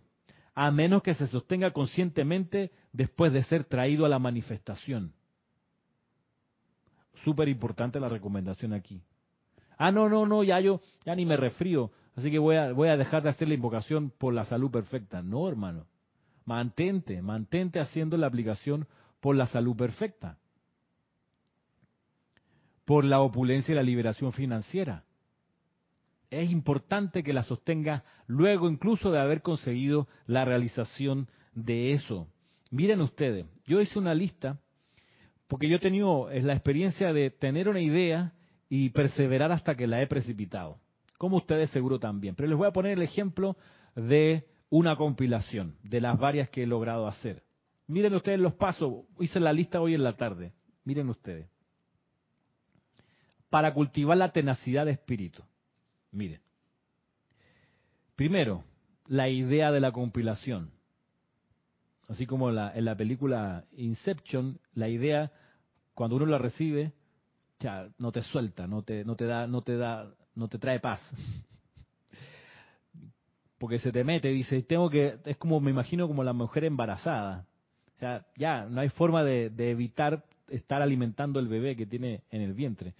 a 0.54 0.70
menos 0.70 1.02
que 1.02 1.12
se 1.12 1.26
sostenga 1.26 1.70
conscientemente 1.70 2.70
después 2.94 3.30
de 3.30 3.42
ser 3.42 3.64
traído 3.64 4.06
a 4.06 4.08
la 4.08 4.18
manifestación. 4.18 5.12
Súper 7.24 7.50
importante 7.50 8.00
la 8.00 8.08
recomendación 8.08 8.72
aquí. 8.72 9.02
Ah, 9.76 9.92
no, 9.92 10.08
no, 10.08 10.24
no, 10.24 10.42
ya 10.42 10.60
yo 10.60 10.80
ya 11.04 11.14
ni 11.14 11.26
me 11.26 11.36
refrío, 11.36 11.90
así 12.16 12.30
que 12.30 12.38
voy 12.38 12.56
a, 12.56 12.72
voy 12.72 12.88
a 12.88 12.96
dejar 12.96 13.22
de 13.22 13.28
hacer 13.28 13.46
la 13.46 13.54
invocación 13.54 14.14
por 14.16 14.32
la 14.32 14.46
salud 14.46 14.70
perfecta. 14.70 15.20
No, 15.20 15.46
hermano. 15.46 15.84
Mantente, 16.46 17.20
mantente 17.20 17.80
haciendo 17.80 18.16
la 18.16 18.28
aplicación 18.28 18.88
por 19.20 19.36
la 19.36 19.46
salud 19.46 19.76
perfecta, 19.76 20.38
por 22.86 23.04
la 23.04 23.20
opulencia 23.20 23.72
y 23.72 23.76
la 23.76 23.82
liberación 23.82 24.32
financiera. 24.32 25.04
Es 26.30 26.50
importante 26.50 27.22
que 27.22 27.32
la 27.32 27.42
sostenga 27.42 28.04
luego 28.26 28.70
incluso 28.70 29.10
de 29.10 29.18
haber 29.18 29.42
conseguido 29.42 30.08
la 30.26 30.44
realización 30.44 31.28
de 31.54 31.92
eso. 31.92 32.28
Miren 32.70 33.00
ustedes, 33.00 33.46
yo 33.66 33.80
hice 33.80 33.98
una 33.98 34.14
lista 34.14 34.60
porque 35.48 35.68
yo 35.68 35.76
he 35.76 35.80
tenido 35.80 36.30
la 36.30 36.52
experiencia 36.52 37.12
de 37.12 37.30
tener 37.30 37.68
una 37.68 37.80
idea 37.80 38.32
y 38.68 38.90
perseverar 38.90 39.50
hasta 39.50 39.74
que 39.74 39.88
la 39.88 40.00
he 40.00 40.06
precipitado, 40.06 40.78
como 41.18 41.38
ustedes 41.38 41.70
seguro 41.70 41.98
también. 41.98 42.36
Pero 42.36 42.48
les 42.48 42.56
voy 42.56 42.68
a 42.68 42.72
poner 42.72 42.92
el 42.92 43.02
ejemplo 43.02 43.56
de 43.96 44.46
una 44.68 44.94
compilación 44.94 45.76
de 45.82 46.00
las 46.00 46.16
varias 46.16 46.48
que 46.50 46.62
he 46.62 46.66
logrado 46.66 47.08
hacer. 47.08 47.42
Miren 47.88 48.14
ustedes 48.14 48.38
los 48.38 48.54
pasos. 48.54 49.04
Hice 49.18 49.40
la 49.40 49.52
lista 49.52 49.80
hoy 49.80 49.94
en 49.94 50.04
la 50.04 50.16
tarde. 50.16 50.52
Miren 50.84 51.08
ustedes. 51.08 51.48
Para 53.48 53.74
cultivar 53.74 54.16
la 54.16 54.30
tenacidad 54.30 54.86
de 54.86 54.92
espíritu. 54.92 55.42
Miren. 56.12 56.40
Primero, 58.16 58.64
la 59.06 59.28
idea 59.28 59.72
de 59.72 59.80
la 59.80 59.92
compilación. 59.92 60.70
Así 62.08 62.26
como 62.26 62.50
la, 62.50 62.72
en 62.74 62.84
la 62.84 62.96
película 62.96 63.64
Inception, 63.72 64.58
la 64.74 64.88
idea, 64.88 65.32
cuando 65.94 66.16
uno 66.16 66.26
la 66.26 66.38
recibe, 66.38 66.92
ya 67.60 67.88
no 67.98 68.10
te 68.10 68.22
suelta, 68.22 68.66
no 68.66 68.82
te, 68.82 69.04
no 69.04 69.14
te 69.14 69.26
da, 69.26 69.46
no 69.46 69.62
te 69.62 69.76
da, 69.76 70.12
no 70.34 70.48
te 70.48 70.58
trae 70.58 70.80
paz. 70.80 71.00
Porque 73.58 73.78
se 73.78 73.92
te 73.92 74.04
mete, 74.04 74.28
dice, 74.28 74.62
tengo 74.62 74.90
que, 74.90 75.18
es 75.24 75.36
como, 75.36 75.60
me 75.60 75.70
imagino 75.70 76.08
como 76.08 76.24
la 76.24 76.32
mujer 76.32 76.64
embarazada. 76.64 77.46
O 77.94 77.98
sea, 77.98 78.26
ya, 78.36 78.64
no 78.64 78.80
hay 78.80 78.88
forma 78.88 79.22
de 79.22 79.70
evitar 79.70 80.24
estar 80.48 80.82
alimentando 80.82 81.38
el 81.38 81.48
bebé 81.48 81.76
que 81.76 81.86
tiene 81.86 82.24
en 82.30 82.42
el 82.42 82.54
vientre 82.54 82.94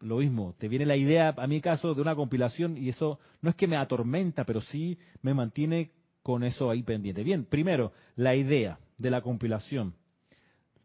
lo 0.00 0.16
mismo, 0.16 0.54
te 0.58 0.68
viene 0.68 0.86
la 0.86 0.96
idea, 0.96 1.34
a 1.36 1.46
mi 1.46 1.60
caso, 1.60 1.94
de 1.94 2.00
una 2.00 2.14
compilación 2.14 2.76
y 2.76 2.88
eso 2.88 3.18
no 3.42 3.50
es 3.50 3.56
que 3.56 3.66
me 3.66 3.76
atormenta, 3.76 4.44
pero 4.44 4.60
sí 4.60 4.98
me 5.22 5.34
mantiene 5.34 5.90
con 6.22 6.42
eso 6.42 6.70
ahí 6.70 6.82
pendiente. 6.82 7.22
Bien, 7.22 7.44
primero, 7.44 7.92
la 8.16 8.34
idea 8.34 8.78
de 8.98 9.10
la 9.10 9.20
compilación. 9.20 9.94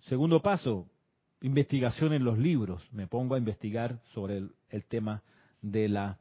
Segundo 0.01 0.41
paso, 0.41 0.87
investigación 1.41 2.13
en 2.13 2.23
los 2.23 2.37
libros. 2.37 2.87
Me 2.91 3.07
pongo 3.07 3.35
a 3.35 3.37
investigar 3.37 3.99
sobre 4.13 4.43
el, 4.69 4.85
tema 4.85 5.23
de 5.61 5.87
la, 5.89 6.19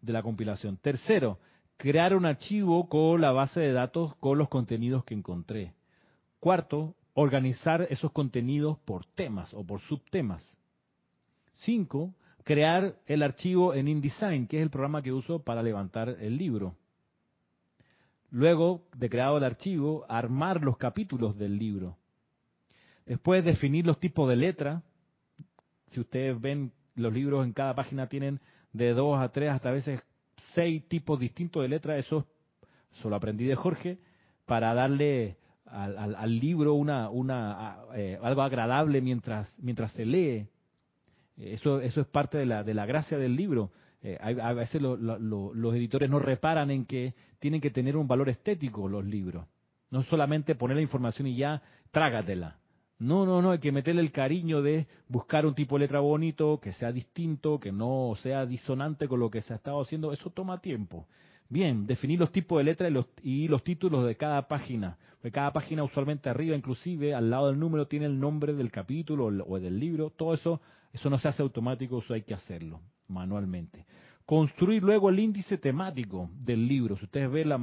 de 0.00 0.12
la 0.12 0.22
compilación. 0.22 0.76
Tercero, 0.76 1.38
crear 1.76 2.14
un 2.14 2.26
archivo 2.26 2.88
con 2.88 3.20
la 3.20 3.32
base 3.32 3.60
de 3.60 3.72
datos 3.72 4.14
con 4.16 4.38
los 4.38 4.48
contenidos 4.48 5.04
que 5.04 5.14
encontré. 5.14 5.74
Cuarto, 6.38 6.94
organizar 7.14 7.86
esos 7.90 8.12
contenidos 8.12 8.78
por 8.80 9.04
temas 9.06 9.52
o 9.54 9.64
por 9.64 9.80
subtemas. 9.80 10.59
Cinco, 11.62 12.14
crear 12.44 12.96
el 13.06 13.22
archivo 13.22 13.74
en 13.74 13.88
InDesign, 13.88 14.46
que 14.46 14.58
es 14.58 14.62
el 14.62 14.70
programa 14.70 15.02
que 15.02 15.12
uso 15.12 15.42
para 15.42 15.62
levantar 15.62 16.16
el 16.20 16.36
libro. 16.36 16.76
Luego 18.30 18.86
de 18.96 19.10
creado 19.10 19.38
el 19.38 19.44
archivo, 19.44 20.06
armar 20.08 20.62
los 20.62 20.76
capítulos 20.76 21.36
del 21.36 21.58
libro. 21.58 21.96
Después 23.04 23.44
definir 23.44 23.86
los 23.86 23.98
tipos 23.98 24.28
de 24.28 24.36
letra. 24.36 24.82
Si 25.88 26.00
ustedes 26.00 26.40
ven, 26.40 26.72
los 26.94 27.12
libros 27.12 27.44
en 27.44 27.52
cada 27.52 27.74
página 27.74 28.08
tienen 28.08 28.40
de 28.72 28.92
dos 28.94 29.18
a 29.18 29.30
tres, 29.30 29.50
hasta 29.50 29.70
a 29.70 29.72
veces 29.72 30.00
seis 30.54 30.86
tipos 30.88 31.18
distintos 31.18 31.62
de 31.62 31.68
letra. 31.68 31.98
Eso, 31.98 32.26
eso 32.96 33.10
lo 33.10 33.16
aprendí 33.16 33.44
de 33.44 33.56
Jorge, 33.56 33.98
para 34.46 34.72
darle 34.74 35.36
al, 35.66 36.38
libro 36.38 36.74
una, 36.74 37.78
eh, 37.94 38.18
algo 38.22 38.42
agradable 38.42 39.00
mientras, 39.00 39.52
mientras 39.60 39.92
se 39.92 40.06
lee. 40.06 40.46
Eso, 41.40 41.80
eso 41.80 42.00
es 42.00 42.06
parte 42.06 42.38
de 42.38 42.46
la, 42.46 42.62
de 42.62 42.74
la 42.74 42.86
gracia 42.86 43.18
del 43.18 43.36
libro. 43.36 43.70
Eh, 44.02 44.18
a 44.20 44.52
veces 44.52 44.80
lo, 44.80 44.96
lo, 44.96 45.18
los 45.52 45.74
editores 45.74 46.08
no 46.08 46.18
reparan 46.18 46.70
en 46.70 46.86
que 46.86 47.14
tienen 47.38 47.60
que 47.60 47.70
tener 47.70 47.96
un 47.96 48.08
valor 48.08 48.28
estético 48.28 48.88
los 48.88 49.04
libros. 49.04 49.46
No 49.90 50.02
solamente 50.04 50.54
poner 50.54 50.76
la 50.76 50.82
información 50.82 51.26
y 51.26 51.36
ya 51.36 51.62
trágatela. 51.90 52.58
No, 52.98 53.24
no, 53.24 53.40
no, 53.40 53.52
hay 53.52 53.58
que 53.58 53.72
meterle 53.72 54.02
el 54.02 54.12
cariño 54.12 54.60
de 54.60 54.86
buscar 55.08 55.46
un 55.46 55.54
tipo 55.54 55.76
de 55.76 55.80
letra 55.80 56.00
bonito, 56.00 56.60
que 56.60 56.72
sea 56.72 56.92
distinto, 56.92 57.58
que 57.58 57.72
no 57.72 58.12
sea 58.20 58.44
disonante 58.44 59.08
con 59.08 59.20
lo 59.20 59.30
que 59.30 59.40
se 59.40 59.54
ha 59.54 59.56
estado 59.56 59.80
haciendo. 59.80 60.12
Eso 60.12 60.28
toma 60.30 60.60
tiempo. 60.60 61.06
Bien, 61.50 61.84
definir 61.84 62.20
los 62.20 62.30
tipos 62.30 62.58
de 62.58 62.64
letra 62.64 62.88
y 62.88 62.92
los, 62.92 63.06
y 63.24 63.48
los 63.48 63.64
títulos 63.64 64.06
de 64.06 64.16
cada 64.16 64.46
página. 64.46 64.96
Porque 65.20 65.32
cada 65.32 65.52
página 65.52 65.82
usualmente 65.82 66.30
arriba, 66.30 66.54
inclusive, 66.56 67.12
al 67.12 67.28
lado 67.28 67.48
del 67.48 67.58
número, 67.58 67.88
tiene 67.88 68.06
el 68.06 68.20
nombre 68.20 68.54
del 68.54 68.70
capítulo 68.70 69.26
o 69.26 69.58
del 69.58 69.78
libro. 69.78 70.10
Todo 70.10 70.32
eso, 70.32 70.60
eso 70.92 71.10
no 71.10 71.18
se 71.18 71.26
hace 71.26 71.42
automático, 71.42 71.98
eso 71.98 72.14
hay 72.14 72.22
que 72.22 72.34
hacerlo 72.34 72.80
manualmente. 73.08 73.84
Construir 74.24 74.84
luego 74.84 75.10
el 75.10 75.18
índice 75.18 75.58
temático 75.58 76.30
del 76.32 76.68
libro. 76.68 76.96
Si 76.96 77.06
ustedes 77.06 77.28
ven, 77.28 77.48
la, 77.48 77.60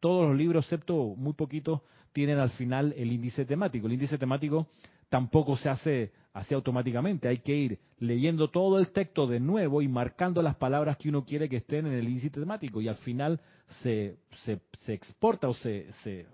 todos 0.00 0.28
los 0.28 0.36
libros, 0.36 0.64
excepto 0.64 1.14
muy 1.16 1.34
poquitos, 1.34 1.82
tienen 2.12 2.38
al 2.38 2.50
final 2.50 2.94
el 2.96 3.12
índice 3.12 3.44
temático. 3.44 3.86
El 3.86 3.92
índice 3.92 4.16
temático 4.16 4.68
tampoco 5.10 5.56
se 5.58 5.68
hace 5.68 6.12
así 6.32 6.54
automáticamente. 6.54 7.28
Hay 7.28 7.38
que 7.38 7.54
ir 7.54 7.78
leyendo 7.98 8.48
todo 8.48 8.78
el 8.78 8.92
texto 8.92 9.26
de 9.26 9.40
nuevo 9.40 9.82
y 9.82 9.88
marcando 9.88 10.40
las 10.40 10.56
palabras 10.56 10.96
que 10.96 11.10
uno 11.10 11.24
quiere 11.24 11.48
que 11.48 11.56
estén 11.56 11.86
en 11.86 11.92
el 11.92 12.08
índice 12.08 12.30
temático. 12.30 12.80
Y 12.80 12.88
al 12.88 12.96
final 12.96 13.40
se, 13.82 14.16
se, 14.36 14.60
se 14.78 14.94
exporta 14.94 15.48
o 15.48 15.54
se, 15.54 15.92
se, 16.02 16.26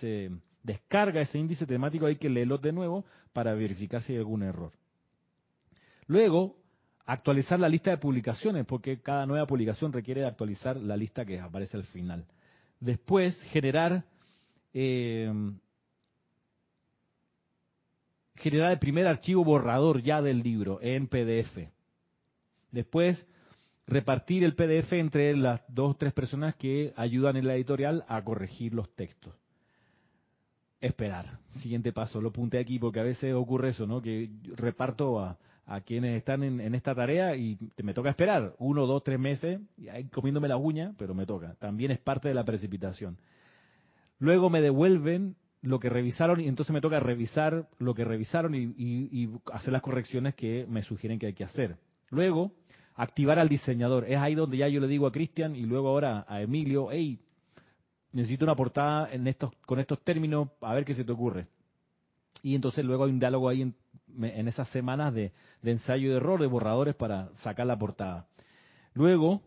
se 0.00 0.30
descarga 0.62 1.22
ese 1.22 1.38
índice 1.38 1.64
temático. 1.64 2.04
Hay 2.04 2.16
que 2.16 2.28
leerlo 2.28 2.58
de 2.58 2.72
nuevo 2.72 3.06
para 3.32 3.54
verificar 3.54 4.02
si 4.02 4.12
hay 4.12 4.18
algún 4.18 4.42
error. 4.42 4.72
Luego, 6.08 6.56
actualizar 7.04 7.58
la 7.58 7.68
lista 7.68 7.90
de 7.90 7.98
publicaciones, 7.98 8.66
porque 8.66 9.00
cada 9.00 9.26
nueva 9.26 9.46
publicación 9.46 9.92
requiere 9.92 10.24
actualizar 10.24 10.76
la 10.76 10.96
lista 10.96 11.24
que 11.24 11.40
aparece 11.40 11.76
al 11.76 11.84
final. 11.84 12.26
Después, 12.80 13.40
generar 13.52 14.04
eh, 14.74 15.32
generar 18.36 18.72
el 18.72 18.78
primer 18.78 19.06
archivo 19.06 19.44
borrador 19.44 20.02
ya 20.02 20.22
del 20.22 20.42
libro 20.42 20.78
en 20.82 21.06
PDF. 21.06 21.68
Después, 22.70 23.26
repartir 23.86 24.44
el 24.44 24.54
PDF 24.54 24.92
entre 24.94 25.36
las 25.36 25.62
dos 25.68 25.92
o 25.92 25.96
tres 25.96 26.12
personas 26.12 26.54
que 26.56 26.92
ayudan 26.96 27.36
en 27.36 27.46
la 27.46 27.54
editorial 27.54 28.04
a 28.08 28.22
corregir 28.22 28.74
los 28.74 28.94
textos. 28.94 29.34
Esperar. 30.80 31.38
Siguiente 31.60 31.92
paso, 31.92 32.20
lo 32.20 32.28
apunté 32.28 32.58
aquí 32.58 32.78
porque 32.78 33.00
a 33.00 33.04
veces 33.04 33.34
ocurre 33.34 33.70
eso, 33.70 33.86
¿no? 33.86 34.02
Que 34.02 34.30
reparto 34.56 35.20
a, 35.20 35.38
quienes 35.84 36.16
están 36.16 36.44
en, 36.44 36.60
en, 36.60 36.76
esta 36.76 36.94
tarea 36.94 37.34
y 37.34 37.58
me 37.82 37.92
toca 37.92 38.08
esperar 38.08 38.54
uno, 38.58 38.86
dos, 38.86 39.02
tres 39.02 39.18
meses, 39.18 39.58
comiéndome 40.12 40.46
la 40.46 40.56
uña, 40.56 40.94
pero 40.96 41.12
me 41.12 41.26
toca. 41.26 41.56
También 41.58 41.90
es 41.90 41.98
parte 41.98 42.28
de 42.28 42.34
la 42.34 42.44
precipitación. 42.44 43.18
Luego 44.20 44.48
me 44.48 44.60
devuelven 44.60 45.34
lo 45.62 45.80
que 45.80 45.88
revisaron 45.88 46.40
y 46.40 46.48
entonces 46.48 46.72
me 46.72 46.80
toca 46.80 47.00
revisar 47.00 47.68
lo 47.78 47.94
que 47.94 48.04
revisaron 48.04 48.54
y, 48.54 49.30
hacer 49.52 49.72
las 49.72 49.82
correcciones 49.82 50.34
que 50.34 50.66
me 50.68 50.82
sugieren 50.82 51.18
que 51.18 51.26
hay 51.26 51.34
que 51.34 51.44
hacer. 51.44 51.76
Luego, 52.10 52.52
activar 52.94 53.38
al 53.38 53.48
diseñador. 53.48 54.04
Es 54.08 54.18
ahí 54.18 54.34
donde 54.34 54.56
ya 54.58 54.68
yo 54.68 54.80
le 54.80 54.86
digo 54.86 55.06
a 55.06 55.12
Cristian 55.12 55.56
y 55.56 55.62
luego 55.62 55.88
ahora 55.88 56.24
a 56.28 56.40
Emilio, 56.40 56.88
hey, 56.90 57.18
necesito 58.12 58.44
una 58.44 58.54
portada 58.54 59.12
en 59.12 59.26
estos, 59.26 59.50
con 59.66 59.80
estos 59.80 60.02
términos, 60.02 60.48
a 60.60 60.74
ver 60.74 60.84
qué 60.84 60.94
se 60.94 61.04
te 61.04 61.12
ocurre. 61.12 61.46
Y 62.42 62.54
entonces 62.54 62.84
luego 62.84 63.04
hay 63.04 63.10
un 63.10 63.18
diálogo 63.18 63.48
ahí 63.48 63.62
en, 63.62 63.74
en 64.22 64.48
esas 64.48 64.68
semanas 64.68 65.12
de, 65.12 65.32
de 65.62 65.70
ensayo 65.72 66.06
y 66.06 66.10
de 66.10 66.16
error, 66.16 66.40
de 66.40 66.46
borradores 66.46 66.94
para 66.94 67.30
sacar 67.42 67.66
la 67.66 67.78
portada. 67.78 68.26
Luego, 68.94 69.42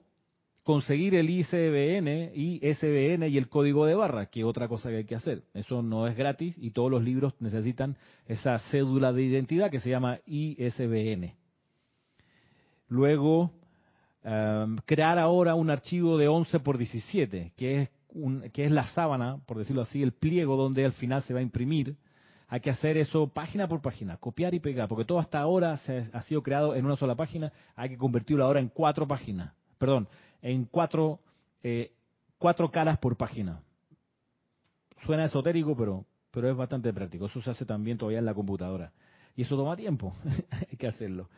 conseguir 0.70 1.16
el 1.16 1.28
ICBN, 1.32 2.32
ISBN 2.36 3.28
y 3.28 3.40
el 3.40 3.50
código 3.50 3.88
de 3.88 3.96
barra, 3.96 4.28
que 4.28 4.44
otra 4.44 4.68
cosa 4.68 4.92
que 4.92 4.98
hay 4.98 5.04
que 5.04 5.16
hacer. 5.16 5.42
Eso 5.56 5.82
no 5.82 6.06
es 6.06 6.16
gratis 6.16 6.54
y 6.60 6.70
todos 6.70 6.92
los 6.92 7.04
libros 7.04 7.34
necesitan 7.40 7.98
esa 8.28 8.60
cédula 8.70 9.12
de 9.12 9.24
identidad 9.24 9.72
que 9.72 9.80
se 9.80 9.90
llama 9.90 10.20
ISBN. 10.28 11.34
Luego, 12.88 13.52
um, 14.24 14.76
crear 14.86 15.18
ahora 15.18 15.56
un 15.56 15.72
archivo 15.72 16.20
de 16.20 16.28
11 16.28 16.60
por 16.60 16.78
17, 16.78 17.54
que 17.58 17.82
es, 17.82 17.92
un, 18.10 18.44
que 18.54 18.66
es 18.66 18.70
la 18.70 18.86
sábana, 18.90 19.40
por 19.48 19.58
decirlo 19.58 19.82
así, 19.82 20.04
el 20.04 20.12
pliego 20.12 20.56
donde 20.56 20.86
al 20.86 20.94
final 20.94 21.24
se 21.24 21.34
va 21.34 21.40
a 21.40 21.42
imprimir. 21.42 21.96
Hay 22.48 22.60
que 22.60 22.70
hacer 22.70 22.96
eso 22.96 23.28
página 23.28 23.68
por 23.68 23.82
página, 23.82 24.18
copiar 24.18 24.54
y 24.54 24.60
pegar, 24.60 24.88
porque 24.88 25.06
todo 25.06 25.18
hasta 25.18 25.40
ahora 25.40 25.78
se 25.78 26.12
ha 26.14 26.22
sido 26.22 26.44
creado 26.44 26.76
en 26.76 26.86
una 26.86 26.96
sola 26.96 27.16
página, 27.16 27.52
hay 27.76 27.90
que 27.90 27.98
convertirlo 27.98 28.46
ahora 28.46 28.60
en 28.60 28.68
cuatro 28.68 29.08
páginas. 29.08 29.52
Perdón, 29.80 30.08
en 30.42 30.66
cuatro, 30.66 31.20
eh, 31.64 31.92
cuatro 32.38 32.72
caras 32.72 32.98
por 32.98 33.18
página. 33.18 33.62
Suena 35.06 35.26
esotérico, 35.26 35.76
pero, 35.76 36.06
pero 36.32 36.50
es 36.50 36.56
bastante 36.56 36.94
práctico. 36.94 37.28
Eso 37.28 37.42
se 37.42 37.52
hace 37.52 37.66
también 37.66 37.98
todavía 37.98 38.20
en 38.20 38.26
la 38.26 38.34
computadora. 38.34 38.92
Y 39.36 39.44
eso 39.44 39.56
toma 39.56 39.76
tiempo, 39.76 40.14
hay 40.70 40.78
que 40.78 40.88
hacerlo. 40.88 41.30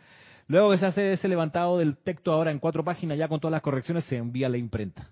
Luego 0.47 0.71
que 0.71 0.77
se 0.77 0.85
hace 0.85 1.13
ese 1.13 1.27
levantado 1.27 1.77
del 1.77 1.97
texto 1.97 2.31
ahora 2.31 2.51
en 2.51 2.59
cuatro 2.59 2.83
páginas, 2.83 3.17
ya 3.17 3.27
con 3.27 3.39
todas 3.39 3.51
las 3.51 3.61
correcciones, 3.61 4.05
se 4.05 4.17
envía 4.17 4.47
a 4.47 4.49
la 4.49 4.57
imprenta. 4.57 5.09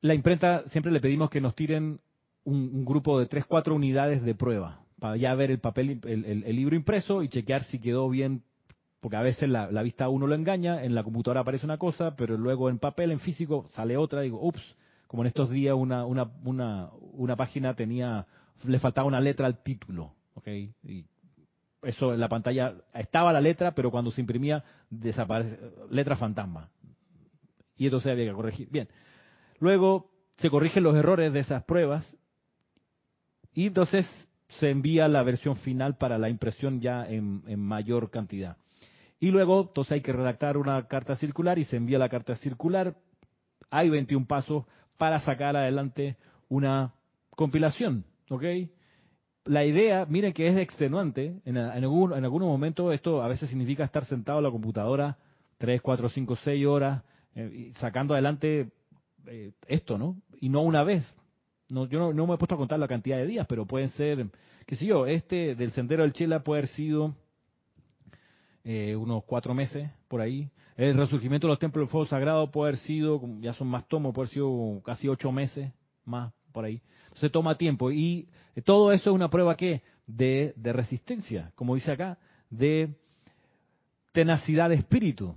La 0.00 0.14
imprenta 0.14 0.68
siempre 0.68 0.92
le 0.92 1.00
pedimos 1.00 1.30
que 1.30 1.40
nos 1.40 1.54
tiren 1.54 2.00
un, 2.44 2.84
grupo 2.84 3.18
de 3.18 3.26
tres, 3.26 3.46
cuatro 3.46 3.74
unidades 3.74 4.22
de 4.22 4.34
prueba, 4.34 4.80
para 4.98 5.16
ya 5.16 5.34
ver 5.34 5.50
el 5.50 5.60
papel, 5.60 6.00
el, 6.04 6.24
el, 6.24 6.44
el 6.44 6.56
libro 6.56 6.76
impreso 6.76 7.22
y 7.22 7.28
chequear 7.28 7.62
si 7.64 7.80
quedó 7.80 8.08
bien 8.08 8.42
porque 9.02 9.16
a 9.16 9.22
veces 9.22 9.48
la, 9.48 9.68
la, 9.72 9.82
vista 9.82 10.04
a 10.04 10.08
uno 10.08 10.28
lo 10.28 10.36
engaña, 10.36 10.84
en 10.84 10.94
la 10.94 11.02
computadora 11.02 11.40
aparece 11.40 11.66
una 11.66 11.76
cosa, 11.76 12.14
pero 12.14 12.38
luego 12.38 12.70
en 12.70 12.78
papel, 12.78 13.10
en 13.10 13.18
físico, 13.18 13.66
sale 13.72 13.96
otra, 13.96 14.20
digo, 14.20 14.38
ups, 14.40 14.62
como 15.08 15.24
en 15.24 15.26
estos 15.26 15.50
días 15.50 15.74
una, 15.76 16.06
una, 16.06 16.30
una, 16.44 16.88
una 17.14 17.34
página 17.34 17.74
tenía, 17.74 18.24
le 18.64 18.78
faltaba 18.78 19.08
una 19.08 19.20
letra 19.20 19.46
al 19.46 19.60
título, 19.60 20.14
¿ok? 20.34 20.46
Y 20.84 21.04
eso 21.82 22.14
en 22.14 22.20
la 22.20 22.28
pantalla, 22.28 22.76
estaba 22.94 23.32
la 23.32 23.40
letra, 23.40 23.74
pero 23.74 23.90
cuando 23.90 24.12
se 24.12 24.20
imprimía, 24.20 24.62
desaparece, 24.88 25.58
letra 25.90 26.14
fantasma. 26.14 26.70
Y 27.76 27.86
entonces 27.86 28.12
había 28.12 28.26
que 28.26 28.36
corregir. 28.36 28.68
Bien. 28.70 28.86
Luego, 29.58 30.12
se 30.36 30.48
corrigen 30.48 30.84
los 30.84 30.94
errores 30.94 31.32
de 31.32 31.40
esas 31.40 31.64
pruebas 31.64 32.16
y 33.52 33.66
entonces 33.66 34.06
se 34.60 34.70
envía 34.70 35.08
la 35.08 35.24
versión 35.24 35.56
final 35.56 35.96
para 35.96 36.18
la 36.18 36.28
impresión 36.28 36.80
ya 36.80 37.04
en, 37.04 37.42
en 37.48 37.58
mayor 37.58 38.08
cantidad. 38.08 38.58
Y 39.22 39.30
luego, 39.30 39.60
entonces 39.68 39.92
hay 39.92 40.00
que 40.00 40.12
redactar 40.12 40.56
una 40.56 40.88
carta 40.88 41.14
circular 41.14 41.56
y 41.56 41.62
se 41.62 41.76
envía 41.76 41.96
la 41.96 42.08
carta 42.08 42.34
circular. 42.34 42.96
Hay 43.70 43.88
21 43.88 44.26
pasos 44.26 44.64
para 44.98 45.20
sacar 45.20 45.56
adelante 45.56 46.16
una 46.48 46.92
compilación, 47.30 48.04
¿ok? 48.30 48.42
La 49.44 49.64
idea, 49.64 50.06
miren 50.06 50.32
que 50.32 50.48
es 50.48 50.56
extenuante, 50.56 51.40
en, 51.44 51.56
algún, 51.56 52.14
en 52.14 52.24
algunos 52.24 52.48
momentos 52.48 52.92
esto 52.92 53.22
a 53.22 53.28
veces 53.28 53.48
significa 53.48 53.84
estar 53.84 54.04
sentado 54.06 54.38
en 54.38 54.44
la 54.44 54.50
computadora 54.50 55.16
3, 55.58 55.80
4, 55.80 56.08
5, 56.08 56.36
6 56.42 56.66
horas, 56.66 57.04
eh, 57.36 57.70
sacando 57.76 58.14
adelante 58.14 58.72
eh, 59.28 59.52
esto, 59.68 59.98
¿no? 59.98 60.16
Y 60.40 60.48
no 60.48 60.62
una 60.62 60.82
vez. 60.82 61.04
No, 61.68 61.86
yo 61.86 62.00
no, 62.00 62.12
no, 62.12 62.26
me 62.26 62.34
he 62.34 62.38
puesto 62.38 62.56
a 62.56 62.58
contar 62.58 62.80
la 62.80 62.88
cantidad 62.88 63.18
de 63.18 63.26
días, 63.26 63.46
pero 63.48 63.66
pueden 63.66 63.90
ser, 63.90 64.26
qué 64.66 64.74
sé 64.74 64.84
yo, 64.84 65.06
este 65.06 65.54
del 65.54 65.70
Sendero 65.70 66.02
del 66.02 66.12
Chela 66.12 66.42
puede 66.42 66.62
haber 66.62 66.70
sido 66.70 67.14
eh, 68.64 68.94
unos 68.96 69.24
cuatro 69.24 69.54
meses 69.54 69.90
por 70.08 70.20
ahí. 70.20 70.50
El 70.76 70.96
resurgimiento 70.96 71.46
de 71.46 71.52
los 71.52 71.58
templos 71.58 71.84
del 71.84 71.90
fuego 71.90 72.06
sagrado 72.06 72.50
puede 72.50 72.70
haber 72.70 72.80
sido, 72.80 73.20
ya 73.40 73.52
son 73.52 73.68
más 73.68 73.86
tomos, 73.88 74.14
puede 74.14 74.26
haber 74.26 74.34
sido 74.34 74.82
casi 74.84 75.08
ocho 75.08 75.32
meses 75.32 75.72
más 76.04 76.32
por 76.52 76.64
ahí. 76.64 76.80
Se 77.14 77.28
toma 77.28 77.56
tiempo 77.56 77.90
y 77.90 78.28
todo 78.64 78.92
eso 78.92 79.10
es 79.10 79.14
una 79.14 79.30
prueba 79.30 79.56
que 79.56 79.82
de, 80.06 80.52
de 80.56 80.72
resistencia, 80.72 81.52
como 81.54 81.74
dice 81.74 81.92
acá, 81.92 82.18
de 82.50 82.94
tenacidad 84.12 84.68
de 84.68 84.76
espíritu. 84.76 85.34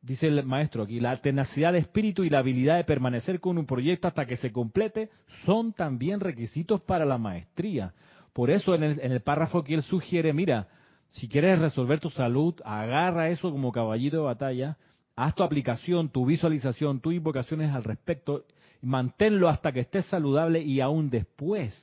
Dice 0.00 0.28
el 0.28 0.44
maestro 0.44 0.84
aquí, 0.84 1.00
la 1.00 1.16
tenacidad 1.20 1.72
de 1.72 1.80
espíritu 1.80 2.22
y 2.22 2.30
la 2.30 2.38
habilidad 2.38 2.76
de 2.76 2.84
permanecer 2.84 3.40
con 3.40 3.58
un 3.58 3.66
proyecto 3.66 4.06
hasta 4.06 4.26
que 4.26 4.36
se 4.36 4.52
complete 4.52 5.10
son 5.44 5.72
también 5.72 6.20
requisitos 6.20 6.80
para 6.82 7.04
la 7.04 7.18
maestría. 7.18 7.92
Por 8.32 8.50
eso 8.50 8.74
en 8.74 8.84
el, 8.84 9.00
en 9.00 9.12
el 9.12 9.20
párrafo 9.20 9.64
que 9.64 9.74
él 9.74 9.82
sugiere, 9.82 10.32
mira, 10.32 10.68
si 11.08 11.28
quieres 11.28 11.58
resolver 11.58 12.00
tu 12.00 12.10
salud, 12.10 12.54
agarra 12.64 13.30
eso 13.30 13.50
como 13.50 13.72
caballito 13.72 14.18
de 14.18 14.22
batalla, 14.22 14.76
haz 15.16 15.34
tu 15.34 15.42
aplicación, 15.42 16.10
tu 16.10 16.26
visualización, 16.26 17.00
tus 17.00 17.14
invocaciones 17.14 17.74
al 17.74 17.84
respecto, 17.84 18.44
y 18.82 18.86
manténlo 18.86 19.48
hasta 19.48 19.72
que 19.72 19.80
estés 19.80 20.06
saludable 20.06 20.62
y 20.62 20.80
aún 20.80 21.10
después 21.10 21.74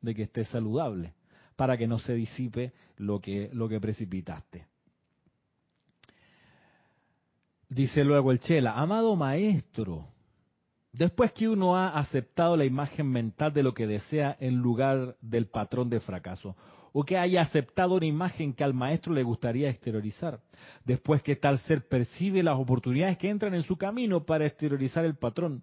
de 0.00 0.14
que 0.14 0.24
estés 0.24 0.48
saludable, 0.48 1.14
para 1.56 1.78
que 1.78 1.86
no 1.86 1.98
se 1.98 2.14
disipe 2.14 2.72
lo 2.96 3.20
que, 3.20 3.50
lo 3.52 3.68
que 3.68 3.80
precipitaste. 3.80 4.66
Dice 7.68 8.04
luego 8.04 8.32
el 8.32 8.40
Chela, 8.40 8.72
amado 8.72 9.16
maestro, 9.16 10.08
después 10.92 11.32
que 11.32 11.48
uno 11.48 11.76
ha 11.76 11.98
aceptado 11.98 12.56
la 12.56 12.66
imagen 12.66 13.08
mental 13.08 13.54
de 13.54 13.62
lo 13.62 13.72
que 13.72 13.86
desea 13.86 14.36
en 14.40 14.56
lugar 14.56 15.16
del 15.22 15.46
patrón 15.46 15.88
de 15.88 16.00
fracaso, 16.00 16.54
o 16.92 17.04
que 17.04 17.16
haya 17.16 17.42
aceptado 17.42 17.94
una 17.94 18.06
imagen 18.06 18.52
que 18.52 18.64
al 18.64 18.74
maestro 18.74 19.12
le 19.12 19.22
gustaría 19.22 19.70
exteriorizar, 19.70 20.40
después 20.84 21.22
que 21.22 21.36
tal 21.36 21.58
ser 21.60 21.88
percibe 21.88 22.42
las 22.42 22.58
oportunidades 22.58 23.18
que 23.18 23.30
entran 23.30 23.54
en 23.54 23.62
su 23.62 23.76
camino 23.76 24.24
para 24.24 24.46
exteriorizar 24.46 25.04
el 25.04 25.16
patrón, 25.16 25.62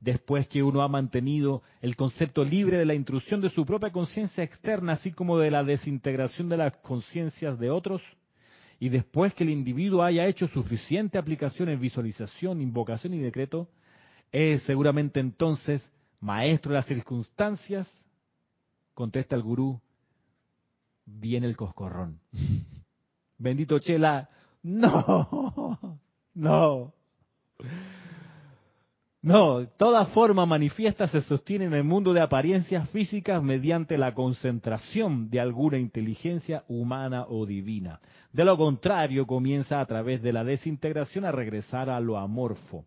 después 0.00 0.46
que 0.48 0.62
uno 0.62 0.82
ha 0.82 0.88
mantenido 0.88 1.62
el 1.80 1.96
concepto 1.96 2.44
libre 2.44 2.78
de 2.78 2.84
la 2.84 2.94
intrusión 2.94 3.40
de 3.40 3.48
su 3.48 3.64
propia 3.64 3.90
conciencia 3.90 4.44
externa, 4.44 4.92
así 4.92 5.12
como 5.12 5.38
de 5.38 5.50
la 5.50 5.64
desintegración 5.64 6.48
de 6.48 6.58
las 6.58 6.76
conciencias 6.78 7.58
de 7.58 7.70
otros, 7.70 8.02
y 8.78 8.90
después 8.90 9.32
que 9.32 9.44
el 9.44 9.50
individuo 9.50 10.02
haya 10.02 10.26
hecho 10.26 10.48
suficiente 10.48 11.16
aplicación 11.16 11.70
en 11.70 11.80
visualización, 11.80 12.60
invocación 12.60 13.14
y 13.14 13.18
decreto, 13.18 13.68
es 14.30 14.62
seguramente 14.64 15.18
entonces 15.20 15.90
maestro 16.20 16.72
de 16.72 16.76
las 16.76 16.86
circunstancias, 16.86 17.90
contesta 18.92 19.34
el 19.34 19.42
gurú, 19.42 19.80
viene 21.06 21.46
el 21.46 21.56
coscorrón. 21.56 22.20
Bendito 23.38 23.78
Chela, 23.78 24.28
no, 24.62 26.00
no. 26.34 26.92
No, 29.22 29.66
toda 29.76 30.06
forma 30.06 30.46
manifiesta 30.46 31.08
se 31.08 31.20
sostiene 31.22 31.64
en 31.64 31.72
el 31.72 31.82
mundo 31.82 32.12
de 32.12 32.20
apariencias 32.20 32.88
físicas 32.90 33.42
mediante 33.42 33.98
la 33.98 34.14
concentración 34.14 35.30
de 35.30 35.40
alguna 35.40 35.78
inteligencia 35.78 36.62
humana 36.68 37.26
o 37.28 37.44
divina. 37.44 37.98
De 38.32 38.44
lo 38.44 38.56
contrario, 38.56 39.26
comienza 39.26 39.80
a 39.80 39.86
través 39.86 40.22
de 40.22 40.32
la 40.32 40.44
desintegración 40.44 41.24
a 41.24 41.32
regresar 41.32 41.90
a 41.90 41.98
lo 41.98 42.18
amorfo. 42.18 42.84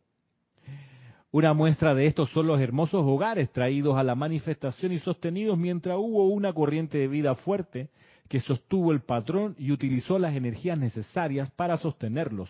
Una 1.32 1.53
muestra 1.53 1.93
de 1.93 2.05
esto 2.05 2.26
son 2.26 2.47
los 2.47 2.61
hermosos 2.61 3.03
hogares 3.05 3.51
traídos 3.51 3.97
a 3.97 4.03
la 4.03 4.15
manifestación 4.15 4.93
y 4.93 4.99
sostenidos 4.99 5.57
mientras 5.57 5.97
hubo 5.97 6.30
una 6.30 6.53
corriente 6.53 6.99
de 6.99 7.07
vida 7.07 7.36
fuerte 7.36 7.89
que 8.30 8.39
sostuvo 8.39 8.91
el 8.91 9.01
patrón 9.01 9.55
y 9.57 9.71
utilizó 9.71 10.19
las 10.19 10.36
energías 10.36 10.77
necesarias 10.77 11.51
para 11.51 11.77
sostenerlos. 11.77 12.49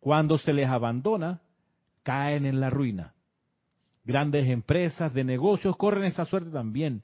Cuando 0.00 0.36
se 0.36 0.52
les 0.52 0.66
abandona, 0.68 1.40
caen 2.02 2.44
en 2.44 2.60
la 2.60 2.70
ruina. 2.70 3.14
Grandes 4.04 4.48
empresas 4.48 5.14
de 5.14 5.22
negocios 5.22 5.76
corren 5.76 6.04
esa 6.04 6.24
suerte 6.24 6.50
también. 6.50 7.02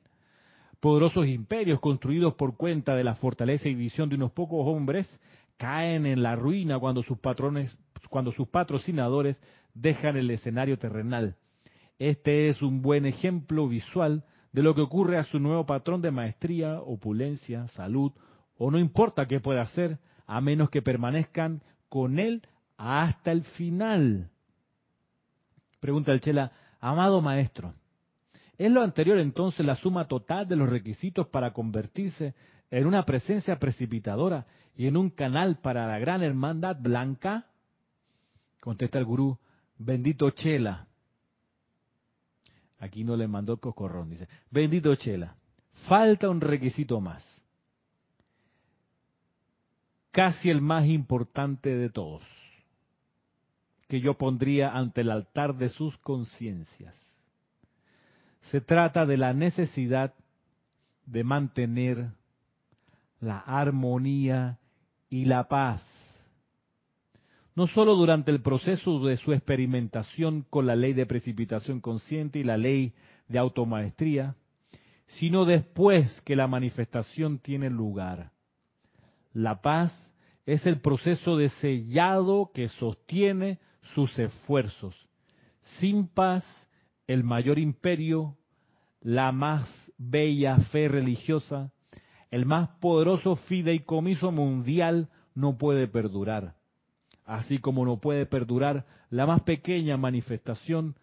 Poderosos 0.80 1.28
imperios 1.28 1.78
construidos 1.78 2.34
por 2.34 2.56
cuenta 2.56 2.96
de 2.96 3.04
la 3.04 3.14
fortaleza 3.14 3.68
y 3.68 3.74
visión 3.74 4.08
de 4.08 4.16
unos 4.16 4.32
pocos 4.32 4.66
hombres 4.66 5.08
caen 5.56 6.04
en 6.04 6.22
la 6.22 6.34
ruina 6.34 6.78
cuando 6.80 7.04
sus 7.04 7.18
patrones, 7.18 7.78
cuando 8.10 8.32
sus 8.32 8.48
patrocinadores 8.48 9.40
dejan 9.74 10.16
el 10.16 10.30
escenario 10.32 10.76
terrenal. 10.76 11.36
Este 12.00 12.48
es 12.48 12.62
un 12.62 12.82
buen 12.82 13.06
ejemplo 13.06 13.68
visual 13.68 14.24
de 14.53 14.62
lo 14.62 14.74
que 14.74 14.80
ocurre 14.80 15.18
a 15.18 15.24
su 15.24 15.38
nuevo 15.38 15.66
patrón 15.66 16.01
de 16.01 16.11
maestría, 16.11 16.80
opulencia, 16.80 17.66
salud, 17.68 18.12
o 18.57 18.70
no 18.70 18.78
importa 18.78 19.26
qué 19.26 19.40
pueda 19.40 19.62
hacer, 19.62 19.99
a 20.26 20.40
menos 20.40 20.70
que 20.70 20.82
permanezcan 20.82 21.62
con 21.88 22.18
él 22.18 22.42
hasta 22.76 23.32
el 23.32 23.44
final. 23.44 24.30
Pregunta 25.80 26.12
el 26.12 26.20
Chela, 26.20 26.53
amado 26.80 27.20
maestro, 27.20 27.74
¿es 28.57 28.70
lo 28.70 28.82
anterior 28.82 29.18
entonces 29.18 29.64
la 29.64 29.76
suma 29.76 30.09
total 30.09 30.49
de 30.49 30.57
los 30.57 30.68
requisitos 30.68 31.28
para 31.28 31.53
convertirse 31.53 32.34
en 32.70 32.86
una 32.86 33.05
presencia 33.05 33.59
precipitadora 33.59 34.46
y 34.76 34.86
en 34.86 34.96
un 34.96 35.11
canal 35.11 35.59
para 35.61 35.86
la 35.86 35.99
gran 35.99 36.22
hermandad 36.22 36.76
blanca? 36.80 37.46
Contesta 38.61 38.99
el 38.99 39.05
gurú, 39.05 39.38
bendito 39.78 40.30
Chela, 40.30 40.88
Aquí 42.79 43.05
no 43.05 43.16
le 43.16 43.26
mandó 43.26 43.59
cocorrón, 43.59 44.11
dice. 44.11 44.29
Bendito 44.51 44.95
Chela, 44.95 45.37
falta 45.89 46.29
un 46.29 46.41
requisito 46.41 47.01
más. 47.01 47.24
Casi 50.11 50.51
el 50.51 50.61
más 50.61 50.87
importante 50.87 51.74
de 51.74 51.91
todos, 51.91 52.22
que 53.89 54.01
yo 54.01 54.14
pondría 54.14 54.70
ante 54.70 55.03
el 55.03 55.11
altar 55.11 55.57
de 55.57 55.68
sus 55.68 55.97
conciencias. 55.99 56.95
Se 58.51 58.61
trata 58.61 59.07
de 59.07 59.16
la 59.16 59.33
necesidad 59.33 60.14
de 61.05 61.24
mantener 61.24 62.11
la 63.20 63.39
armonía 63.39 64.59
y 65.11 65.24
la 65.24 65.49
paz 65.49 65.83
no 67.59 67.66
solo 67.66 67.96
durante 67.96 68.30
el 68.30 68.40
proceso 68.40 69.00
de 69.00 69.16
su 69.16 69.32
experimentación 69.32 70.46
con 70.48 70.68
la 70.68 70.76
ley 70.76 70.92
de 70.92 71.06
precipitación 71.06 71.80
consciente 71.80 72.38
y 72.38 72.44
la 72.44 72.56
ley 72.56 72.94
de 73.26 73.40
automaestría, 73.40 74.36
sino 75.18 75.44
después 75.44 76.20
que 76.20 76.36
la 76.36 76.46
manifestación 76.46 77.40
tiene 77.40 77.68
lugar. 77.68 78.30
La 79.32 79.61
paz 79.61 79.92
es 80.46 80.66
el 80.66 80.80
proceso 80.80 81.36
de 81.36 81.48
sellado 81.48 82.52
que 82.54 82.68
sostiene 82.68 83.59
sus 83.92 84.16
esfuerzos. 84.20 84.94
Sin 85.80 86.06
paz, 86.06 86.46
el 87.09 87.24
mayor 87.24 87.59
imperio, 87.59 88.36
la 89.00 89.32
más 89.32 89.68
bella 89.98 90.59
fe 90.70 90.86
religiosa, 90.86 91.72
el 92.30 92.46
más 92.46 92.68
poderoso 92.80 93.34
fideicomiso 93.34 94.30
mundial 94.30 95.09
no 95.34 95.59
puede 95.59 95.88
perdurar 95.88 96.57
así 97.29 97.59
como 97.59 97.85
no 97.85 98.01
puede 98.01 98.24
perdurar 98.24 98.87
la 99.11 99.26
más 99.26 99.43
pequeña 99.43 99.99
manifestación 99.99 100.97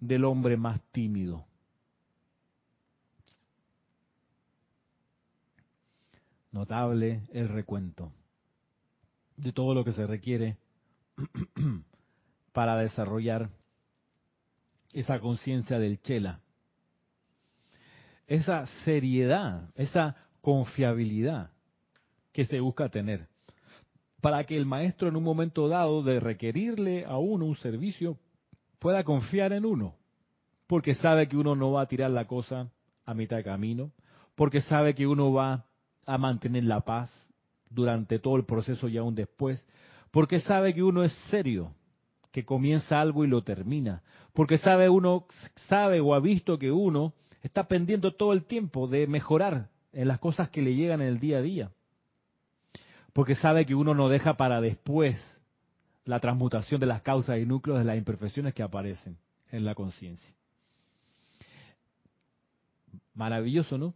del 0.00 0.24
hombre 0.24 0.56
más 0.56 0.82
tímido. 0.90 1.46
Notable 6.50 7.22
el 7.32 7.48
recuento 7.48 8.12
de 9.36 9.52
todo 9.52 9.72
lo 9.72 9.84
que 9.84 9.92
se 9.92 10.04
requiere 10.04 10.56
para 12.52 12.76
desarrollar 12.76 13.48
esa 14.92 15.20
conciencia 15.20 15.78
del 15.78 16.02
chela, 16.02 16.40
esa 18.26 18.66
seriedad, 18.84 19.70
esa 19.76 20.16
confiabilidad 20.40 21.52
que 22.32 22.46
se 22.46 22.58
busca 22.58 22.88
tener 22.88 23.28
para 24.20 24.44
que 24.44 24.56
el 24.56 24.66
maestro 24.66 25.08
en 25.08 25.16
un 25.16 25.24
momento 25.24 25.68
dado 25.68 26.02
de 26.02 26.20
requerirle 26.20 27.04
a 27.04 27.18
uno 27.18 27.46
un 27.46 27.56
servicio 27.56 28.18
pueda 28.78 29.04
confiar 29.04 29.52
en 29.52 29.64
uno. 29.64 29.94
porque 30.66 30.94
sabe 30.94 31.28
que 31.28 31.36
uno 31.38 31.56
no 31.56 31.72
va 31.72 31.80
a 31.80 31.88
tirar 31.88 32.10
la 32.10 32.26
cosa 32.26 32.70
a 33.06 33.14
mitad 33.14 33.38
de 33.38 33.44
camino, 33.44 33.90
porque 34.34 34.60
sabe 34.60 34.94
que 34.94 35.06
uno 35.06 35.32
va 35.32 35.64
a 36.04 36.18
mantener 36.18 36.64
la 36.64 36.82
paz 36.82 37.10
durante 37.70 38.18
todo 38.18 38.36
el 38.36 38.44
proceso 38.44 38.86
y 38.86 38.98
aún 38.98 39.14
después, 39.14 39.64
porque 40.10 40.40
sabe 40.40 40.74
que 40.74 40.82
uno 40.82 41.04
es 41.04 41.12
serio, 41.30 41.72
que 42.32 42.44
comienza 42.44 43.00
algo 43.00 43.24
y 43.24 43.28
lo 43.28 43.42
termina, 43.42 44.02
porque 44.34 44.58
sabe 44.58 44.90
uno 44.90 45.26
sabe 45.68 46.00
o 46.00 46.14
ha 46.14 46.20
visto 46.20 46.58
que 46.58 46.70
uno 46.70 47.14
está 47.42 47.66
pendiente 47.66 48.10
todo 48.10 48.34
el 48.34 48.44
tiempo 48.44 48.86
de 48.88 49.06
mejorar 49.06 49.70
en 49.92 50.06
las 50.06 50.18
cosas 50.18 50.50
que 50.50 50.60
le 50.60 50.74
llegan 50.74 51.00
en 51.00 51.08
el 51.08 51.18
día 51.18 51.38
a 51.38 51.42
día. 51.42 51.70
Porque 53.18 53.34
sabe 53.34 53.66
que 53.66 53.74
uno 53.74 53.94
no 53.94 54.08
deja 54.08 54.36
para 54.36 54.60
después 54.60 55.20
la 56.04 56.20
transmutación 56.20 56.78
de 56.78 56.86
las 56.86 57.02
causas 57.02 57.40
y 57.40 57.46
núcleos 57.46 57.80
de 57.80 57.84
las 57.84 57.98
imperfecciones 57.98 58.54
que 58.54 58.62
aparecen 58.62 59.18
en 59.50 59.64
la 59.64 59.74
conciencia. 59.74 60.36
Maravilloso, 63.14 63.76
¿no? 63.76 63.92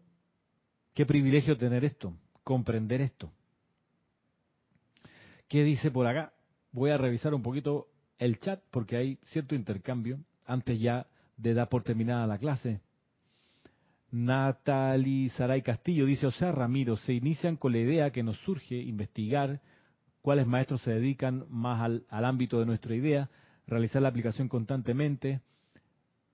Qué 0.92 1.06
privilegio 1.06 1.56
tener 1.56 1.84
esto, 1.84 2.16
comprender 2.42 3.00
esto. 3.00 3.30
¿Qué 5.46 5.62
dice 5.62 5.92
por 5.92 6.08
acá? 6.08 6.32
Voy 6.72 6.90
a 6.90 6.98
revisar 6.98 7.32
un 7.32 7.44
poquito 7.44 7.86
el 8.18 8.40
chat 8.40 8.60
porque 8.72 8.96
hay 8.96 9.20
cierto 9.26 9.54
intercambio 9.54 10.18
antes 10.46 10.80
ya 10.80 11.06
de 11.36 11.54
dar 11.54 11.68
por 11.68 11.84
terminada 11.84 12.26
la 12.26 12.38
clase. 12.38 12.80
Natalie 14.12 15.30
Saray 15.30 15.62
Castillo 15.62 16.04
dice, 16.04 16.26
o 16.26 16.30
sea, 16.30 16.52
Ramiro, 16.52 16.96
se 16.96 17.14
inician 17.14 17.56
con 17.56 17.72
la 17.72 17.78
idea 17.78 18.10
que 18.10 18.22
nos 18.22 18.36
surge 18.40 18.76
investigar 18.76 19.62
cuáles 20.20 20.46
maestros 20.46 20.82
se 20.82 20.92
dedican 20.92 21.46
más 21.48 21.80
al, 21.80 22.24
ámbito 22.24 22.60
de 22.60 22.66
nuestra 22.66 22.94
idea, 22.94 23.30
realizar 23.66 24.02
la 24.02 24.08
aplicación 24.08 24.48
constantemente, 24.48 25.40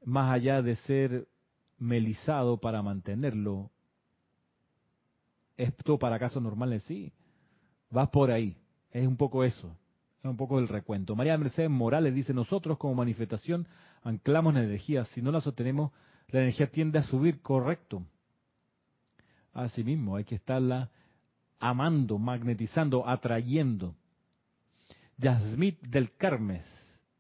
más 0.05 0.33
allá 0.35 0.61
de 0.61 0.75
ser 0.75 1.29
melizado 1.79 2.59
para 2.59 2.83
mantenerlo. 2.83 3.71
¿Esto 5.57 6.01
para 6.01 6.19
casos 6.19 6.43
normales? 6.43 6.83
Sí. 6.83 7.13
Vas 7.91 8.09
por 8.11 8.33
ahí. 8.33 8.57
Es 8.91 9.07
un 9.07 9.17
poco 9.17 9.45
eso. 9.45 9.77
Es 10.19 10.25
un 10.25 10.37
poco 10.37 10.59
el 10.59 10.67
recuento. 10.67 11.15
María 11.15 11.39
Mercedes 11.39 11.71
Morales 11.71 12.13
dice, 12.13 12.35
nosotros 12.35 12.77
como 12.77 12.97
manifestación 12.97 13.69
anclamos 14.03 14.55
la 14.55 14.65
energía. 14.65 15.05
Si 15.05 15.23
no 15.23 15.31
la 15.31 15.41
sostenemos, 15.41 15.93
la 16.29 16.41
energía 16.41 16.71
tiende 16.71 16.99
a 16.99 17.03
subir, 17.03 17.41
correcto. 17.41 18.05
Asimismo, 19.53 20.17
hay 20.17 20.25
que 20.25 20.35
estarla 20.35 20.91
amando, 21.59 22.19
magnetizando, 22.19 23.09
atrayendo. 23.09 23.95
Yasmit 25.17 25.81
del 25.81 26.15
Carmen, 26.17 26.63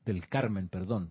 del 0.04 0.28
Carmen, 0.28 0.68
perdón. 0.68 1.10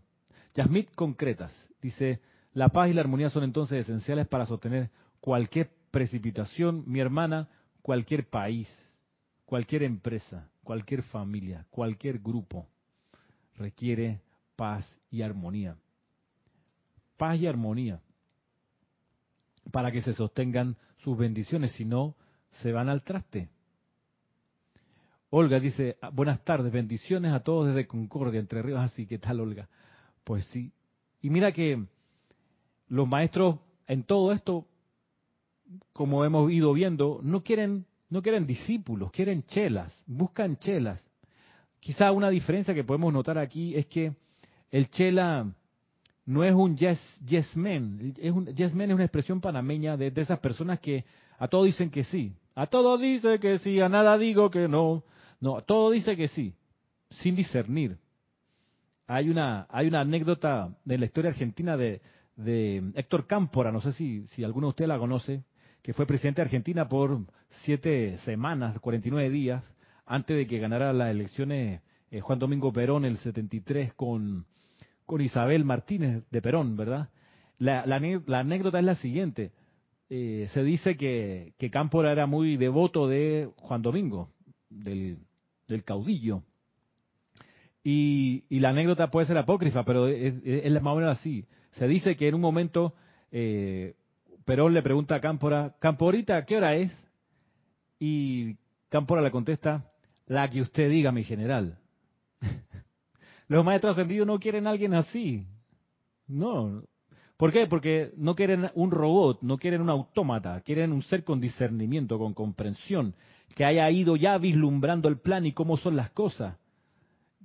Yasmit 0.53 0.93
concretas. 0.95 1.53
Dice, 1.81 2.21
la 2.53 2.69
paz 2.69 2.89
y 2.89 2.93
la 2.93 3.01
armonía 3.01 3.29
son 3.29 3.43
entonces 3.43 3.79
esenciales 3.79 4.27
para 4.27 4.45
sostener 4.45 4.89
cualquier 5.19 5.71
precipitación, 5.91 6.83
mi 6.87 6.99
hermana, 6.99 7.49
cualquier 7.81 8.29
país, 8.29 8.69
cualquier 9.45 9.83
empresa, 9.83 10.49
cualquier 10.63 11.01
familia, 11.03 11.65
cualquier 11.69 12.19
grupo 12.19 12.67
requiere 13.55 14.21
paz 14.55 14.87
y 15.09 15.23
armonía 15.23 15.77
paz 17.17 17.39
y 17.39 17.47
armonía 17.47 17.99
para 19.71 19.91
que 19.91 20.01
se 20.01 20.13
sostengan 20.13 20.77
sus 21.03 21.17
bendiciones, 21.17 21.71
si 21.73 21.85
no, 21.85 22.15
se 22.61 22.71
van 22.71 22.89
al 22.89 23.03
traste. 23.03 23.49
Olga 25.29 25.59
dice, 25.59 25.97
ah, 26.01 26.09
buenas 26.09 26.43
tardes, 26.43 26.71
bendiciones 26.71 27.33
a 27.33 27.41
todos 27.41 27.67
desde 27.67 27.85
Concordia, 27.85 28.39
Entre 28.39 28.61
Ríos, 28.61 28.79
así, 28.79 29.05
¿qué 29.05 29.19
tal 29.19 29.41
Olga? 29.41 29.67
Pues 30.23 30.45
sí. 30.45 30.71
Y 31.21 31.29
mira 31.29 31.51
que 31.51 31.83
los 32.87 33.07
maestros 33.07 33.59
en 33.87 34.03
todo 34.03 34.31
esto, 34.31 34.65
como 35.91 36.23
hemos 36.23 36.49
ido 36.51 36.71
viendo, 36.73 37.19
no 37.23 37.43
quieren, 37.43 37.85
no 38.09 38.21
quieren 38.21 38.47
discípulos, 38.47 39.11
quieren 39.11 39.43
chelas, 39.43 39.93
buscan 40.05 40.57
chelas. 40.57 41.03
Quizá 41.79 42.11
una 42.11 42.29
diferencia 42.29 42.73
que 42.73 42.83
podemos 42.83 43.13
notar 43.13 43.37
aquí 43.37 43.75
es 43.75 43.85
que 43.87 44.13
el 44.71 44.89
chela 44.89 45.53
no 46.27 46.43
es 46.43 46.53
un 46.53 46.75
yes, 46.75 46.99
yes 47.25 47.55
man. 47.55 48.13
Yes 48.53 48.75
man 48.75 48.89
es 48.91 48.95
una 48.95 49.05
expresión 49.05 49.39
panameña 49.39 49.95
de, 49.95 50.11
esas 50.13 50.39
personas 50.39 50.79
que 50.81 51.05
a 51.39 51.47
todo 51.47 51.63
dicen 51.63 51.89
que 51.89 52.03
sí. 52.03 52.35
A 52.53 52.67
todo 52.67 52.97
dice 52.97 53.39
que 53.39 53.59
sí, 53.59 53.79
a 53.79 53.87
nada 53.87 54.17
digo 54.17 54.51
que 54.51 54.67
no. 54.67 55.03
No, 55.39 55.57
a 55.57 55.61
todo 55.61 55.89
dice 55.91 56.17
que 56.17 56.27
sí, 56.27 56.53
sin 57.21 57.35
discernir. 57.35 57.97
Hay 59.07 59.29
una, 59.29 59.67
hay 59.69 59.87
una 59.87 60.01
anécdota 60.01 60.75
de 60.83 60.97
la 60.97 61.05
historia 61.05 61.31
argentina 61.31 61.77
de, 61.77 62.01
de 62.35 62.91
Héctor 62.95 63.25
Cámpora, 63.25 63.71
no 63.71 63.79
sé 63.79 63.93
si, 63.93 64.27
si 64.27 64.43
alguno 64.43 64.67
de 64.67 64.71
ustedes 64.71 64.89
la 64.89 64.99
conoce, 64.99 65.43
que 65.81 65.93
fue 65.93 66.05
presidente 66.05 66.41
de 66.41 66.47
Argentina 66.47 66.89
por 66.89 67.21
siete 67.63 68.17
semanas, 68.25 68.77
49 68.81 69.29
días, 69.29 69.75
antes 70.05 70.35
de 70.35 70.45
que 70.45 70.59
ganara 70.59 70.91
las 70.91 71.09
elecciones 71.09 71.81
eh, 72.11 72.19
Juan 72.19 72.39
Domingo 72.39 72.73
Perón 72.73 73.05
el 73.05 73.17
73 73.17 73.93
con 73.93 74.45
con 75.07 75.21
Isabel 75.21 75.63
Martínez 75.65 76.23
de 76.29 76.41
Perón, 76.41 76.75
¿verdad? 76.77 77.09
La, 77.57 77.81
anécdota 77.81 78.77
es 78.77 78.85
la 78.85 78.95
siguiente. 78.95 79.51
Eh, 80.09 80.47
se 80.53 80.63
dice 80.63 80.95
que, 80.95 81.53
que 81.57 81.71
Cámpora 81.71 82.11
era 82.11 82.27
muy 82.27 82.57
devoto 82.57 83.07
de 83.07 83.49
Juan 83.55 83.81
Domingo, 83.81 84.29
del, 84.69 85.17
caudillo. 85.85 86.43
Y, 87.83 88.43
la 88.49 88.69
anécdota 88.69 89.09
puede 89.09 89.27
ser 89.27 89.37
apócrifa, 89.37 89.83
pero 89.83 90.07
es, 90.07 90.41
es, 90.43 90.71
más 90.81 90.93
o 90.93 90.97
menos 90.97 91.17
así. 91.17 91.45
Se 91.71 91.87
dice 91.87 92.17
que 92.17 92.27
en 92.27 92.35
un 92.35 92.41
momento 92.41 92.93
eh, 93.31 93.95
Perón 94.43 94.73
le 94.73 94.83
pregunta 94.83 95.15
a 95.15 95.21
Cámpora, 95.21 95.75
Camporita, 95.79 96.43
¿qué 96.45 96.57
hora 96.57 96.75
es? 96.75 96.91
Y 97.97 98.55
Cámpora 98.89 99.21
le 99.21 99.31
contesta, 99.31 99.89
la 100.25 100.49
que 100.49 100.61
usted 100.61 100.89
diga, 100.89 101.13
mi 101.13 101.23
general. 101.23 101.79
Los 103.47 103.63
maestros 103.63 103.93
ascendidos 103.93 104.27
no 104.27 104.39
quieren 104.39 104.67
a 104.67 104.71
alguien 104.71 104.93
así. 104.93 105.45
No. 106.27 106.83
¿Por 107.37 107.51
qué? 107.53 107.67
Porque 107.67 108.11
no 108.17 108.35
quieren 108.35 108.69
un 108.73 108.91
robot, 108.91 109.41
no 109.41 109.57
quieren 109.57 109.81
un 109.81 109.89
autómata, 109.89 110.59
quieren 110.61 110.91
un 110.91 111.03
ser 111.03 111.23
con 111.23 111.39
discernimiento, 111.39 112.17
con 112.17 112.33
comprensión, 112.33 113.13
que 113.55 113.63
haya 113.63 113.89
ido 113.89 114.15
ya 114.15 114.37
vislumbrando 114.37 115.07
el 115.07 115.19
plan 115.19 115.45
y 115.45 115.53
cómo 115.53 115.77
son 115.77 115.95
las 115.95 116.09
cosas, 116.11 116.57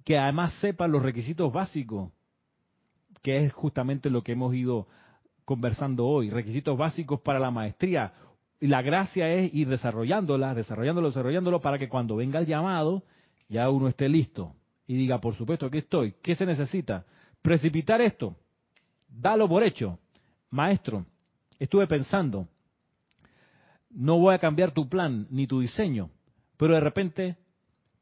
que 0.04 0.18
además 0.18 0.54
sepa 0.60 0.88
los 0.88 1.02
requisitos 1.02 1.52
básicos, 1.52 2.10
que 3.22 3.44
es 3.44 3.52
justamente 3.52 4.10
lo 4.10 4.22
que 4.22 4.32
hemos 4.32 4.54
ido 4.54 4.88
conversando 5.44 6.06
hoy, 6.06 6.30
requisitos 6.30 6.76
básicos 6.76 7.20
para 7.20 7.38
la 7.38 7.50
maestría. 7.50 8.14
Y 8.60 8.68
la 8.68 8.80
gracia 8.80 9.28
es 9.32 9.52
ir 9.54 9.68
desarrollándola, 9.68 10.54
desarrollándolo, 10.54 11.08
desarrollándolo 11.08 11.60
para 11.60 11.78
que 11.78 11.88
cuando 11.88 12.16
venga 12.16 12.40
el 12.40 12.46
llamado 12.46 13.04
ya 13.48 13.68
uno 13.68 13.88
esté 13.88 14.08
listo 14.08 14.54
y 14.86 14.94
diga, 14.94 15.20
por 15.20 15.36
supuesto, 15.36 15.66
aquí 15.66 15.78
estoy. 15.78 16.14
¿Qué 16.22 16.34
se 16.34 16.46
necesita? 16.46 17.04
Precipitar 17.40 18.00
esto. 18.00 18.36
Dalo 19.08 19.48
por 19.48 19.62
hecho. 19.62 19.98
Maestro, 20.50 21.06
estuve 21.58 21.86
pensando, 21.86 22.48
no 23.90 24.18
voy 24.18 24.34
a 24.34 24.38
cambiar 24.38 24.72
tu 24.72 24.88
plan 24.88 25.26
ni 25.30 25.46
tu 25.46 25.60
diseño, 25.60 26.10
pero 26.56 26.74
de 26.74 26.80
repente 26.80 27.36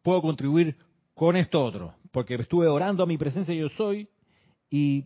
puedo 0.02 0.22
contribuir 0.22 0.76
con 1.14 1.36
esto 1.36 1.62
otro, 1.62 1.94
porque 2.10 2.34
estuve 2.34 2.66
orando 2.66 3.02
a 3.02 3.06
mi 3.06 3.18
presencia 3.18 3.54
yo 3.54 3.68
soy 3.70 4.08
y 4.70 5.04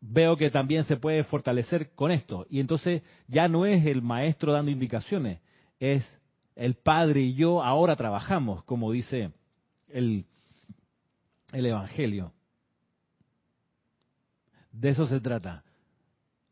veo 0.00 0.36
que 0.36 0.50
también 0.50 0.84
se 0.84 0.96
puede 0.96 1.24
fortalecer 1.24 1.92
con 1.94 2.10
esto. 2.10 2.46
Y 2.48 2.60
entonces 2.60 3.02
ya 3.26 3.48
no 3.48 3.66
es 3.66 3.84
el 3.86 4.02
maestro 4.02 4.52
dando 4.52 4.70
indicaciones, 4.70 5.40
es 5.78 6.06
el 6.56 6.74
padre 6.74 7.22
y 7.22 7.34
yo 7.34 7.62
ahora 7.62 7.96
trabajamos, 7.96 8.64
como 8.64 8.92
dice 8.92 9.32
el, 9.88 10.26
el 11.54 11.66
Evangelio. 11.66 12.32
De 14.72 14.90
eso 14.90 15.06
se 15.06 15.20
trata. 15.20 15.62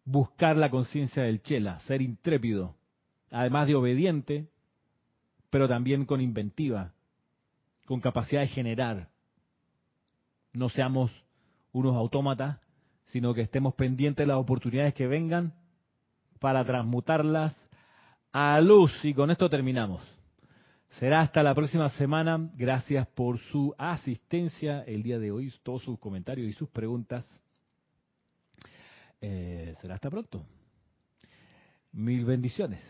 Buscar 0.04 0.56
la 0.56 0.70
conciencia 0.70 1.24
del 1.24 1.42
Chela, 1.42 1.80
ser 1.80 2.00
intrépido, 2.00 2.76
además 3.30 3.66
de 3.66 3.74
obediente, 3.74 4.48
pero 5.50 5.68
también 5.68 6.06
con 6.06 6.20
inventiva, 6.20 6.92
con 7.86 8.00
capacidad 8.00 8.42
de 8.42 8.48
generar. 8.48 9.08
No 10.52 10.68
seamos 10.68 11.10
unos 11.72 11.96
autómatas, 11.96 12.58
sino 13.06 13.34
que 13.34 13.42
estemos 13.42 13.74
pendientes 13.74 14.24
de 14.24 14.28
las 14.28 14.38
oportunidades 14.38 14.94
que 14.94 15.06
vengan 15.06 15.52
para 16.38 16.64
transmutarlas 16.64 17.56
a 18.32 18.60
luz. 18.60 18.92
Y 19.04 19.14
con 19.14 19.30
esto 19.30 19.48
terminamos. 19.48 20.02
Será 20.98 21.20
hasta 21.20 21.42
la 21.42 21.54
próxima 21.54 21.88
semana. 21.90 22.50
Gracias 22.54 23.06
por 23.08 23.38
su 23.38 23.74
asistencia 23.78 24.82
el 24.82 25.02
día 25.02 25.18
de 25.18 25.30
hoy, 25.30 25.52
todos 25.62 25.82
sus 25.82 25.98
comentarios 25.98 26.48
y 26.48 26.52
sus 26.52 26.68
preguntas. 26.68 27.26
Eh, 29.20 29.74
será 29.80 29.94
hasta 29.94 30.10
pronto. 30.10 30.44
Mil 31.92 32.24
bendiciones. 32.24 32.80